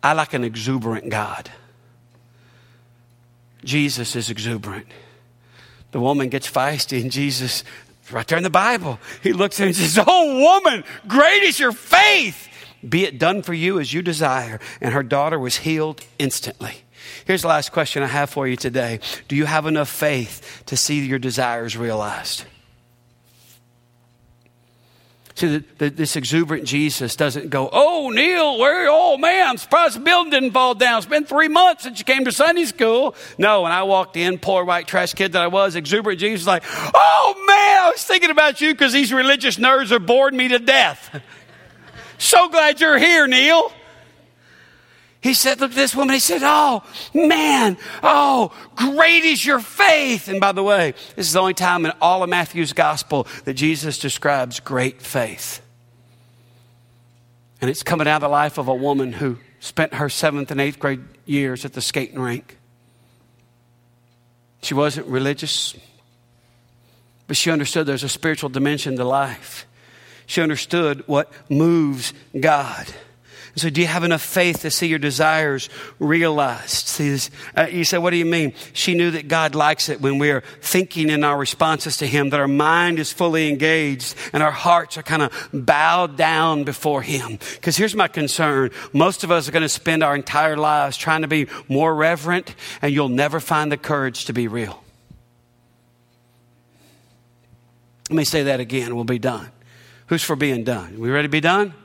I 0.01 0.13
like 0.13 0.33
an 0.33 0.43
exuberant 0.43 1.09
God. 1.09 1.49
Jesus 3.63 4.15
is 4.15 4.29
exuberant. 4.29 4.87
The 5.91 5.99
woman 5.99 6.29
gets 6.29 6.49
feisty, 6.49 7.01
and 7.01 7.11
Jesus, 7.11 7.63
right 8.11 8.27
there 8.27 8.37
in 8.37 8.43
the 8.43 8.49
Bible, 8.49 8.99
he 9.21 9.33
looks 9.33 9.59
at 9.59 9.63
her 9.63 9.67
and 9.67 9.75
says, 9.75 10.03
Oh, 10.05 10.39
woman, 10.41 10.83
great 11.07 11.43
is 11.43 11.59
your 11.59 11.71
faith. 11.71 12.49
Be 12.87 13.05
it 13.05 13.17
done 13.17 13.43
for 13.43 13.53
you 13.53 13.79
as 13.79 13.93
you 13.93 14.01
desire. 14.01 14.59
And 14.81 14.93
her 14.93 15.03
daughter 15.03 15.39
was 15.39 15.57
healed 15.57 16.01
instantly. 16.19 16.83
Here's 17.25 17.41
the 17.41 17.47
last 17.47 17.71
question 17.71 18.03
I 18.03 18.07
have 18.07 18.29
for 18.29 18.47
you 18.47 18.55
today 18.55 18.99
Do 19.27 19.35
you 19.35 19.45
have 19.45 19.65
enough 19.65 19.89
faith 19.89 20.63
to 20.65 20.77
see 20.77 21.05
your 21.05 21.19
desires 21.19 21.77
realized? 21.77 22.45
See, 25.35 25.57
the, 25.57 25.63
the, 25.79 25.89
this 25.89 26.15
exuberant 26.15 26.65
Jesus 26.65 27.15
doesn't 27.15 27.49
go, 27.49 27.69
Oh, 27.71 28.11
Neil, 28.13 28.59
where? 28.59 28.87
Oh, 28.89 29.17
man, 29.17 29.47
I'm 29.47 29.57
surprised 29.57 29.95
the 29.95 30.01
building 30.01 30.29
didn't 30.29 30.51
fall 30.51 30.75
down. 30.75 30.97
It's 30.97 31.07
been 31.07 31.25
three 31.25 31.47
months 31.47 31.83
since 31.83 31.97
you 31.97 32.05
came 32.05 32.25
to 32.25 32.31
Sunday 32.31 32.65
school. 32.65 33.15
No, 33.39 33.63
when 33.63 33.71
I 33.71 33.83
walked 33.83 34.15
in, 34.15 34.37
poor 34.37 34.63
white 34.63 34.87
trash 34.87 35.13
kid 35.13 35.31
that 35.31 35.41
I 35.41 35.47
was, 35.47 35.75
exuberant 35.75 36.19
Jesus 36.19 36.41
was 36.41 36.47
like, 36.47 36.63
Oh, 36.67 37.45
man, 37.47 37.83
I 37.83 37.89
was 37.91 38.03
thinking 38.03 38.29
about 38.29 38.61
you 38.61 38.73
because 38.73 38.93
these 38.93 39.11
religious 39.11 39.57
nerds 39.57 39.91
are 39.91 39.99
boring 39.99 40.37
me 40.37 40.49
to 40.49 40.59
death. 40.59 41.21
so 42.19 42.49
glad 42.49 42.79
you're 42.79 42.99
here, 42.99 43.25
Neil. 43.25 43.71
He 45.23 45.33
said, 45.33 45.61
Look 45.61 45.71
at 45.71 45.75
this 45.75 45.95
woman. 45.95 46.13
He 46.13 46.19
said, 46.19 46.41
Oh, 46.43 46.83
man. 47.13 47.77
Oh, 48.03 48.51
great 48.75 49.23
is 49.23 49.43
your 49.43 49.61
faith. 49.61 50.27
And 50.27 50.41
by 50.41 50.51
the 50.51 50.61
way, 50.61 50.95
this 51.15 51.27
is 51.27 51.33
the 51.33 51.39
only 51.39 51.53
time 51.53 51.85
in 51.85 51.93
all 52.01 52.23
of 52.23 52.29
Matthew's 52.29 52.73
gospel 52.73 53.25
that 53.45 53.53
Jesus 53.53 53.97
describes 53.97 54.59
great 54.59 55.01
faith. 55.01 55.61
And 57.61 57.69
it's 57.69 57.83
coming 57.83 58.05
out 58.05 58.17
of 58.17 58.21
the 58.23 58.27
life 58.27 58.57
of 58.57 58.67
a 58.67 58.75
woman 58.75 59.13
who 59.13 59.37
spent 59.61 59.93
her 59.93 60.09
seventh 60.09 60.51
and 60.51 60.59
eighth 60.59 60.77
grade 60.77 60.99
years 61.25 61.63
at 61.63 61.71
the 61.71 61.81
skating 61.81 62.19
rink. 62.19 62.57
She 64.61 64.73
wasn't 64.73 65.07
religious, 65.07 65.73
but 67.27 67.37
she 67.37 67.49
understood 67.49 67.85
there's 67.85 68.03
a 68.03 68.09
spiritual 68.09 68.49
dimension 68.49 68.97
to 68.97 69.05
life. 69.05 69.65
She 70.25 70.41
understood 70.41 71.07
what 71.07 71.31
moves 71.49 72.13
God. 72.37 72.87
So, 73.55 73.69
do 73.69 73.81
you 73.81 73.87
have 73.87 74.03
enough 74.03 74.23
faith 74.23 74.61
to 74.61 74.71
see 74.71 74.87
your 74.87 74.97
desires 74.97 75.69
realized? 75.99 76.99
Uh, 77.55 77.67
you 77.67 77.83
say, 77.83 77.99
what 77.99 78.09
do 78.09 78.17
you 78.17 78.25
mean? 78.25 78.53
She 78.73 78.95
knew 78.95 79.11
that 79.11 79.27
God 79.27 79.53
likes 79.53 79.89
it 79.89 80.01
when 80.01 80.17
we're 80.17 80.41
thinking 80.61 81.11
in 81.11 81.23
our 81.23 81.37
responses 81.37 81.97
to 81.97 82.07
Him, 82.07 82.31
that 82.31 82.39
our 82.39 82.47
mind 82.47 82.97
is 82.97 83.13
fully 83.13 83.49
engaged 83.49 84.15
and 84.33 84.41
our 84.41 84.51
hearts 84.51 84.97
are 84.97 85.03
kind 85.03 85.21
of 85.21 85.49
bowed 85.53 86.17
down 86.17 86.63
before 86.63 87.03
Him. 87.03 87.37
Because 87.53 87.77
here's 87.77 87.93
my 87.93 88.07
concern 88.07 88.71
most 88.91 89.23
of 89.23 89.29
us 89.29 89.47
are 89.47 89.51
going 89.51 89.61
to 89.61 89.69
spend 89.69 90.01
our 90.01 90.15
entire 90.15 90.57
lives 90.57 90.97
trying 90.97 91.21
to 91.21 91.27
be 91.27 91.45
more 91.69 91.93
reverent, 91.93 92.55
and 92.81 92.91
you'll 92.91 93.07
never 93.07 93.39
find 93.39 93.71
the 93.71 93.77
courage 93.77 94.25
to 94.25 94.33
be 94.33 94.47
real. 94.47 94.83
Let 98.09 98.17
me 98.17 98.25
say 98.25 98.43
that 98.43 98.59
again, 98.59 98.95
we'll 98.95 99.03
be 99.03 99.19
done. 99.19 99.51
Who's 100.07 100.23
for 100.23 100.35
being 100.35 100.63
done? 100.63 100.99
We 100.99 101.11
ready 101.11 101.27
to 101.27 101.31
be 101.31 101.39
done? 101.39 101.75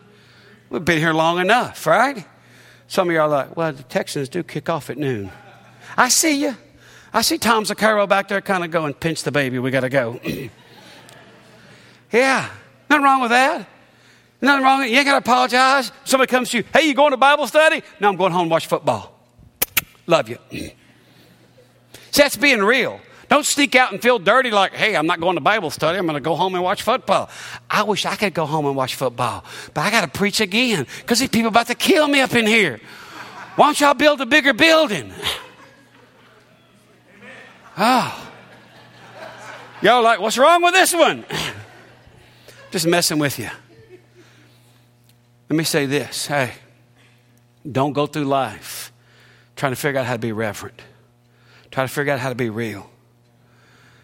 We've 0.70 0.84
been 0.84 0.98
here 0.98 1.14
long 1.14 1.40
enough, 1.40 1.86
right? 1.86 2.26
Some 2.88 3.08
of 3.08 3.14
you 3.14 3.20
are 3.20 3.28
like, 3.28 3.56
well, 3.56 3.72
the 3.72 3.82
Texans 3.84 4.28
do 4.28 4.42
kick 4.42 4.68
off 4.68 4.90
at 4.90 4.98
noon. 4.98 5.30
I 5.96 6.08
see 6.08 6.42
you. 6.42 6.56
I 7.12 7.22
see 7.22 7.38
Tom 7.38 7.64
Zaccaro 7.64 8.08
back 8.08 8.28
there 8.28 8.40
kind 8.40 8.64
of 8.64 8.70
going, 8.70 8.94
pinch 8.94 9.22
the 9.22 9.32
baby, 9.32 9.58
we 9.58 9.70
got 9.70 9.80
to 9.80 9.88
go. 9.88 10.20
yeah, 12.12 12.50
nothing 12.90 13.04
wrong 13.04 13.22
with 13.22 13.30
that. 13.30 13.66
Nothing 14.40 14.64
wrong. 14.64 14.82
You 14.82 14.96
ain't 14.96 15.06
got 15.06 15.12
to 15.12 15.18
apologize. 15.18 15.90
Somebody 16.04 16.30
comes 16.30 16.50
to 16.50 16.58
you, 16.58 16.64
hey, 16.72 16.86
you 16.86 16.94
going 16.94 17.10
to 17.10 17.16
Bible 17.16 17.46
study? 17.46 17.82
No, 17.98 18.08
I'm 18.08 18.16
going 18.16 18.32
home 18.32 18.42
and 18.42 18.50
watch 18.50 18.66
football. 18.66 19.18
Love 20.06 20.28
you. 20.28 20.38
See, 20.50 20.74
that's 22.12 22.36
being 22.36 22.62
real. 22.62 23.00
Don't 23.28 23.44
sneak 23.44 23.74
out 23.74 23.92
and 23.92 24.00
feel 24.00 24.18
dirty 24.18 24.50
like, 24.50 24.72
hey, 24.72 24.96
I'm 24.96 25.06
not 25.06 25.20
going 25.20 25.34
to 25.34 25.40
Bible 25.40 25.70
study. 25.70 25.98
I'm 25.98 26.06
going 26.06 26.14
to 26.14 26.20
go 26.20 26.34
home 26.34 26.54
and 26.54 26.64
watch 26.64 26.82
football. 26.82 27.28
I 27.68 27.82
wish 27.82 28.06
I 28.06 28.16
could 28.16 28.32
go 28.32 28.46
home 28.46 28.64
and 28.66 28.74
watch 28.74 28.94
football, 28.94 29.44
but 29.74 29.82
I 29.82 29.90
got 29.90 30.00
to 30.00 30.08
preach 30.08 30.40
again 30.40 30.86
because 31.00 31.18
these 31.18 31.28
people 31.28 31.48
about 31.48 31.66
to 31.66 31.74
kill 31.74 32.08
me 32.08 32.20
up 32.20 32.34
in 32.34 32.46
here. 32.46 32.80
Why 33.56 33.66
don't 33.66 33.80
y'all 33.80 33.94
build 33.94 34.20
a 34.20 34.26
bigger 34.26 34.52
building? 34.52 35.12
Oh. 37.80 38.28
Y'all 39.82 40.02
like, 40.02 40.18
what's 40.18 40.36
wrong 40.36 40.60
with 40.64 40.74
this 40.74 40.92
one? 40.92 41.24
Just 42.72 42.88
messing 42.88 43.20
with 43.20 43.38
you. 43.38 43.48
Let 45.48 45.56
me 45.56 45.62
say 45.62 45.86
this 45.86 46.26
hey, 46.26 46.54
don't 47.70 47.92
go 47.92 48.06
through 48.06 48.24
life 48.24 48.92
trying 49.56 49.72
to 49.72 49.76
figure 49.76 50.00
out 50.00 50.06
how 50.06 50.14
to 50.14 50.18
be 50.18 50.32
reverent, 50.32 50.82
try 51.70 51.84
to 51.84 51.88
figure 51.88 52.12
out 52.12 52.18
how 52.18 52.28
to 52.28 52.34
be 52.34 52.50
real. 52.50 52.90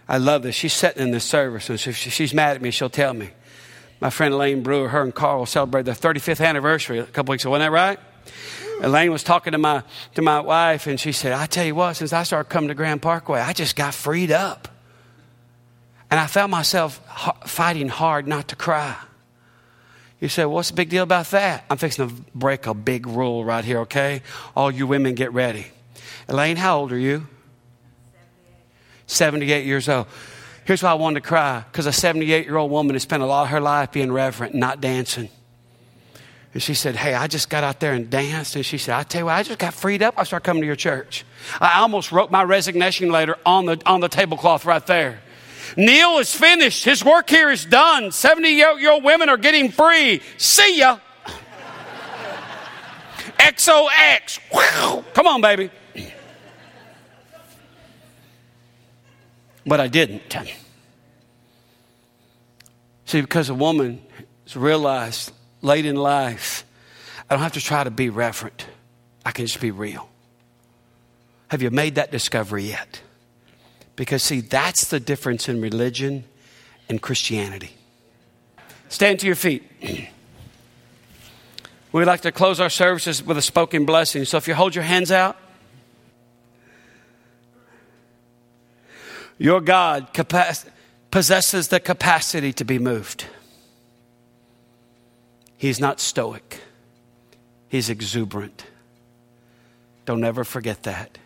I 0.09 0.19
love 0.19 0.43
this. 0.43 0.55
She's 0.55 0.73
sitting 0.73 1.03
in 1.03 1.11
this 1.11 1.25
service, 1.25 1.71
and 1.71 1.79
if 1.87 1.97
she's 1.97 2.35
mad 2.35 2.57
at 2.57 2.63
me, 2.63 2.71
she'll 2.71 2.91
tell 2.91 3.15
me. 3.15 3.31
My 4.01 4.11
friend 4.11 4.35
Elaine 4.35 4.63
Brewer, 4.63 4.89
her 4.89 5.03
and 5.03 5.15
Carl 5.15 5.47
celebrated 5.47 5.87
their 5.87 6.13
35th 6.13 6.45
anniversary 6.45 6.99
a 6.99 7.05
couple 7.05 7.33
weeks 7.33 7.45
ago. 7.45 7.53
Wasn't 7.53 7.65
that 7.67 7.73
right? 7.73 7.99
Elaine 8.83 9.13
was 9.13 9.23
talking 9.23 9.53
to 9.53 9.59
my, 9.59 9.83
to 10.15 10.23
my 10.23 10.41
wife, 10.41 10.87
and 10.87 11.01
she 11.01 11.13
said, 11.13 11.33
I 11.33 11.47
tell 11.47 11.65
you 11.65 11.75
what, 11.75 11.95
since 11.95 12.13
I 12.13 12.23
started 12.25 12.51
coming 12.51 12.69
to 12.69 12.75
Grand 12.75 13.01
Parkway, 13.01 13.41
I 13.41 13.53
just 13.53 13.77
got 13.77 13.95
freed 13.95 14.31
up. 14.31 14.69
And 16.11 16.21
I 16.21 16.27
found 16.27 16.51
myself 16.51 17.01
fighting 17.47 17.89
hard 17.89 18.27
not 18.29 18.49
to 18.49 18.57
cry. 18.57 18.97
You 20.21 20.29
say, 20.29 20.45
What's 20.45 20.69
the 20.69 20.75
big 20.75 20.91
deal 20.91 21.03
about 21.03 21.27
that? 21.31 21.65
I'm 21.69 21.77
fixing 21.77 22.09
to 22.09 22.15
break 22.35 22.67
a 22.67 22.75
big 22.75 23.07
rule 23.07 23.45
right 23.45 23.65
here, 23.65 23.81
okay? 23.81 24.23
All 24.55 24.71
you 24.71 24.87
women 24.87 25.15
get 25.15 25.33
ready. 25.33 25.67
Elaine, 26.29 26.57
how 26.57 26.79
old 26.79 26.93
are 26.93 26.99
you? 26.99 27.27
78 29.07 29.65
years 29.65 29.89
old. 29.89 30.07
Here's 30.65 30.83
why 30.83 30.91
I 30.91 30.95
wanted 30.95 31.23
to 31.23 31.29
cry 31.29 31.65
because 31.71 31.87
a 31.87 31.93
78 31.93 32.47
year 32.47 32.57
old 32.57 32.71
woman 32.71 32.95
has 32.95 33.03
spent 33.03 33.23
a 33.23 33.27
lot 33.27 33.43
of 33.43 33.49
her 33.51 33.61
life 33.61 33.93
being 33.93 34.11
reverent, 34.11 34.55
not 34.55 34.81
dancing. 34.81 35.29
And 36.55 36.63
she 36.63 36.73
said, 36.73 36.97
Hey, 36.97 37.15
I 37.15 37.27
just 37.27 37.51
got 37.51 37.65
out 37.65 37.81
there 37.81 37.93
and 37.93 38.09
danced. 38.09 38.57
And 38.57 38.65
she 38.65 38.79
said, 38.79 38.95
I 38.95 39.03
tell 39.03 39.23
you 39.23 39.25
what, 39.27 39.35
I 39.35 39.43
just 39.43 39.59
got 39.59 39.75
freed 39.75 40.03
up. 40.03 40.15
I 40.17 40.25
started 40.25 40.47
coming 40.47 40.63
to 40.63 40.67
your 40.67 40.77
church. 40.77 41.25
I 41.61 41.81
almost 41.81 42.13
wrote 42.13 42.31
my 42.31 42.45
resignation 42.45 43.11
letter 43.11 43.37
on 43.45 43.67
the, 43.67 43.83
on 43.85 44.01
the 44.01 44.09
tablecloth 44.09 44.65
right 44.65 44.87
there. 44.87 45.21
Neil 45.77 46.19
is 46.19 46.33
finished. 46.35 46.85
His 46.85 47.05
work 47.05 47.29
here 47.29 47.51
is 47.51 47.65
done. 47.65 48.13
70 48.13 48.49
year 48.49 48.91
old 48.91 49.03
women 49.05 49.29
are 49.29 49.37
getting 49.37 49.71
free. 49.71 50.23
See 50.39 50.79
ya. 50.79 50.99
XOX. 53.39 54.39
Come 55.13 55.27
on, 55.27 55.41
baby. 55.41 55.71
But 59.67 59.81
I 59.81 59.89
didn't. 59.89 60.37
See, 63.07 63.21
because 63.21 63.49
a 63.49 63.55
woman 63.55 64.03
has 64.45 64.57
realized 64.57 65.33
late 65.63 65.87
in 65.87 65.97
life, 65.97 66.65
I 67.29 67.35
don't 67.35 67.43
have 67.43 67.53
to 67.55 67.61
try 67.61 67.85
to 67.85 67.91
be 67.91 68.11
reverent. 68.11 68.67
I 69.25 69.31
can 69.31 69.47
just 69.47 69.61
be 69.61 69.71
real. 69.71 70.09
Have 71.49 71.63
you 71.63 71.71
made 71.71 71.95
that 71.95 72.11
discovery 72.11 72.65
yet? 72.65 73.01
Because, 73.97 74.23
see, 74.23 74.41
that's 74.41 74.89
the 74.89 75.01
difference 75.01 75.49
in 75.49 75.61
religion 75.61 76.25
and 76.89 77.01
Christianity. 77.01 77.71
Stand 78.89 79.21
to 79.21 79.27
your 79.27 79.37
feet. 79.37 79.63
We 81.93 82.05
like 82.05 82.23
to 82.23 82.33
close 82.33 82.59
our 82.59 82.71
services 82.71 83.23
with 83.23 83.39
a 83.39 83.41
spoken 83.41 83.85
blessing. 83.85 84.25
So 84.25 84.37
if 84.37 84.49
you 84.49 84.55
hold 84.57 84.75
your 84.75 84.83
hands 84.83 85.13
out, 85.13 85.37
Your 89.39 89.61
God 89.61 90.09
possesses 91.11 91.69
the 91.69 91.81
capacity 91.81 92.53
to 92.53 92.65
be 92.65 92.79
moved. 92.79 93.27
He's 95.57 95.81
not 95.81 96.01
stoic, 96.01 96.61
He's 97.69 97.91
exuberant. 97.91 98.65
Don't 100.07 100.23
ever 100.23 100.45
forget 100.45 100.83
that. 100.83 101.19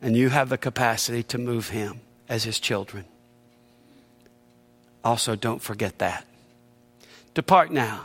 And 0.00 0.16
you 0.16 0.28
have 0.28 0.48
the 0.48 0.56
capacity 0.56 1.24
to 1.24 1.38
move 1.38 1.70
Him 1.70 2.00
as 2.28 2.44
His 2.44 2.60
children. 2.60 3.04
Also, 5.04 5.34
don't 5.34 5.60
forget 5.60 5.98
that. 5.98 6.24
Depart 7.34 7.72
now 7.72 8.04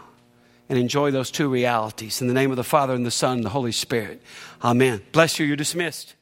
and 0.69 0.79
enjoy 0.79 1.11
those 1.11 1.29
two 1.29 1.49
realities. 1.49 2.21
In 2.21 2.27
the 2.27 2.33
name 2.33 2.49
of 2.49 2.57
the 2.57 2.63
Father, 2.63 2.93
and 2.93 3.05
the 3.05 3.11
Son, 3.11 3.37
and 3.37 3.45
the 3.45 3.49
Holy 3.49 3.71
Spirit. 3.71 4.21
Amen. 4.63 5.01
Bless 5.11 5.37
you. 5.37 5.45
You're 5.45 5.55
dismissed. 5.55 6.15